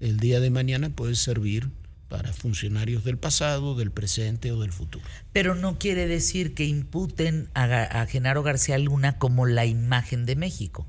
El 0.00 0.18
día 0.18 0.38
de 0.38 0.50
mañana 0.50 0.90
puede 0.90 1.14
servir 1.14 1.70
para 2.10 2.32
funcionarios 2.32 3.04
del 3.04 3.18
pasado, 3.18 3.76
del 3.76 3.92
presente 3.92 4.50
o 4.50 4.60
del 4.60 4.72
futuro. 4.72 5.04
Pero 5.32 5.54
no 5.54 5.78
quiere 5.78 6.08
decir 6.08 6.54
que 6.54 6.64
imputen 6.64 7.48
a, 7.54 8.04
Genaro 8.06 8.42
García 8.42 8.76
Luna 8.78 9.16
como 9.16 9.46
la 9.46 9.64
imagen 9.64 10.26
de 10.26 10.34
México. 10.34 10.88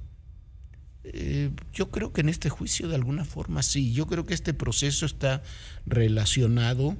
Eh, 1.03 1.51
yo 1.71 1.91
creo 1.91 2.11
que 2.11 2.21
en 2.21 2.29
este 2.29 2.49
juicio 2.49 2.87
de 2.87 2.95
alguna 2.95 3.23
forma 3.23 3.61
sí. 3.61 3.93
Yo 3.93 4.07
creo 4.07 4.25
que 4.25 4.33
este 4.33 4.55
proceso 4.55 5.05
está 5.05 5.43
relacionado 5.85 6.97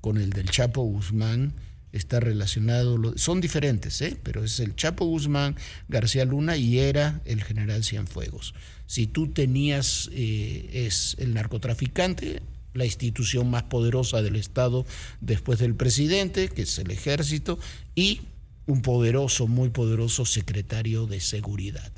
con 0.00 0.16
el 0.16 0.30
del 0.30 0.48
Chapo 0.50 0.82
Guzmán, 0.82 1.52
está 1.92 2.20
relacionado, 2.20 2.98
son 3.18 3.42
diferentes, 3.42 4.00
¿eh? 4.00 4.18
pero 4.22 4.42
es 4.42 4.60
el 4.60 4.74
Chapo 4.76 5.04
Guzmán, 5.04 5.56
García 5.88 6.24
Luna 6.24 6.56
y 6.56 6.78
era 6.78 7.20
el 7.26 7.44
general 7.44 7.84
Cienfuegos. 7.84 8.54
Si 8.86 9.06
tú 9.06 9.28
tenías, 9.28 10.08
eh, 10.12 10.86
es 10.86 11.16
el 11.18 11.34
narcotraficante, 11.34 12.40
la 12.74 12.84
institución 12.84 13.50
más 13.50 13.64
poderosa 13.64 14.22
del 14.22 14.36
Estado 14.36 14.86
después 15.20 15.58
del 15.58 15.74
presidente, 15.74 16.48
que 16.48 16.62
es 16.62 16.78
el 16.78 16.90
ejército, 16.90 17.58
y 17.94 18.22
un 18.66 18.82
poderoso, 18.82 19.46
muy 19.46 19.70
poderoso 19.70 20.24
secretario 20.24 21.06
de 21.06 21.20
seguridad, 21.20 21.92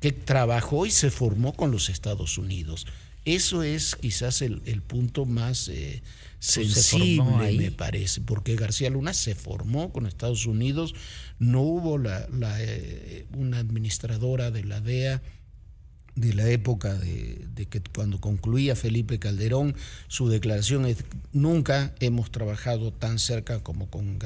que 0.00 0.12
trabajó 0.12 0.86
y 0.86 0.90
se 0.90 1.10
formó 1.10 1.54
con 1.54 1.70
los 1.70 1.88
Estados 1.88 2.38
Unidos. 2.38 2.86
Eso 3.24 3.62
es 3.62 3.94
quizás 3.94 4.42
el, 4.42 4.60
punto 4.82 5.26
más 5.26 5.68
eh, 5.68 6.02
sensible, 6.40 7.52
me 7.52 7.70
parece, 7.70 8.20
porque 8.20 8.56
García 8.56 8.90
Luna 8.90 9.14
se 9.14 9.36
formó 9.36 9.92
con 9.92 10.06
Estados 10.06 10.46
Unidos, 10.46 10.94
no 11.38 11.60
hubo 11.60 11.98
la, 11.98 12.26
eh, 12.58 13.26
una 13.36 13.58
administradora 13.58 14.50
de 14.50 14.64
la 14.64 14.80
DEA 14.80 15.22
de 16.14 16.34
la 16.34 16.48
época 16.48 16.94
de, 16.94 17.66
que 17.70 17.80
cuando 17.94 18.20
concluía 18.20 18.76
Felipe 18.76 19.18
Calderón, 19.18 19.74
su 20.08 20.28
declaración 20.28 20.84
es 20.86 20.98
nunca 21.32 21.94
hemos 22.00 22.30
trabajado 22.30 22.92
tan 22.92 23.18
cerca 23.18 23.60
como 23.60 23.88
con 23.88 24.18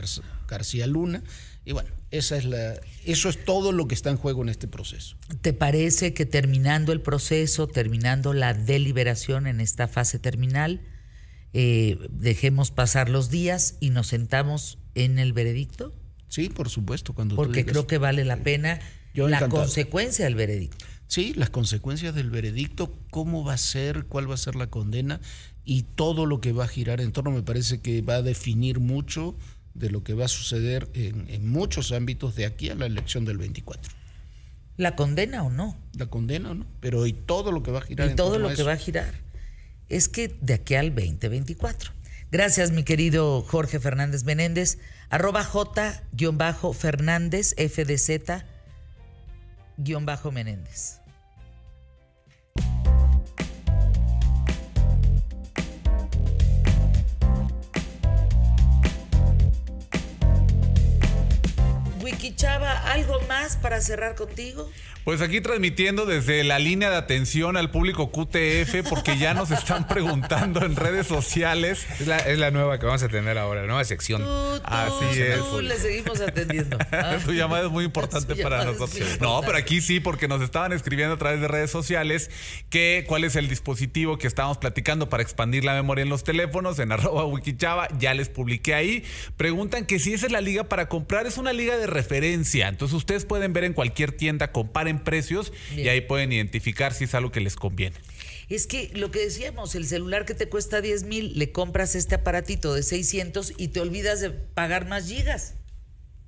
García 0.48 0.86
Luna. 0.86 1.22
Y 1.64 1.72
bueno, 1.72 1.88
esa 2.10 2.36
es 2.36 2.44
la, 2.44 2.74
eso 3.04 3.28
es 3.28 3.44
todo 3.44 3.72
lo 3.72 3.88
que 3.88 3.94
está 3.94 4.10
en 4.10 4.16
juego 4.16 4.42
en 4.42 4.48
este 4.48 4.68
proceso. 4.68 5.16
¿Te 5.40 5.52
parece 5.52 6.14
que 6.14 6.26
terminando 6.26 6.92
el 6.92 7.00
proceso, 7.00 7.66
terminando 7.66 8.32
la 8.32 8.54
deliberación 8.54 9.46
en 9.46 9.60
esta 9.60 9.88
fase 9.88 10.18
terminal, 10.18 10.80
eh, 11.52 11.98
dejemos 12.10 12.70
pasar 12.70 13.08
los 13.08 13.30
días 13.30 13.76
y 13.80 13.90
nos 13.90 14.08
sentamos 14.08 14.78
en 14.94 15.18
el 15.18 15.32
veredicto? 15.32 15.92
Sí, 16.28 16.48
por 16.48 16.68
supuesto. 16.68 17.14
Cuando 17.14 17.36
Porque 17.36 17.64
creo 17.64 17.86
que 17.86 17.98
vale 17.98 18.24
la 18.24 18.38
pena 18.38 18.80
la 19.14 19.48
consecuencia 19.48 20.24
del 20.24 20.34
veredicto. 20.34 20.84
Sí, 21.08 21.34
las 21.34 21.50
consecuencias 21.50 22.14
del 22.14 22.30
veredicto, 22.30 22.92
cómo 23.10 23.44
va 23.44 23.54
a 23.54 23.58
ser, 23.58 24.06
cuál 24.06 24.28
va 24.28 24.34
a 24.34 24.38
ser 24.38 24.56
la 24.56 24.68
condena 24.68 25.20
y 25.64 25.82
todo 25.82 26.26
lo 26.26 26.40
que 26.40 26.52
va 26.52 26.64
a 26.64 26.68
girar 26.68 27.00
en 27.00 27.12
torno, 27.12 27.30
me 27.30 27.42
parece 27.42 27.80
que 27.80 28.02
va 28.02 28.16
a 28.16 28.22
definir 28.22 28.80
mucho 28.80 29.36
de 29.74 29.90
lo 29.90 30.02
que 30.02 30.14
va 30.14 30.24
a 30.24 30.28
suceder 30.28 30.88
en, 30.94 31.48
muchos 31.48 31.92
ámbitos 31.92 32.34
de 32.34 32.46
aquí 32.46 32.70
a 32.70 32.74
la 32.74 32.86
elección 32.86 33.24
del 33.24 33.38
24. 33.38 33.92
¿La 34.76 34.96
condena 34.96 35.44
o 35.44 35.50
no? 35.50 35.76
La 35.96 36.06
condena 36.06 36.50
o 36.50 36.54
no, 36.54 36.66
pero 36.80 37.06
y 37.06 37.12
todo 37.12 37.52
lo 37.52 37.62
que 37.62 37.70
va 37.70 37.78
a 37.78 37.82
girar. 37.82 38.10
Y 38.10 38.14
todo 38.14 38.38
lo 38.38 38.52
que 38.52 38.62
va 38.62 38.72
a 38.72 38.76
girar. 38.76 39.14
Es 39.88 40.08
que 40.08 40.36
de 40.40 40.54
aquí 40.54 40.74
al 40.74 40.94
2024. 40.94 41.92
Gracias, 42.32 42.72
mi 42.72 42.82
querido 42.82 43.42
Jorge 43.42 43.78
Fernández 43.78 44.24
Menéndez. 44.24 44.78
Arroba 45.08 45.44
J-Fernández, 45.44 47.54
FDZ 47.56 48.44
Menéndez. 50.32 51.00
Wikichava, 62.02 62.92
¿algo 62.92 63.20
más 63.28 63.56
para 63.56 63.80
cerrar 63.80 64.14
contigo? 64.14 64.70
Pues 65.06 65.20
aquí 65.20 65.40
transmitiendo 65.40 66.04
desde 66.04 66.42
la 66.42 66.58
línea 66.58 66.90
de 66.90 66.96
atención 66.96 67.56
al 67.56 67.70
público 67.70 68.10
QTF, 68.10 68.88
porque 68.90 69.16
ya 69.16 69.34
nos 69.34 69.52
están 69.52 69.86
preguntando 69.88 70.66
en 70.66 70.74
redes 70.74 71.06
sociales. 71.06 71.86
Es 72.00 72.38
la, 72.38 72.50
nueva 72.50 72.80
que 72.80 72.86
vamos 72.86 73.04
a 73.04 73.08
tener 73.08 73.38
ahora, 73.38 73.60
la 73.60 73.68
nueva 73.68 73.84
sección. 73.84 74.24
Así 74.64 75.04
es. 75.20 75.38
le 75.62 75.76
seguimos 75.76 76.20
atendiendo. 76.20 76.76
Su 77.24 77.34
llamada 77.34 77.66
es 77.66 77.70
muy 77.70 77.84
importante 77.90 78.34
para 78.34 78.64
nosotros. 78.64 79.20
No, 79.20 79.42
pero 79.46 79.56
aquí 79.56 79.80
sí, 79.80 80.00
porque 80.00 80.26
nos 80.26 80.42
estaban 80.42 80.72
escribiendo 80.72 81.14
a 81.14 81.18
través 81.18 81.40
de 81.40 81.46
redes 81.46 81.70
sociales 81.70 82.28
que 82.68 83.04
cuál 83.06 83.22
es 83.22 83.36
el 83.36 83.48
dispositivo 83.48 84.18
que 84.18 84.26
estábamos 84.26 84.58
platicando 84.58 85.08
para 85.08 85.22
expandir 85.22 85.64
la 85.64 85.74
memoria 85.74 86.02
en 86.02 86.08
los 86.08 86.24
teléfonos, 86.24 86.80
en 86.80 86.90
arroba 86.90 87.26
wikichava, 87.26 87.86
ya 88.00 88.12
les 88.12 88.28
publiqué 88.28 88.74
ahí. 88.74 89.04
Preguntan 89.36 89.86
que 89.86 90.00
si 90.00 90.14
esa 90.14 90.26
es 90.26 90.32
la 90.32 90.40
liga 90.40 90.64
para 90.64 90.88
comprar, 90.88 91.28
es 91.28 91.38
una 91.38 91.52
liga 91.52 91.76
de 91.76 91.86
referencia. 91.86 92.66
Entonces 92.66 92.96
ustedes 92.96 93.24
pueden 93.24 93.52
ver 93.52 93.62
en 93.62 93.72
cualquier 93.72 94.10
tienda, 94.10 94.50
comparen 94.50 94.95
precios 95.04 95.52
y 95.76 95.88
ahí 95.88 96.00
pueden 96.00 96.32
identificar 96.32 96.92
si 96.92 97.04
es 97.04 97.14
algo 97.14 97.30
que 97.30 97.40
les 97.40 97.56
conviene. 97.56 97.96
Es 98.48 98.66
que 98.66 98.90
lo 98.94 99.10
que 99.10 99.20
decíamos, 99.20 99.74
el 99.74 99.86
celular 99.86 100.24
que 100.24 100.34
te 100.34 100.48
cuesta 100.48 100.80
10 100.80 101.04
mil, 101.04 101.38
le 101.38 101.50
compras 101.50 101.94
este 101.94 102.14
aparatito 102.14 102.74
de 102.74 102.82
600 102.82 103.54
y 103.56 103.68
te 103.68 103.80
olvidas 103.80 104.20
de 104.20 104.30
pagar 104.30 104.88
más 104.88 105.08
gigas. 105.08 105.54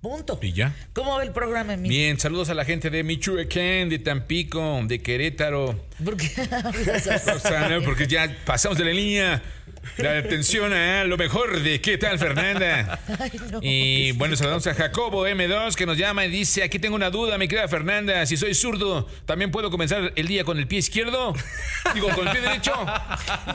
Punto. 0.00 0.38
Y 0.42 0.52
ya. 0.52 0.74
¿Cómo 0.92 1.16
va 1.16 1.22
el 1.22 1.32
programa, 1.32 1.76
Bien, 1.76 2.18
saludos 2.18 2.50
a 2.50 2.54
la 2.54 2.64
gente 2.64 2.90
de 2.90 3.02
Michoacán, 3.02 3.88
de 3.88 3.98
Tampico, 3.98 4.80
de 4.86 5.00
Querétaro. 5.00 5.87
¿Por 6.04 6.16
qué? 6.16 6.28
Porque 7.84 8.06
ya 8.06 8.34
pasamos 8.44 8.78
de 8.78 8.84
la 8.84 8.92
línea. 8.92 9.42
La 9.96 10.18
atención 10.18 10.72
a 10.72 11.04
lo 11.04 11.16
mejor 11.16 11.60
de 11.60 11.80
qué 11.80 11.98
tal, 11.98 12.18
Fernanda. 12.18 13.00
y 13.62 14.12
bueno, 14.12 14.36
saludamos 14.36 14.66
a 14.66 14.74
Jacobo 14.74 15.26
M2 15.26 15.74
que 15.74 15.86
nos 15.86 15.96
llama 15.96 16.24
y 16.24 16.30
dice: 16.30 16.62
Aquí 16.62 16.78
tengo 16.78 16.94
una 16.94 17.10
duda, 17.10 17.38
mi 17.38 17.48
querida 17.48 17.66
Fernanda. 17.68 18.24
Si 18.26 18.36
soy 18.36 18.54
zurdo, 18.54 19.08
¿también 19.26 19.50
puedo 19.50 19.70
comenzar 19.70 20.12
el 20.14 20.28
día 20.28 20.44
con 20.44 20.58
el 20.58 20.68
pie 20.68 20.78
izquierdo? 20.78 21.34
Digo, 21.94 22.08
con 22.10 22.28
el 22.28 22.32
pie 22.32 22.42
derecho. 22.42 22.72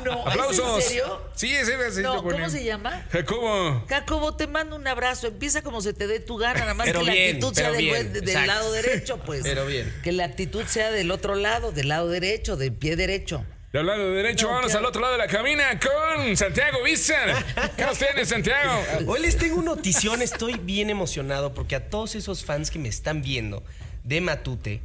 No, 0.04 0.28
¿Aplausos? 0.28 0.80
¿es 0.80 0.86
en 0.86 0.90
serio? 0.90 1.22
Sí, 1.36 1.54
es 1.54 1.70
en 1.70 2.04
no, 2.04 2.24
¿Cómo 2.24 2.50
se 2.50 2.64
llama? 2.64 3.06
Jacobo. 3.12 3.86
Jacobo, 3.88 4.36
te 4.36 4.48
mando 4.48 4.76
un 4.76 4.88
abrazo. 4.88 5.28
Empieza 5.28 5.62
como 5.62 5.82
se 5.82 5.94
te 5.94 6.08
dé 6.08 6.20
tu 6.20 6.38
gana, 6.38 6.62
nada 6.62 6.74
más 6.74 6.88
que 6.88 6.94
la 6.94 7.12
actitud 7.12 7.54
sea 7.54 7.72
del, 7.72 8.48
lado 8.48 8.72
derecho, 8.74 9.18
pues. 9.20 9.42
Pero 9.44 9.66
bien. 9.66 9.94
Que 10.04 10.12
la 10.12 10.26
actitud 10.26 10.64
sea 10.66 10.92
del 10.92 11.12
otro 11.12 11.36
lado, 11.36 11.72
del 11.72 11.88
lado 11.90 12.10
derecho, 12.10 12.33
del 12.34 12.74
pie 12.74 12.96
derecho. 12.96 13.46
Del 13.72 13.86
lado 13.86 14.12
derecho, 14.12 14.48
vamos 14.48 14.74
al 14.74 14.84
otro 14.86 15.02
lado 15.02 15.14
de 15.14 15.20
la 15.20 15.28
cabina 15.28 15.80
con 15.80 16.36
Santiago 16.36 16.84
Vizar. 16.84 17.46
¿Qué 17.78 17.86
nos 17.86 18.00
tienes, 18.00 18.28
Santiago? 18.28 18.72
Hoy 19.06 19.22
les 19.22 19.38
tengo 19.38 19.62
notición, 19.62 20.20
estoy 20.24 20.56
bien 20.58 20.90
emocionado 20.90 21.54
porque 21.54 21.76
a 21.76 21.90
todos 21.90 22.16
esos 22.16 22.44
fans 22.44 22.72
que 22.72 22.80
me 22.80 22.90
están 22.90 23.22
viendo 23.22 23.64
de 24.04 24.20
Matute, 24.20 24.82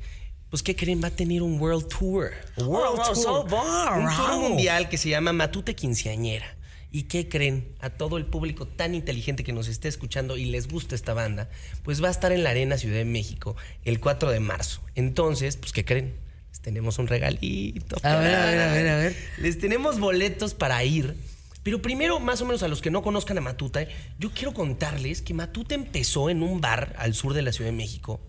pues 0.50 0.62
¿qué 0.62 0.76
creen? 0.76 1.02
Va 1.02 1.08
a 1.08 1.10
tener 1.10 1.42
un 1.42 1.58
World 1.58 1.88
Tour. 1.88 2.32
World 2.58 3.00
oh, 3.00 3.46
Tour. 3.46 3.98
un 3.98 4.14
tour 4.14 4.36
mundial 4.40 4.90
que 4.90 4.98
se 4.98 5.08
llama 5.08 5.32
Matute 5.32 5.74
Quinceañera. 5.74 6.54
¿Y 6.92 7.04
qué 7.04 7.30
creen? 7.30 7.74
A 7.80 7.88
todo 7.88 8.18
el 8.18 8.26
público 8.26 8.66
tan 8.66 8.94
inteligente 8.94 9.42
que 9.42 9.54
nos 9.54 9.68
esté 9.68 9.88
escuchando 9.88 10.36
y 10.36 10.44
les 10.44 10.68
gusta 10.68 10.94
esta 10.94 11.14
banda, 11.14 11.48
pues 11.82 12.02
va 12.02 12.08
a 12.08 12.10
estar 12.10 12.30
en 12.32 12.44
la 12.44 12.50
Arena 12.50 12.76
Ciudad 12.76 12.96
de 12.96 13.06
México 13.06 13.56
el 13.84 14.00
4 14.00 14.30
de 14.30 14.40
marzo. 14.40 14.82
Entonces, 14.94 15.56
pues, 15.56 15.72
¿qué 15.72 15.86
creen? 15.86 16.27
Les 16.50 16.60
tenemos 16.60 16.98
un 16.98 17.06
regalito. 17.06 17.96
A 18.02 18.16
ver, 18.16 18.34
a 18.34 18.44
ver, 18.46 18.58
a 18.60 18.72
ver, 18.72 18.88
a 18.88 18.96
ver. 18.96 19.16
Les 19.38 19.58
tenemos 19.58 19.98
boletos 20.00 20.54
para 20.54 20.82
ir. 20.84 21.16
Pero 21.62 21.82
primero, 21.82 22.18
más 22.20 22.40
o 22.40 22.46
menos 22.46 22.62
a 22.62 22.68
los 22.68 22.80
que 22.80 22.90
no 22.90 23.02
conozcan 23.02 23.36
a 23.38 23.40
Matute, 23.40 23.88
yo 24.18 24.30
quiero 24.32 24.54
contarles 24.54 25.20
que 25.22 25.34
Matute 25.34 25.74
empezó 25.74 26.30
en 26.30 26.42
un 26.42 26.60
bar 26.60 26.94
al 26.98 27.14
sur 27.14 27.34
de 27.34 27.42
la 27.42 27.52
Ciudad 27.52 27.70
de 27.70 27.76
México 27.76 28.20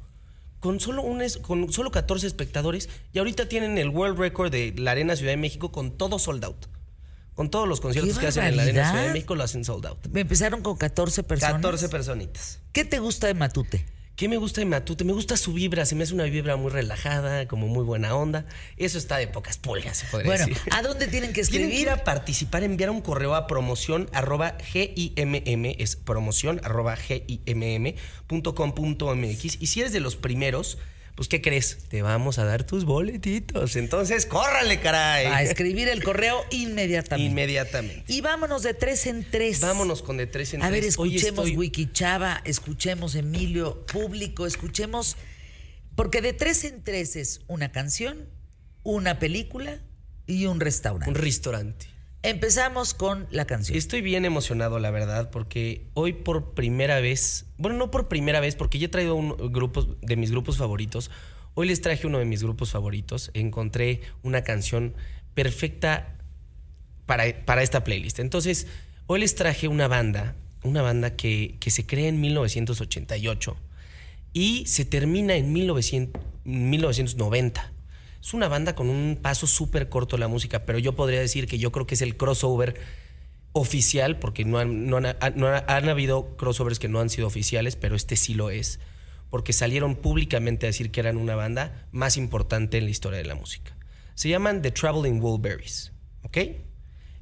con 0.59 0.81
solo, 0.81 1.03
un 1.03 1.21
es- 1.21 1.37
con 1.37 1.71
solo 1.71 1.89
14 1.91 2.27
espectadores 2.27 2.89
y 3.13 3.19
ahorita 3.19 3.47
tienen 3.47 3.77
el 3.77 3.89
World 3.89 4.19
Record 4.19 4.51
de 4.51 4.73
la 4.77 4.91
Arena 4.91 5.15
Ciudad 5.15 5.31
de 5.31 5.37
México 5.37 5.71
con 5.71 5.97
todo 5.97 6.19
sold 6.19 6.43
out. 6.43 6.65
Con 7.33 7.49
todos 7.49 7.65
los 7.69 7.79
conciertos 7.79 8.15
¡Qué 8.15 8.19
que 8.19 8.27
hacen 8.27 8.43
en 8.43 8.57
la 8.57 8.63
Arena! 8.63 8.89
Ciudad 8.89 9.05
de 9.07 9.13
México 9.13 9.35
lo 9.35 9.43
hacen 9.45 9.63
sold 9.63 9.85
out. 9.85 10.05
Me 10.07 10.21
empezaron 10.21 10.61
con 10.61 10.75
14 10.75 11.23
personas. 11.23 11.53
14 11.53 11.87
personitas. 11.87 12.59
¿Qué 12.73 12.83
te 12.83 12.99
gusta 12.99 13.27
de 13.27 13.35
Matute? 13.35 13.85
¿Qué 14.19 14.27
me 14.27 14.35
gusta 14.35 14.59
de 14.59 14.65
Matute? 14.65 15.05
Me 15.05 15.13
gusta 15.13 15.37
su 15.37 15.53
vibra, 15.53 15.85
se 15.85 15.95
me 15.95 16.03
hace 16.03 16.13
una 16.13 16.25
vibra 16.25 16.57
muy 16.57 16.69
relajada, 16.71 17.47
como 17.47 17.69
muy 17.69 17.85
buena 17.85 18.13
onda. 18.17 18.45
Eso 18.75 18.97
está 18.97 19.15
de 19.15 19.27
pocas 19.27 19.57
pulgas, 19.57 19.99
se 19.99 20.07
podría 20.07 20.31
Bueno, 20.31 20.45
decir. 20.47 20.61
¿a 20.73 20.81
dónde 20.81 21.07
tienen 21.07 21.31
que 21.31 21.41
Tienen 21.43 21.69
que 21.69 21.75
escribir? 21.77 21.79
ir 21.79 21.89
a 21.89 22.03
participar, 22.03 22.63
enviar 22.63 22.89
un 22.89 22.99
correo 22.99 23.33
a 23.33 23.47
promoción 23.47 24.09
arroba 24.11 24.57
GIMM, 24.59 25.73
es 25.79 25.95
promoción 25.95 26.59
arroba 26.65 26.97
GIMM.com.mx. 26.97 27.95
Y 29.61 29.67
si 29.67 29.79
eres 29.79 29.93
de 29.93 30.01
los 30.01 30.17
primeros, 30.17 30.77
pues 31.19 31.27
¿qué 31.27 31.41
crees? 31.41 31.79
Te 31.89 32.01
vamos 32.01 32.39
a 32.39 32.45
dar 32.45 32.63
tus 32.63 32.85
boletitos. 32.85 33.75
Entonces, 33.75 34.25
córrale, 34.25 34.79
caray. 34.79 35.25
A 35.25 35.43
escribir 35.43 35.89
el 35.89 36.01
correo 36.01 36.45
inmediatamente. 36.49 37.29
Inmediatamente. 37.29 38.05
Y 38.07 38.21
vámonos 38.21 38.63
de 38.63 38.73
tres 38.73 39.05
en 39.05 39.29
tres. 39.29 39.59
Vámonos 39.59 40.01
con 40.01 40.15
de 40.15 40.27
tres 40.27 40.53
en 40.53 40.61
A 40.61 40.69
ver, 40.69 40.79
tres. 40.79 40.97
Hoy 40.97 41.17
escuchemos 41.17 41.47
estoy- 41.47 41.57
Wiki 41.57 41.91
Chava, 41.91 42.41
escuchemos 42.45 43.15
Emilio 43.15 43.85
Público, 43.87 44.45
escuchemos. 44.45 45.17
Porque 45.93 46.21
de 46.21 46.31
tres 46.31 46.63
en 46.63 46.85
tres 46.85 47.17
es 47.17 47.41
una 47.47 47.73
canción, 47.73 48.29
una 48.83 49.19
película 49.19 49.81
y 50.25 50.45
un 50.45 50.61
restaurante. 50.61 51.09
Un 51.09 51.15
restaurante. 51.15 51.87
Empezamos 52.21 52.93
con 52.93 53.27
la 53.31 53.45
canción. 53.45 53.77
Estoy 53.77 54.01
bien 54.01 54.25
emocionado, 54.25 54.77
la 54.79 54.91
verdad, 54.91 55.29
porque 55.29 55.87
hoy 55.93 56.11
por 56.13 56.53
primera 56.53 56.99
vez, 56.99 57.45
bueno, 57.57 57.77
no 57.77 57.91
por 57.91 58.09
primera 58.09 58.41
vez, 58.41 58.55
porque 58.55 58.77
ya 58.77 58.87
he 58.87 58.89
traído 58.89 59.15
un 59.15 59.35
grupo 59.53 59.83
de 60.01 60.15
mis 60.17 60.31
grupos 60.31 60.57
favoritos. 60.57 61.11
Hoy 61.53 61.67
les 61.67 61.81
traje 61.81 62.07
uno 62.07 62.19
de 62.19 62.25
mis 62.25 62.43
grupos 62.43 62.71
favoritos. 62.71 63.31
Encontré 63.33 64.01
una 64.21 64.43
canción 64.43 64.95
perfecta 65.33 66.17
para, 67.05 67.45
para 67.45 67.63
esta 67.63 67.85
playlist. 67.85 68.19
Entonces, 68.19 68.67
hoy 69.07 69.21
les 69.21 69.35
traje 69.35 69.69
una 69.69 69.87
banda, 69.87 70.35
una 70.63 70.81
banda 70.81 71.15
que, 71.15 71.55
que 71.61 71.71
se 71.71 71.85
crea 71.85 72.09
en 72.09 72.19
1988 72.19 73.55
y 74.33 74.65
se 74.65 74.83
termina 74.83 75.35
en 75.35 75.53
1900 75.53 76.21
1990. 76.49 77.71
Es 78.21 78.33
una 78.33 78.47
banda 78.47 78.75
con 78.75 78.89
un 78.89 79.17
paso 79.21 79.47
súper 79.47 79.89
corto 79.89 80.17
la 80.17 80.27
música, 80.27 80.65
pero 80.65 80.77
yo 80.79 80.95
podría 80.95 81.19
decir 81.21 81.47
que 81.47 81.57
yo 81.57 81.71
creo 81.71 81.87
que 81.87 81.95
es 81.95 82.01
el 82.01 82.17
crossover 82.17 82.79
oficial, 83.53 84.19
porque 84.19 84.45
no 84.45 84.59
han, 84.59 84.87
no 84.87 84.97
han- 84.97 85.15
no 85.35 85.47
han- 85.47 85.63
han 85.67 85.89
habido 85.89 86.35
crossovers 86.37 86.79
que 86.79 86.87
no 86.87 86.99
han 86.99 87.09
sido 87.09 87.27
oficiales, 87.27 87.75
pero 87.75 87.95
este 87.95 88.15
sí 88.15 88.33
lo 88.33 88.49
es, 88.49 88.79
porque 89.29 89.53
salieron 89.53 89.95
públicamente 89.95 90.65
a 90.65 90.69
decir 90.69 90.91
que 90.91 90.99
eran 90.99 91.17
una 91.17 91.35
banda 91.35 91.87
más 91.91 92.17
importante 92.17 92.77
en 92.77 92.85
la 92.85 92.91
historia 92.91 93.17
de 93.19 93.25
la 93.25 93.35
música. 93.35 93.75
Se 94.15 94.29
llaman 94.29 94.61
The 94.61 94.71
Traveling 94.71 95.21
Wilburys, 95.21 95.91
¿ok? 96.23 96.37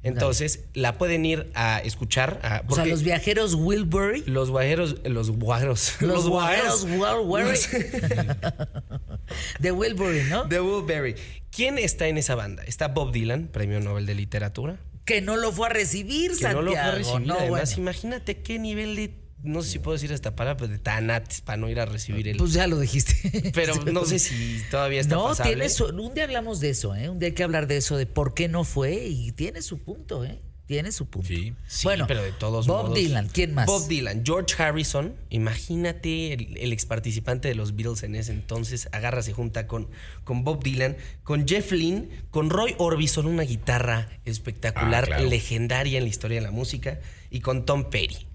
Entonces, 0.02 0.64
la 0.74 0.96
pueden 0.96 1.24
ir 1.26 1.50
a 1.54 1.80
escuchar. 1.80 2.38
a- 2.42 2.62
o 2.68 2.74
sea, 2.74 2.86
los 2.86 3.02
viajeros 3.02 3.54
Wilbury. 3.54 4.22
los 4.26 4.50
guajeros, 4.50 4.96
los 5.04 5.30
guajeros, 5.32 5.96
Los 6.00 6.28
guajeros 6.28 6.84
Wilbury. 6.84 7.58
de 9.58 9.72
Wilbury, 9.72 10.22
¿no? 10.30 10.44
de 10.44 10.60
Wilbury. 10.60 11.14
¿Quién 11.50 11.78
está 11.78 12.06
en 12.08 12.18
esa 12.18 12.34
banda? 12.34 12.62
Está 12.64 12.88
Bob 12.88 13.12
Dylan, 13.12 13.48
Premio 13.48 13.80
Nobel 13.80 14.06
de 14.06 14.14
Literatura. 14.14 14.78
Que 15.04 15.20
no 15.20 15.36
lo 15.36 15.52
fue 15.52 15.66
a 15.68 15.70
recibir, 15.70 16.30
Que 16.32 16.36
Santiago. 16.36 16.62
no 16.62 16.66
lo 16.66 16.70
fue 16.72 16.80
a 16.80 16.90
recibir. 16.92 17.26
No, 17.26 17.34
Además, 17.34 17.74
bueno. 17.74 17.82
imagínate 17.90 18.42
qué 18.42 18.58
nivel 18.58 18.96
de. 18.96 19.14
No 19.42 19.62
sé 19.62 19.70
si 19.70 19.78
puedo 19.78 19.94
decir 19.94 20.10
esta 20.12 20.34
palabra, 20.34 20.56
pero 20.56 20.72
de 20.72 20.78
tanates 20.78 21.40
para 21.42 21.56
no 21.56 21.68
ir 21.68 21.78
a 21.80 21.86
recibir 21.86 22.26
el. 22.28 22.36
Pues 22.38 22.52
ya 22.52 22.66
lo 22.66 22.78
dijiste. 22.80 23.50
pero 23.54 23.74
no 23.84 24.04
sé 24.04 24.18
si 24.18 24.60
todavía 24.70 25.00
está 25.00 25.14
No, 25.14 25.24
pasable. 25.28 25.52
tiene 25.54 25.68
su, 25.68 25.86
un 25.86 26.14
día 26.14 26.24
hablamos 26.24 26.60
de 26.60 26.70
eso, 26.70 26.94
¿eh? 26.96 27.08
Un 27.08 27.18
día 27.18 27.28
hay 27.28 27.34
que 27.34 27.44
hablar 27.44 27.66
de 27.68 27.76
eso, 27.76 27.96
de 27.96 28.06
por 28.06 28.34
qué 28.34 28.48
no 28.48 28.64
fue 28.64 29.06
y 29.06 29.30
tiene 29.32 29.62
su 29.62 29.78
punto, 29.78 30.24
¿eh? 30.24 30.40
Tiene 30.66 30.92
su 30.92 31.06
punto. 31.08 31.28
Sí. 31.28 31.54
Sí, 31.66 31.84
bueno, 31.84 32.04
pero 32.06 32.22
de 32.22 32.32
todos 32.32 32.66
Bob 32.66 32.82
modos. 32.88 32.94
Dylan, 32.98 33.28
¿quién 33.28 33.54
más? 33.54 33.64
Bob 33.66 33.88
Dylan, 33.88 34.22
George 34.22 34.62
Harrison, 34.62 35.14
imagínate 35.30 36.34
el, 36.34 36.56
el 36.58 36.72
ex 36.74 36.84
participante 36.84 37.48
de 37.48 37.54
los 37.54 37.74
Beatles 37.74 38.02
en 38.02 38.14
ese 38.14 38.32
entonces, 38.32 38.86
agarra, 38.92 39.22
se 39.22 39.32
junta 39.32 39.66
con, 39.66 39.88
con 40.24 40.44
Bob 40.44 40.62
Dylan, 40.62 40.98
con 41.22 41.48
Jeff 41.48 41.72
Lynne, 41.72 42.08
con 42.30 42.50
Roy 42.50 42.74
Orbison, 42.76 43.26
una 43.26 43.44
guitarra 43.44 44.10
espectacular, 44.26 45.04
Ah, 45.04 45.06
claro. 45.06 45.24
legendaria 45.30 45.96
en 45.96 46.04
la 46.04 46.10
historia 46.10 46.36
de 46.36 46.42
la 46.42 46.50
música, 46.50 47.00
y 47.30 47.40
con 47.40 47.64
Tom 47.64 47.88
Petty. 47.88 48.27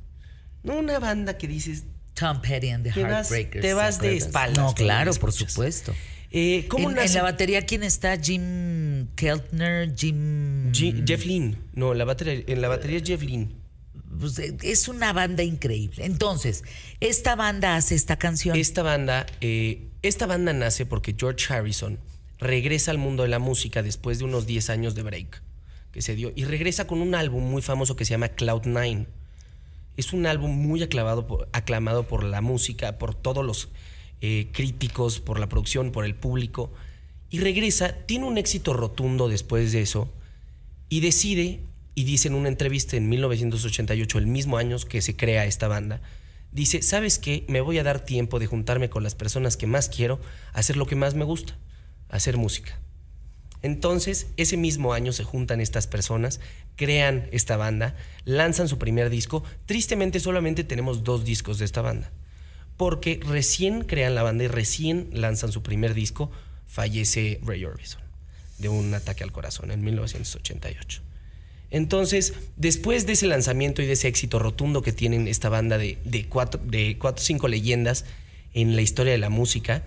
No 0.64 0.78
una 0.78 1.00
banda 1.00 1.38
que 1.38 1.48
dices, 1.48 1.84
Tom 2.14 2.42
Petty 2.42 2.70
and 2.70 2.84
the 2.86 2.92
Te 2.92 3.04
vas- 3.04 3.30
Heartbreakers. 3.30 3.62
te 3.62 3.74
vas 3.74 4.00
¿te 4.00 4.08
de 4.10 4.18
espaldas 4.18 4.58
No, 4.58 4.74
claro, 4.74 5.12
la 5.14 5.20
por 5.20 5.32
supuesto. 5.32 5.94
eh, 6.32 6.66
¿cómo 6.70 6.90
en, 6.90 6.96
la 7.14 7.22
batería, 7.24 7.64
¿quién 7.66 7.84
está? 7.84 8.18
Jim 8.18 9.08
Keltner, 9.16 9.94
Jim... 9.96 10.72
Je- 10.72 11.04
Jeff 11.06 11.26
Lynne. 11.26 11.58
No, 11.74 11.94
la 11.94 12.06
batería, 12.06 12.44
en 12.48 12.62
la 12.62 12.68
batería 12.70 12.98
es 12.98 13.04
Jeff 13.04 13.22
Lynne. 13.22 13.50
Pues, 14.20 14.38
eh, 14.40 14.56
es 14.62 14.88
una 14.88 15.12
banda 15.12 15.44
increíble. 15.44 16.06
Entonces, 16.06 16.64
esta 17.00 17.36
banda 17.36 17.76
hace 17.76 17.96
esta 17.96 18.18
canción. 18.18 18.56
Esta 18.58 18.84
banda, 18.84 19.26
eh, 19.42 19.88
esta 20.02 20.28
banda 20.28 20.54
nace 20.54 20.86
porque 20.86 21.16
George 21.18 21.52
Harrison 21.52 22.00
regresa 22.40 22.92
al 22.92 22.98
mundo 23.00 23.24
de 23.24 23.30
la 23.30 23.40
música 23.40 23.82
después 23.82 24.20
de 24.20 24.26
unos 24.26 24.46
10 24.46 24.70
años 24.70 24.96
de 24.96 25.02
break 25.04 25.42
que 25.92 26.02
se 26.02 26.16
dio 26.16 26.32
y 26.36 26.46
regresa 26.46 26.88
con 26.88 27.02
un 27.02 27.16
álbum 27.16 27.44
muy 27.44 27.62
famoso 27.62 27.96
que 27.96 28.04
se 28.06 28.12
llama 28.12 28.30
Cloud 28.30 28.66
Nine. 28.66 29.08
Es 29.98 30.14
un 30.14 30.26
álbum 30.26 30.52
muy 30.52 30.82
aclamado 30.84 31.28
por, 32.08 32.24
la 32.24 32.42
música, 32.42 32.98
por 32.98 33.14
todos 33.14 33.46
los 33.46 33.70
eh, 34.22 34.48
críticos, 34.52 35.20
por 35.20 35.40
la 35.40 35.50
producción, 35.50 35.92
por 35.92 36.06
el 36.06 36.16
público. 36.16 36.72
Y 37.30 37.40
regresa, 37.40 37.94
tiene 38.06 38.26
un 38.26 38.38
éxito 38.38 38.74
rotundo 38.74 39.28
después 39.28 39.72
de 39.72 39.82
eso 39.82 40.10
y 40.90 41.00
decide, 41.00 41.62
y 41.96 42.04
dice 42.04 42.28
en 42.28 42.36
una 42.36 42.50
entrevista 42.50 42.96
en 42.96 43.10
1988, 43.10 44.18
el 44.18 44.28
mismo 44.28 44.58
año 44.58 44.78
que 44.78 45.02
se 45.02 45.16
crea 45.16 45.46
esta 45.46 45.68
banda, 45.68 46.02
dice, 46.52 46.82
¿sabes 46.82 47.20
qué? 47.20 47.46
Me 47.48 47.62
voy 47.62 47.80
a 47.80 47.84
dar 47.84 48.06
tiempo 48.06 48.40
de 48.40 48.46
juntarme 48.46 48.90
con 48.90 49.04
las 49.04 49.16
personas 49.16 49.58
que 49.58 49.68
más 49.68 49.90
quiero, 49.90 50.20
hacer 50.54 50.78
lo 50.78 50.86
que 50.86 50.96
más 50.96 51.16
me 51.16 51.26
gusta, 51.26 51.58
hacer 52.10 52.38
música. 52.38 52.80
Entonces, 53.64 54.28
ese 54.38 54.58
mismo 54.58 54.94
año 54.94 55.14
se 55.14 55.24
juntan 55.24 55.62
estas 55.62 55.88
personas, 55.88 56.40
crean 56.76 57.28
esta 57.32 57.58
banda, 57.58 57.96
lanzan 58.26 58.68
su 58.68 58.78
primer 58.78 59.10
disco. 59.10 59.44
Tristemente 59.66 60.20
solamente 60.20 60.64
tenemos 60.64 61.04
dos 61.04 61.26
discos 61.26 61.58
de 61.58 61.66
esta 61.66 61.82
banda, 61.82 62.12
porque 62.78 63.20
recién 63.26 63.86
crean 63.86 64.16
la 64.16 64.24
banda 64.24 64.44
y 64.44 64.48
recién 64.48 65.10
lanzan 65.14 65.52
su 65.52 65.64
primer 65.64 65.94
disco, 65.94 66.30
fallece 66.68 67.40
Ray 67.44 67.64
Orbison 67.66 68.04
de 68.58 68.70
un 68.70 68.94
ataque 68.94 69.24
al 69.24 69.32
corazón 69.32 69.72
en 69.72 69.84
1988. 69.84 71.02
Entonces, 71.72 72.34
después 72.56 73.06
de 73.06 73.14
ese 73.14 73.28
lanzamiento 73.28 73.82
y 73.82 73.88
de 73.88 73.94
ese 73.94 74.08
éxito 74.08 74.40
rotundo 74.40 74.82
que 74.82 74.92
tienen 74.92 75.28
esta 75.28 75.50
banda 75.50 75.78
de, 75.78 75.98
de 76.06 76.28
cuatro, 76.28 76.62
o 76.62 77.14
cinco 77.18 77.48
leyendas 77.48 78.06
en 78.54 78.76
la 78.76 78.82
historia 78.82 79.12
de 79.12 79.18
la 79.18 79.30
música, 79.30 79.84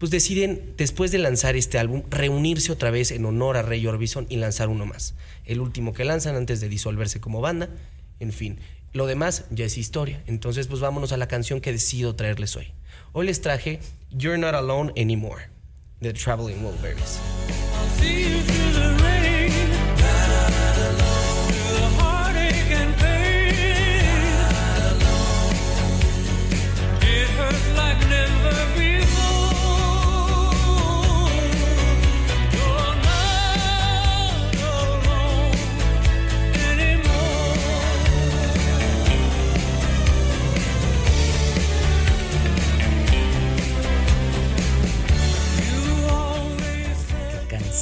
pues 0.00 0.10
deciden, 0.10 0.72
después 0.78 1.12
de 1.12 1.18
lanzar 1.18 1.56
este 1.56 1.78
álbum, 1.78 2.04
reunirse 2.08 2.72
otra 2.72 2.90
vez 2.90 3.10
en 3.10 3.26
honor 3.26 3.58
a 3.58 3.62
Ray 3.62 3.86
Orbison 3.86 4.24
y 4.30 4.38
lanzar 4.38 4.70
uno 4.70 4.86
más. 4.86 5.14
El 5.44 5.60
último 5.60 5.92
que 5.92 6.06
lanzan 6.06 6.36
antes 6.36 6.62
de 6.62 6.70
disolverse 6.70 7.20
como 7.20 7.42
banda. 7.42 7.68
En 8.18 8.32
fin, 8.32 8.58
lo 8.94 9.04
demás 9.04 9.44
ya 9.50 9.66
es 9.66 9.76
historia. 9.76 10.22
Entonces, 10.26 10.68
pues 10.68 10.80
vámonos 10.80 11.12
a 11.12 11.18
la 11.18 11.28
canción 11.28 11.60
que 11.60 11.70
decido 11.70 12.16
traerles 12.16 12.56
hoy. 12.56 12.72
Hoy 13.12 13.26
les 13.26 13.42
traje 13.42 13.80
You're 14.10 14.38
Not 14.38 14.54
Alone 14.54 14.90
Anymore, 14.96 15.50
de 16.00 16.14
Traveling 16.14 16.64
Wilburys. 16.64 17.20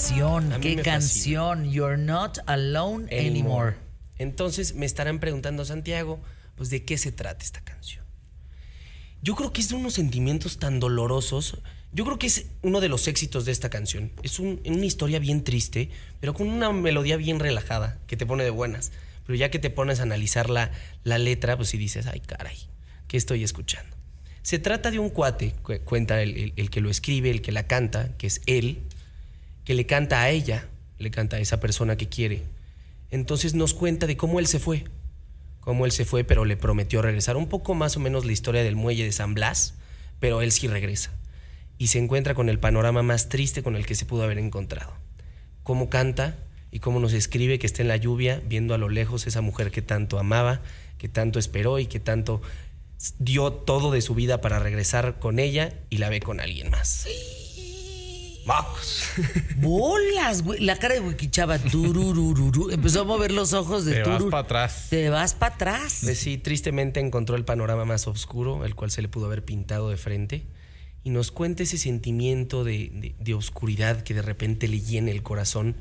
Qué 0.08 0.14
canción, 0.20 0.60
qué 0.60 0.76
canción. 0.82 1.70
You're 1.70 1.96
not 1.98 2.38
alone 2.46 3.08
anymore. 3.16 3.76
Entonces 4.18 4.74
me 4.74 4.86
estarán 4.86 5.18
preguntando, 5.20 5.64
Santiago, 5.64 6.20
pues 6.56 6.70
de 6.70 6.84
qué 6.84 6.96
se 6.98 7.12
trata 7.12 7.44
esta 7.44 7.60
canción. 7.60 8.04
Yo 9.22 9.34
creo 9.34 9.52
que 9.52 9.60
es 9.60 9.68
de 9.68 9.74
unos 9.74 9.94
sentimientos 9.94 10.58
tan 10.58 10.80
dolorosos. 10.80 11.58
Yo 11.92 12.04
creo 12.04 12.18
que 12.18 12.26
es 12.28 12.46
uno 12.62 12.80
de 12.80 12.88
los 12.88 13.06
éxitos 13.08 13.44
de 13.44 13.52
esta 13.52 13.68
canción. 13.70 14.12
Es 14.22 14.38
un- 14.38 14.60
una 14.64 14.84
historia 14.86 15.18
bien 15.18 15.44
triste, 15.44 15.90
pero 16.20 16.34
con 16.34 16.48
una 16.48 16.72
melodía 16.72 17.16
bien 17.16 17.38
relajada, 17.38 17.98
que 18.06 18.16
te 18.16 18.26
pone 18.26 18.44
de 18.44 18.50
buenas. 18.50 18.92
Pero 19.26 19.36
ya 19.36 19.50
que 19.50 19.58
te 19.58 19.70
pones 19.70 20.00
a 20.00 20.04
analizar 20.04 20.48
la, 20.48 20.70
la 21.04 21.18
letra, 21.18 21.56
pues 21.56 21.68
sí 21.68 21.76
dices, 21.78 22.06
ay 22.06 22.20
caray, 22.20 22.56
¿qué 23.08 23.16
estoy 23.16 23.44
escuchando? 23.44 23.94
Se 24.42 24.58
trata 24.58 24.90
de 24.90 24.98
un 24.98 25.10
cuate, 25.10 25.52
cu- 25.62 25.80
cuenta 25.84 26.22
el, 26.22 26.36
el- 26.36 26.52
el 26.56 26.70
que 26.70 26.80
lo 26.80 26.88
escribe, 26.90 27.30
el 27.30 27.42
que 27.42 27.52
la 27.52 27.66
canta, 27.66 28.16
que 28.16 28.26
es 28.28 28.40
él, 28.46 28.78
que 29.68 29.74
le 29.74 29.84
canta 29.84 30.22
a 30.22 30.30
ella, 30.30 30.66
le 30.98 31.10
canta 31.10 31.36
a 31.36 31.40
esa 31.40 31.60
persona 31.60 31.98
que 31.98 32.08
quiere. 32.08 32.40
Entonces 33.10 33.52
nos 33.52 33.74
cuenta 33.74 34.06
de 34.06 34.16
cómo 34.16 34.40
él 34.40 34.46
se 34.46 34.60
fue, 34.60 34.84
cómo 35.60 35.84
él 35.84 35.92
se 35.92 36.06
fue, 36.06 36.24
pero 36.24 36.46
le 36.46 36.56
prometió 36.56 37.02
regresar. 37.02 37.36
Un 37.36 37.50
poco 37.50 37.74
más 37.74 37.94
o 37.94 38.00
menos 38.00 38.24
la 38.24 38.32
historia 38.32 38.62
del 38.62 38.76
muelle 38.76 39.04
de 39.04 39.12
San 39.12 39.34
Blas, 39.34 39.74
pero 40.20 40.40
él 40.40 40.52
sí 40.52 40.68
regresa. 40.68 41.12
Y 41.76 41.88
se 41.88 41.98
encuentra 41.98 42.34
con 42.34 42.48
el 42.48 42.58
panorama 42.58 43.02
más 43.02 43.28
triste 43.28 43.62
con 43.62 43.76
el 43.76 43.84
que 43.84 43.94
se 43.94 44.06
pudo 44.06 44.22
haber 44.22 44.38
encontrado. 44.38 44.94
Cómo 45.64 45.90
canta 45.90 46.38
y 46.70 46.78
cómo 46.78 46.98
nos 46.98 47.12
escribe 47.12 47.58
que 47.58 47.66
está 47.66 47.82
en 47.82 47.88
la 47.88 47.98
lluvia, 47.98 48.40
viendo 48.46 48.72
a 48.72 48.78
lo 48.78 48.88
lejos 48.88 49.26
esa 49.26 49.42
mujer 49.42 49.70
que 49.70 49.82
tanto 49.82 50.18
amaba, 50.18 50.62
que 50.96 51.10
tanto 51.10 51.38
esperó 51.38 51.78
y 51.78 51.84
que 51.84 52.00
tanto 52.00 52.40
dio 53.18 53.52
todo 53.52 53.90
de 53.90 54.00
su 54.00 54.14
vida 54.14 54.40
para 54.40 54.60
regresar 54.60 55.18
con 55.18 55.38
ella 55.38 55.74
y 55.90 55.98
la 55.98 56.08
ve 56.08 56.20
con 56.20 56.40
alguien 56.40 56.70
más. 56.70 57.06
¡Mocos! 58.48 59.02
Bolas, 59.56 60.42
güey. 60.42 60.60
La 60.64 60.76
cara 60.78 60.94
de 60.94 61.00
Wikichava. 61.00 61.58
tururururu. 61.58 62.70
Empezó 62.70 63.02
a 63.02 63.04
mover 63.04 63.30
los 63.32 63.52
ojos 63.52 63.84
de 63.84 63.94
Te 63.94 64.02
vas 64.02 64.16
turur. 64.18 64.30
para 64.30 64.42
atrás. 64.44 64.86
Te 64.90 65.10
vas 65.10 65.34
para 65.34 65.54
atrás. 65.54 65.98
Pues 66.02 66.18
sí, 66.18 66.38
tristemente 66.38 66.98
encontró 67.00 67.36
el 67.36 67.44
panorama 67.44 67.84
más 67.84 68.06
oscuro, 68.06 68.64
el 68.64 68.74
cual 68.74 68.90
se 68.90 69.02
le 69.02 69.08
pudo 69.08 69.26
haber 69.26 69.44
pintado 69.44 69.90
de 69.90 69.96
frente, 69.96 70.46
y 71.04 71.10
nos 71.10 71.30
cuenta 71.30 71.62
ese 71.62 71.78
sentimiento 71.78 72.64
de, 72.64 72.90
de- 72.92 73.14
de 73.18 73.34
oscuridad 73.34 74.02
que 74.02 74.14
de 74.14 74.22
repente 74.22 74.66
le 74.68 74.80
llena 74.80 75.10
el 75.10 75.22
corazón, 75.22 75.76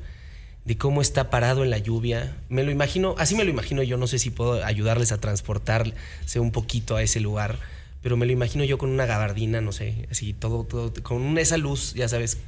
de 0.64 0.76
cómo 0.76 1.00
está 1.00 1.30
parado 1.30 1.64
en 1.64 1.70
la 1.70 1.78
lluvia. 1.78 2.36
Me 2.50 2.62
lo 2.62 2.70
imagino, 2.70 3.14
así 3.18 3.34
me 3.34 3.44
lo 3.44 3.50
imagino 3.50 3.82
yo, 3.82 3.96
no 3.96 4.06
sé 4.06 4.18
si 4.18 4.28
puedo 4.30 4.62
ayudarles 4.64 5.12
a 5.12 5.18
transportarse 5.18 6.38
un 6.40 6.52
poquito 6.52 6.96
a 6.96 7.02
ese 7.02 7.20
lugar, 7.20 7.58
pero 8.02 8.16
me 8.18 8.26
lo 8.26 8.32
imagino 8.32 8.64
yo 8.64 8.76
con 8.78 8.90
una 8.90 9.06
gabardina, 9.06 9.60
no 9.62 9.72
sé, 9.72 10.06
así 10.10 10.34
todo, 10.34 10.64
todo, 10.64 10.92
con 11.02 11.38
esa 11.38 11.56
luz, 11.56 11.94
ya 11.94 12.06
sabes, 12.08 12.38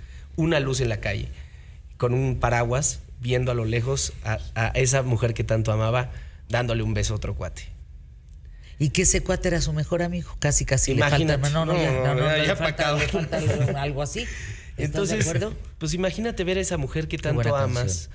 una 0.41 0.61
luz 0.61 0.81
en 0.81 0.89
la 0.89 0.99
calle, 1.01 1.29
con 1.97 2.15
un 2.15 2.39
paraguas, 2.41 3.01
viendo 3.21 3.51
a 3.53 3.55
lo 3.55 3.65
lejos 3.65 4.13
a, 4.25 4.39
a 4.55 4.69
esa 4.69 5.03
mujer 5.03 5.35
que 5.35 5.45
tanto 5.45 5.73
amaba, 5.73 6.11
dándole 6.49 6.83
un 6.83 6.95
beso 6.95 7.13
a 7.15 7.17
otro 7.17 7.35
cuate. 7.35 7.65
Y 8.79 8.91
que 8.91 9.03
ese 9.03 9.23
cuate 9.23 9.49
era 9.49 9.61
su 9.61 9.73
mejor 9.75 10.03
amigo. 10.03 10.35
Casi, 10.39 10.65
casi 10.65 10.93
le 10.95 10.99
Imagínate. 11.07 11.43
falta. 11.43 11.51
No, 11.59 11.67
no, 11.67 11.73
No, 11.75 11.79
ya, 11.83 11.93
no, 11.93 12.15
no, 12.15 12.21
ya- 12.21 12.37
le 12.39 12.57
falta, 12.57 12.93
le 12.93 13.79
algo 13.79 14.01
así. 14.03 14.21
¿Estás 14.21 14.77
de 14.77 14.85
Entonces, 14.85 15.21
acuerdo? 15.29 15.53
pues 15.79 15.93
imagínate 15.93 16.45
ver 16.45 16.57
a 16.57 16.63
esa 16.63 16.79
mujer 16.79 17.07
que 17.07 17.19
tanto 17.19 17.55
amas 17.55 18.09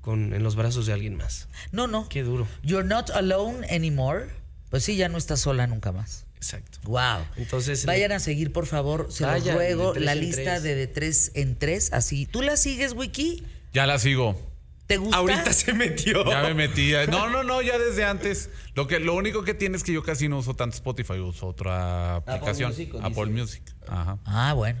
con, 0.00 0.32
en 0.32 0.42
los 0.42 0.56
brazos 0.56 0.86
de 0.86 0.94
alguien 0.94 1.16
más. 1.16 1.48
No, 1.72 1.86
no. 1.86 2.08
Qué 2.08 2.22
duro. 2.22 2.48
You're 2.62 2.88
not 2.88 3.10
alone 3.10 3.66
anymore. 3.68 4.28
Pues 4.70 4.84
sí, 4.84 4.96
ya 4.96 5.08
no 5.08 5.18
estás 5.18 5.40
sola 5.40 5.66
nunca 5.66 5.92
más. 5.92 6.24
Exacto. 6.36 6.78
Wow. 6.84 7.24
Entonces, 7.36 7.86
Vayan 7.86 8.12
a 8.12 8.20
seguir, 8.20 8.52
por 8.52 8.66
favor, 8.66 9.08
se 9.10 9.24
los 9.26 9.44
ruego, 9.52 9.94
la 9.94 10.14
lista 10.14 10.42
tres. 10.42 10.62
de 10.62 10.74
de 10.74 10.86
tres 10.86 11.30
en 11.34 11.56
tres, 11.56 11.92
así. 11.92 12.26
¿Tú 12.26 12.42
la 12.42 12.56
sigues, 12.56 12.92
Wiki? 12.92 13.42
Ya 13.72 13.86
la 13.86 13.98
sigo. 13.98 14.40
¿Te 14.86 14.98
gusta? 14.98 15.16
ahorita 15.16 15.52
se 15.52 15.72
metió. 15.72 16.24
Ya 16.30 16.42
me 16.42 16.54
metí. 16.54 16.92
No, 17.10 17.28
no, 17.28 17.42
no, 17.42 17.60
ya 17.62 17.76
desde 17.78 18.04
antes. 18.04 18.50
Lo 18.74 18.86
que 18.86 19.00
lo 19.00 19.14
único 19.14 19.42
que 19.42 19.52
tiene 19.54 19.76
es 19.76 19.82
que 19.82 19.92
yo 19.92 20.02
casi 20.04 20.28
no 20.28 20.38
uso 20.38 20.54
tanto 20.54 20.76
Spotify, 20.76 21.14
uso 21.14 21.48
otra 21.48 22.16
aplicación. 22.16 22.70
Music, 22.70 22.94
o 22.94 22.98
Apple. 23.04 23.26
Music. 23.26 23.62
Ajá. 23.88 24.18
Ah, 24.24 24.52
bueno. 24.54 24.80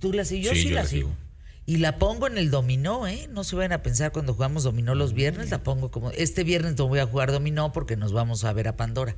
¿Tú 0.00 0.12
la 0.12 0.24
sigues? 0.26 0.46
Yo 0.46 0.52
Sí, 0.54 0.62
sí, 0.62 0.68
yo 0.68 0.74
la 0.74 0.82
la 0.82 0.88
sigo. 0.88 1.08
sigo. 1.08 1.27
Y 1.68 1.76
la 1.76 1.98
pongo 1.98 2.26
en 2.26 2.38
el 2.38 2.50
dominó, 2.50 3.06
¿eh? 3.06 3.28
No 3.30 3.44
se 3.44 3.54
vayan 3.54 3.72
a 3.72 3.82
pensar 3.82 4.10
cuando 4.10 4.32
jugamos 4.32 4.62
dominó 4.62 4.94
los 4.94 5.12
viernes, 5.12 5.50
la 5.50 5.62
pongo 5.62 5.90
como... 5.90 6.10
Este 6.12 6.42
viernes 6.42 6.78
no 6.78 6.88
voy 6.88 6.98
a 6.98 7.04
jugar 7.04 7.30
dominó 7.30 7.72
porque 7.72 7.94
nos 7.94 8.14
vamos 8.14 8.44
a 8.44 8.54
ver 8.54 8.68
a 8.68 8.78
Pandora. 8.78 9.16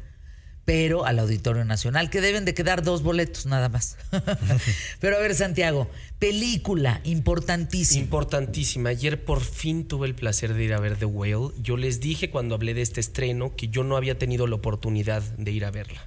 Pero 0.65 1.07
al 1.07 1.21
Auditorio 1.21 1.65
Nacional, 1.65 2.11
que 2.11 2.21
deben 2.21 2.45
de 2.45 2.53
quedar 2.53 2.83
dos 2.83 3.05
boletos 3.05 3.47
nada 3.47 3.69
más. 3.69 3.99
Pero 5.01 5.17
a 5.17 5.21
ver, 5.21 5.37
Santiago, 5.37 5.89
película 6.19 7.01
importantísima. 7.05 8.03
Importantísima. 8.03 8.89
Ayer 8.89 9.25
por 9.25 9.43
fin 9.43 9.87
tuve 9.87 10.09
el 10.09 10.17
placer 10.17 10.53
de 10.55 10.65
ir 10.65 10.75
a 10.75 10.81
ver 10.81 10.97
The 10.97 11.05
Whale. 11.05 11.55
Yo 11.63 11.77
les 11.77 12.01
dije 12.01 12.31
cuando 12.31 12.57
hablé 12.57 12.75
de 12.75 12.83
este 12.83 12.99
estreno 12.99 13.55
que 13.55 13.69
yo 13.69 13.85
no 13.85 13.97
había 13.97 14.19
tenido 14.19 14.49
la 14.49 14.57
oportunidad 14.57 15.23
de 15.23 15.53
ir 15.53 15.65
a 15.65 15.71
verla. 15.71 16.05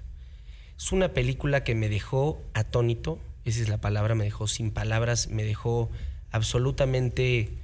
Es 0.78 0.92
una 0.92 1.14
película 1.14 1.64
que 1.64 1.74
me 1.74 1.88
dejó 1.88 2.44
atónito, 2.54 3.18
esa 3.46 3.62
es 3.62 3.70
la 3.70 3.78
palabra, 3.78 4.14
me 4.14 4.26
dejó 4.26 4.50
sin 4.50 4.72
palabras, 4.72 5.30
me 5.30 5.46
dejó 5.46 5.90
absolutamente 6.34 7.64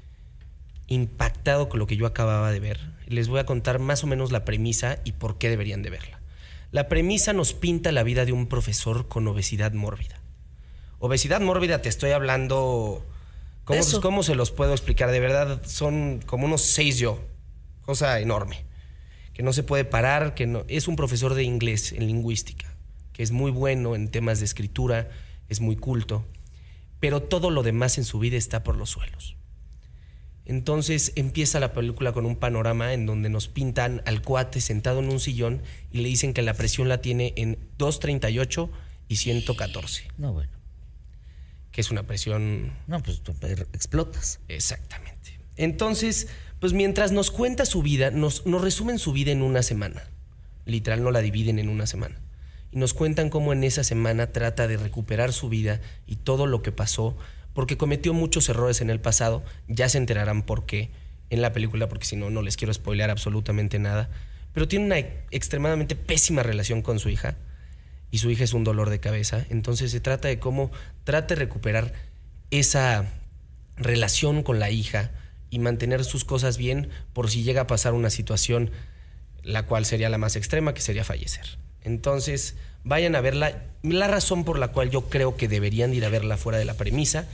impactado 0.87 1.69
con 1.69 1.79
lo 1.79 1.87
que 1.87 1.97
yo 1.97 2.05
acababa 2.05 2.51
de 2.51 2.59
ver. 2.59 2.79
Les 3.07 3.27
voy 3.27 3.39
a 3.39 3.45
contar 3.45 3.79
más 3.79 4.03
o 4.03 4.07
menos 4.07 4.31
la 4.31 4.45
premisa 4.45 4.99
y 5.03 5.13
por 5.13 5.37
qué 5.37 5.49
deberían 5.49 5.81
de 5.81 5.89
verla. 5.89 6.21
La 6.71 6.87
premisa 6.87 7.33
nos 7.33 7.53
pinta 7.53 7.91
la 7.91 8.03
vida 8.03 8.25
de 8.25 8.31
un 8.31 8.47
profesor 8.47 9.07
con 9.07 9.27
obesidad 9.27 9.73
mórbida. 9.73 10.21
Obesidad 10.99 11.41
mórbida, 11.41 11.81
te 11.81 11.89
estoy 11.89 12.11
hablando... 12.11 13.05
¿Cómo, 13.65 13.79
Eso. 13.79 14.01
¿Cómo 14.01 14.23
se 14.23 14.35
los 14.35 14.51
puedo 14.51 14.71
explicar? 14.71 15.11
De 15.11 15.19
verdad, 15.19 15.61
son 15.65 16.21
como 16.25 16.45
unos 16.45 16.61
seis 16.61 16.97
yo. 16.97 17.19
Cosa 17.81 18.19
enorme. 18.19 18.65
Que 19.33 19.41
no 19.41 19.51
se 19.51 19.63
puede 19.63 19.85
parar, 19.85 20.35
que 20.35 20.45
no... 20.45 20.63
Es 20.67 20.87
un 20.87 20.95
profesor 20.95 21.33
de 21.33 21.43
inglés 21.43 21.91
en 21.91 22.05
lingüística, 22.05 22.75
que 23.13 23.23
es 23.23 23.31
muy 23.31 23.51
bueno 23.51 23.95
en 23.95 24.09
temas 24.09 24.39
de 24.39 24.45
escritura, 24.45 25.09
es 25.49 25.59
muy 25.59 25.75
culto, 25.75 26.25
pero 26.99 27.21
todo 27.23 27.49
lo 27.49 27.63
demás 27.63 27.97
en 27.97 28.05
su 28.05 28.19
vida 28.19 28.37
está 28.37 28.63
por 28.63 28.75
los 28.75 28.91
suelos. 28.91 29.35
Entonces 30.45 31.13
empieza 31.15 31.59
la 31.59 31.73
película 31.73 32.11
con 32.11 32.25
un 32.25 32.35
panorama 32.35 32.93
en 32.93 33.05
donde 33.05 33.29
nos 33.29 33.47
pintan 33.47 34.01
al 34.05 34.23
cuate 34.23 34.61
sentado 34.61 34.99
en 34.99 35.09
un 35.09 35.19
sillón 35.19 35.61
y 35.91 35.99
le 36.01 36.09
dicen 36.09 36.33
que 36.33 36.41
la 36.41 36.55
presión 36.55 36.89
la 36.89 37.01
tiene 37.01 37.33
en 37.35 37.59
238 37.77 38.69
y 39.07 39.17
114, 39.17 40.07
No, 40.17 40.33
bueno. 40.33 40.51
que 41.71 41.81
es 41.81 41.91
una 41.91 42.03
presión 42.03 42.73
No, 42.87 43.01
pues 43.03 43.21
tú 43.21 43.35
explotas. 43.73 44.39
Exactamente. 44.47 45.39
Entonces, 45.55 46.27
pues 46.59 46.73
mientras 46.73 47.11
nos 47.11 47.29
cuenta 47.29 47.65
su 47.65 47.83
vida, 47.83 48.09
nos, 48.09 48.45
nos 48.47 48.61
resumen 48.61 48.97
su 48.97 49.13
vida 49.13 49.31
en 49.31 49.43
una 49.43 49.61
semana. 49.61 50.09
Literal, 50.65 51.03
no 51.03 51.11
la 51.11 51.21
dividen 51.21 51.59
en 51.59 51.69
una 51.69 51.85
semana. 51.85 52.19
Y 52.71 52.77
nos 52.77 52.93
cuentan 52.93 53.29
cómo 53.29 53.53
en 53.53 53.63
esa 53.63 53.83
semana 53.83 54.31
trata 54.31 54.67
de 54.67 54.77
recuperar 54.77 55.33
su 55.33 55.49
vida 55.49 55.81
y 56.05 56.17
todo 56.17 56.45
lo 56.45 56.61
que 56.61 56.71
pasó, 56.71 57.17
porque 57.53 57.77
cometió 57.77 58.13
muchos 58.13 58.47
errores 58.49 58.81
en 58.81 58.89
el 58.89 58.99
pasado. 58.99 59.43
Ya 59.67 59.89
se 59.89 59.97
enterarán 59.97 60.43
por 60.43 60.65
qué 60.65 60.89
en 61.29 61.41
la 61.41 61.53
película, 61.53 61.89
porque 61.89 62.05
si 62.05 62.15
no, 62.15 62.29
no 62.29 62.41
les 62.41 62.57
quiero 62.57 62.73
spoilear 62.73 63.09
absolutamente 63.09 63.79
nada. 63.79 64.09
Pero 64.53 64.67
tiene 64.67 64.85
una 64.85 64.97
extremadamente 65.31 65.95
pésima 65.95 66.43
relación 66.43 66.81
con 66.81 66.99
su 66.99 67.09
hija 67.09 67.35
y 68.11 68.19
su 68.19 68.29
hija 68.29 68.43
es 68.43 68.53
un 68.53 68.63
dolor 68.63 68.89
de 68.89 68.99
cabeza. 68.99 69.45
Entonces 69.49 69.91
se 69.91 69.99
trata 69.99 70.27
de 70.27 70.39
cómo 70.39 70.71
trata 71.03 71.35
de 71.35 71.39
recuperar 71.39 71.93
esa 72.51 73.05
relación 73.77 74.43
con 74.43 74.59
la 74.59 74.71
hija 74.71 75.11
y 75.49 75.59
mantener 75.59 76.03
sus 76.03 76.25
cosas 76.25 76.57
bien 76.57 76.89
por 77.13 77.29
si 77.29 77.43
llega 77.43 77.61
a 77.61 77.67
pasar 77.67 77.93
una 77.93 78.09
situación 78.09 78.71
la 79.43 79.65
cual 79.65 79.85
sería 79.85 80.09
la 80.09 80.17
más 80.17 80.35
extrema, 80.35 80.73
que 80.73 80.81
sería 80.81 81.03
fallecer. 81.03 81.57
Entonces, 81.83 82.55
vayan 82.83 83.15
a 83.15 83.21
verla. 83.21 83.63
La 83.83 84.07
razón 84.07 84.43
por 84.43 84.59
la 84.59 84.69
cual 84.69 84.89
yo 84.89 85.09
creo 85.09 85.37
que 85.37 85.47
deberían 85.47 85.93
ir 85.93 86.03
a 86.05 86.09
verla 86.09 86.37
fuera 86.37 86.57
de 86.59 86.65
la 86.65 86.73
premisa 86.75 87.27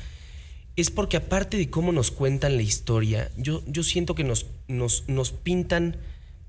es 0.76 0.92
porque 0.92 1.18
aparte 1.18 1.58
de 1.58 1.70
cómo 1.70 1.92
nos 1.92 2.12
cuentan 2.12 2.58
la 2.58 2.62
historia, 2.62 3.32
yo, 3.38 3.64
yo 3.66 3.82
siento 3.82 4.14
que 4.14 4.24
nos, 4.26 4.46
nos, 4.68 5.06
nos 5.08 5.32
pintan 5.32 5.96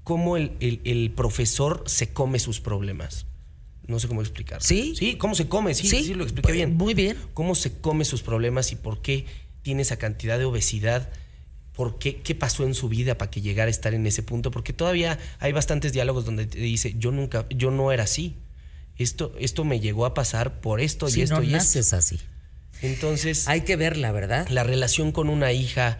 cómo 0.02 0.36
el, 0.36 0.52
el- 0.60 0.80
el 0.84 1.10
profesor 1.12 1.84
se 1.86 2.08
come 2.12 2.38
sus 2.40 2.60
problemas. 2.60 3.26
No 3.86 4.00
sé 4.00 4.08
cómo 4.08 4.20
explicarlo. 4.20 4.64
¿Sí? 4.64 4.94
Sí, 4.96 5.14
cómo 5.16 5.36
se 5.36 5.46
come, 5.48 5.72
sí, 5.74 5.86
sí, 5.88 6.12
lo 6.14 6.24
expliqué 6.24 6.50
bien. 6.52 6.74
Muy 6.76 6.92
bien. 6.94 7.16
Cómo 7.34 7.54
se 7.54 7.72
come 7.78 8.04
sus 8.04 8.22
problemas 8.22 8.72
y 8.72 8.76
por 8.76 9.00
qué 9.00 9.26
tiene 9.62 9.82
esa 9.82 9.96
cantidad 9.96 10.38
de 10.38 10.44
obesidad. 10.44 11.08
¿Por 11.76 11.98
qué? 11.98 12.16
¿Qué 12.22 12.34
pasó 12.34 12.64
en 12.64 12.74
su 12.74 12.88
vida 12.88 13.16
para 13.18 13.30
que 13.30 13.42
llegara 13.42 13.68
a 13.68 13.70
estar 13.70 13.92
en 13.94 14.06
ese 14.06 14.22
punto? 14.22 14.50
Porque 14.50 14.72
todavía 14.72 15.18
hay 15.38 15.52
bastantes 15.52 15.92
diálogos 15.92 16.24
donde 16.24 16.46
te 16.46 16.58
dice, 16.58 16.94
yo 16.98 17.12
nunca, 17.12 17.44
yo 17.50 17.70
no 17.70 17.92
era 17.92 18.04
así. 18.04 18.36
Esto, 18.96 19.34
esto 19.38 19.62
me 19.64 19.78
llegó 19.78 20.06
a 20.06 20.14
pasar 20.14 20.60
por 20.60 20.80
esto 20.80 21.06
y 21.08 21.20
esto 21.20 21.36
no 21.36 21.42
y 21.42 21.46
esto. 21.48 21.58
naces 21.58 21.92
así. 21.92 22.18
Entonces, 22.82 23.46
Hay 23.46 23.60
que 23.60 23.76
verla, 23.76 24.10
¿verdad? 24.10 24.48
la 24.48 24.64
relación 24.64 25.12
con 25.12 25.28
una 25.28 25.52
hija 25.52 25.98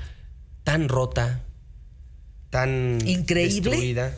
tan 0.65 0.89
rota, 0.89 1.43
tan 2.51 2.98
Increíble. 3.07 3.70
destruida. 3.70 4.16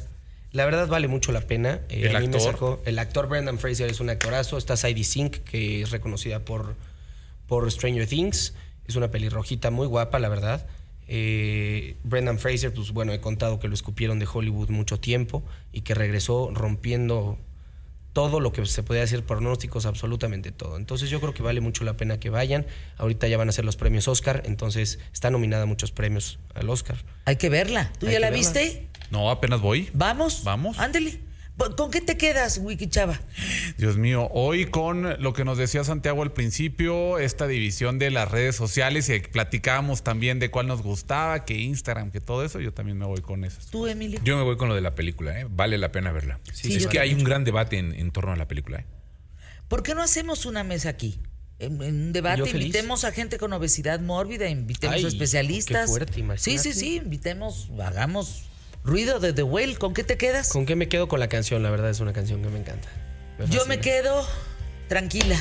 La 0.53 0.65
verdad 0.65 0.87
vale 0.89 1.09
mucho 1.09 1.33
la 1.33 1.41
pena. 1.43 1.81
Eh, 1.89 2.07
¿El 2.09 2.17
a 2.17 2.21
mí 2.21 2.29
me 2.29 2.37
actor? 2.37 2.53
sacó- 2.53 2.83
el 2.87 2.99
actor 2.99 3.29
Brendan 3.29 3.59
Fraser 3.59 3.91
es 3.91 4.01
un 4.01 4.11
actorazo. 4.11 4.57
Está 4.59 4.77
Sadie 4.77 5.05
Sink, 5.05 5.39
que 5.39 5.83
es 5.83 5.91
reconocida 5.91 6.45
por, 6.45 6.75
por 7.47 7.71
Stranger 7.71 8.07
Things. 8.07 8.55
Es 8.87 8.97
una 8.97 9.11
pelirrojita 9.11 9.71
muy 9.71 9.87
guapa, 9.87 10.19
la 10.19 10.29
verdad. 10.29 10.67
Eh, 11.09 11.97
Brendan 12.05 12.39
Fraser, 12.39 12.73
pues 12.73 12.93
bueno, 12.93 13.13
he 13.13 13.21
contado 13.21 13.59
que 13.59 13.69
lo 13.69 13.75
escupieron 13.75 14.19
de 14.19 14.29
Hollywood 14.33 14.69
mucho 14.69 15.01
tiempo 15.01 15.43
y 15.73 15.81
que 15.81 15.95
regresó 15.95 16.51
rompiendo 16.53 17.39
todo 18.13 18.41
lo 18.41 18.53
que 18.53 18.67
se 18.67 18.83
podía 18.83 19.03
decir, 19.03 19.23
pronósticos, 19.23 19.87
absolutamente 19.87 20.51
todo. 20.53 20.77
Entonces 20.77 21.09
yo 21.09 21.21
creo 21.21 21.35
que 21.35 21.43
vale 21.43 21.61
mucho 21.61 21.85
la 21.85 21.97
pena 21.97 22.19
que 22.19 22.31
vayan. 22.31 22.67
Ahorita 22.97 23.29
ya 23.29 23.39
van 23.39 23.49
a 23.49 23.53
ser 23.53 23.65
los 23.65 23.77
premios 23.77 24.09
Oscar, 24.09 24.43
entonces 24.45 24.99
está 25.13 25.31
nominada 25.31 25.63
a 25.63 25.67
muchos 25.67 25.93
premios 25.93 26.39
al 26.55 26.69
Oscar. 26.69 26.97
Hay 27.25 27.37
que 27.37 27.49
verla. 27.49 27.93
¿Tú 27.99 28.07
Hay 28.07 28.15
ya 28.15 28.21
la 28.21 28.31
verla. 28.31 28.39
viste? 28.39 28.89
No, 29.11 29.31
apenas 29.31 29.61
voy. 29.61 29.89
¿Vamos? 29.95 30.43
Vamos. 30.45 30.79
Ándele. 30.79 31.28
¿Con 31.77 31.91
qué 31.91 32.01
te 32.01 32.17
quedas, 32.17 32.59
Wiki 32.63 32.89
Chava? 32.89 33.21
Dios 33.79 33.97
mío, 33.97 34.29
hoy 34.33 34.67
con 34.67 35.21
lo 35.21 35.33
que 35.33 35.45
nos 35.45 35.59
decía 35.59 35.83
Santiago 35.83 36.23
al 36.23 36.33
principio, 36.33 37.19
esta 37.19 37.49
división 37.49 37.99
de 37.99 38.11
las 38.13 38.31
redes 38.31 38.55
sociales 38.55 39.09
y 39.09 39.19
platicábamos 39.19 40.03
también 40.03 40.39
de 40.39 40.51
cuál 40.51 40.69
nos 40.69 40.83
gustaba, 40.83 41.45
que 41.45 41.55
Instagram, 41.55 42.13
que 42.13 42.21
todo 42.21 42.45
eso, 42.45 42.61
yo 42.61 42.73
también 42.73 42.97
me 42.97 43.07
voy 43.07 43.21
con 43.21 43.45
esas. 43.45 43.67
¿Tú, 43.67 43.89
Emilio? 43.89 44.21
Yo 44.23 44.37
me 44.37 44.45
voy 44.45 44.57
con 44.57 44.69
lo 44.69 44.77
de 44.77 44.81
la 44.83 44.95
película, 44.95 45.41
¿eh? 45.41 45.47
Vale 45.51 45.79
la 45.79 45.91
pena 45.91 46.13
verla. 46.13 46.39
Sí, 46.53 46.75
es 46.77 46.87
que 46.87 47.01
hay 47.01 47.13
un 47.13 47.25
gran 47.25 47.43
debate 47.45 47.79
en, 47.79 47.93
en 47.93 48.13
torno 48.13 48.33
a 48.33 48.37
la 48.37 48.47
película, 48.47 48.79
¿eh? 48.81 48.87
¿Por 49.67 49.83
qué 49.83 49.95
no 49.95 50.03
hacemos 50.03 50.47
una 50.47 50.63
mesa 50.65 50.89
aquí? 50.89 51.19
En, 51.59 51.83
en 51.83 51.95
un 52.03 52.13
debate, 52.13 52.49
invitemos 52.49 53.03
a 53.05 53.11
gente 53.11 53.37
con 53.37 53.53
obesidad 53.53 53.99
mórbida, 54.01 54.49
invitemos 54.49 54.97
Ay, 54.99 55.05
a 55.05 55.09
especialistas. 55.09 55.87
qué 55.87 55.89
fuerte, 55.89 56.25
sí, 56.37 56.57
sí, 56.59 56.73
sí, 56.73 56.97
invitemos, 56.97 57.69
hagamos 57.85 58.45
ruido 58.85 59.21
de 59.21 59.33
The 59.33 59.43
Whale. 59.43 59.77
¿Con 59.77 59.95
qué 59.95 60.05
te 60.05 60.17
quedas? 60.17 60.51
¿Con 60.51 60.67
qué 60.67 60.77
me 60.77 60.89
quedo 60.89 61.09
con 61.09 61.21
la 61.21 61.29
canción? 61.29 61.63
La 61.63 61.71
verdad 61.71 61.91
es 61.91 62.01
una 62.01 62.13
canción 62.13 62.43
que 62.43 62.49
me 62.49 62.59
encanta. 62.59 62.89
Yo 63.51 63.67
me 63.67 63.81
quedo 63.81 64.27
tranquila. 64.89 65.37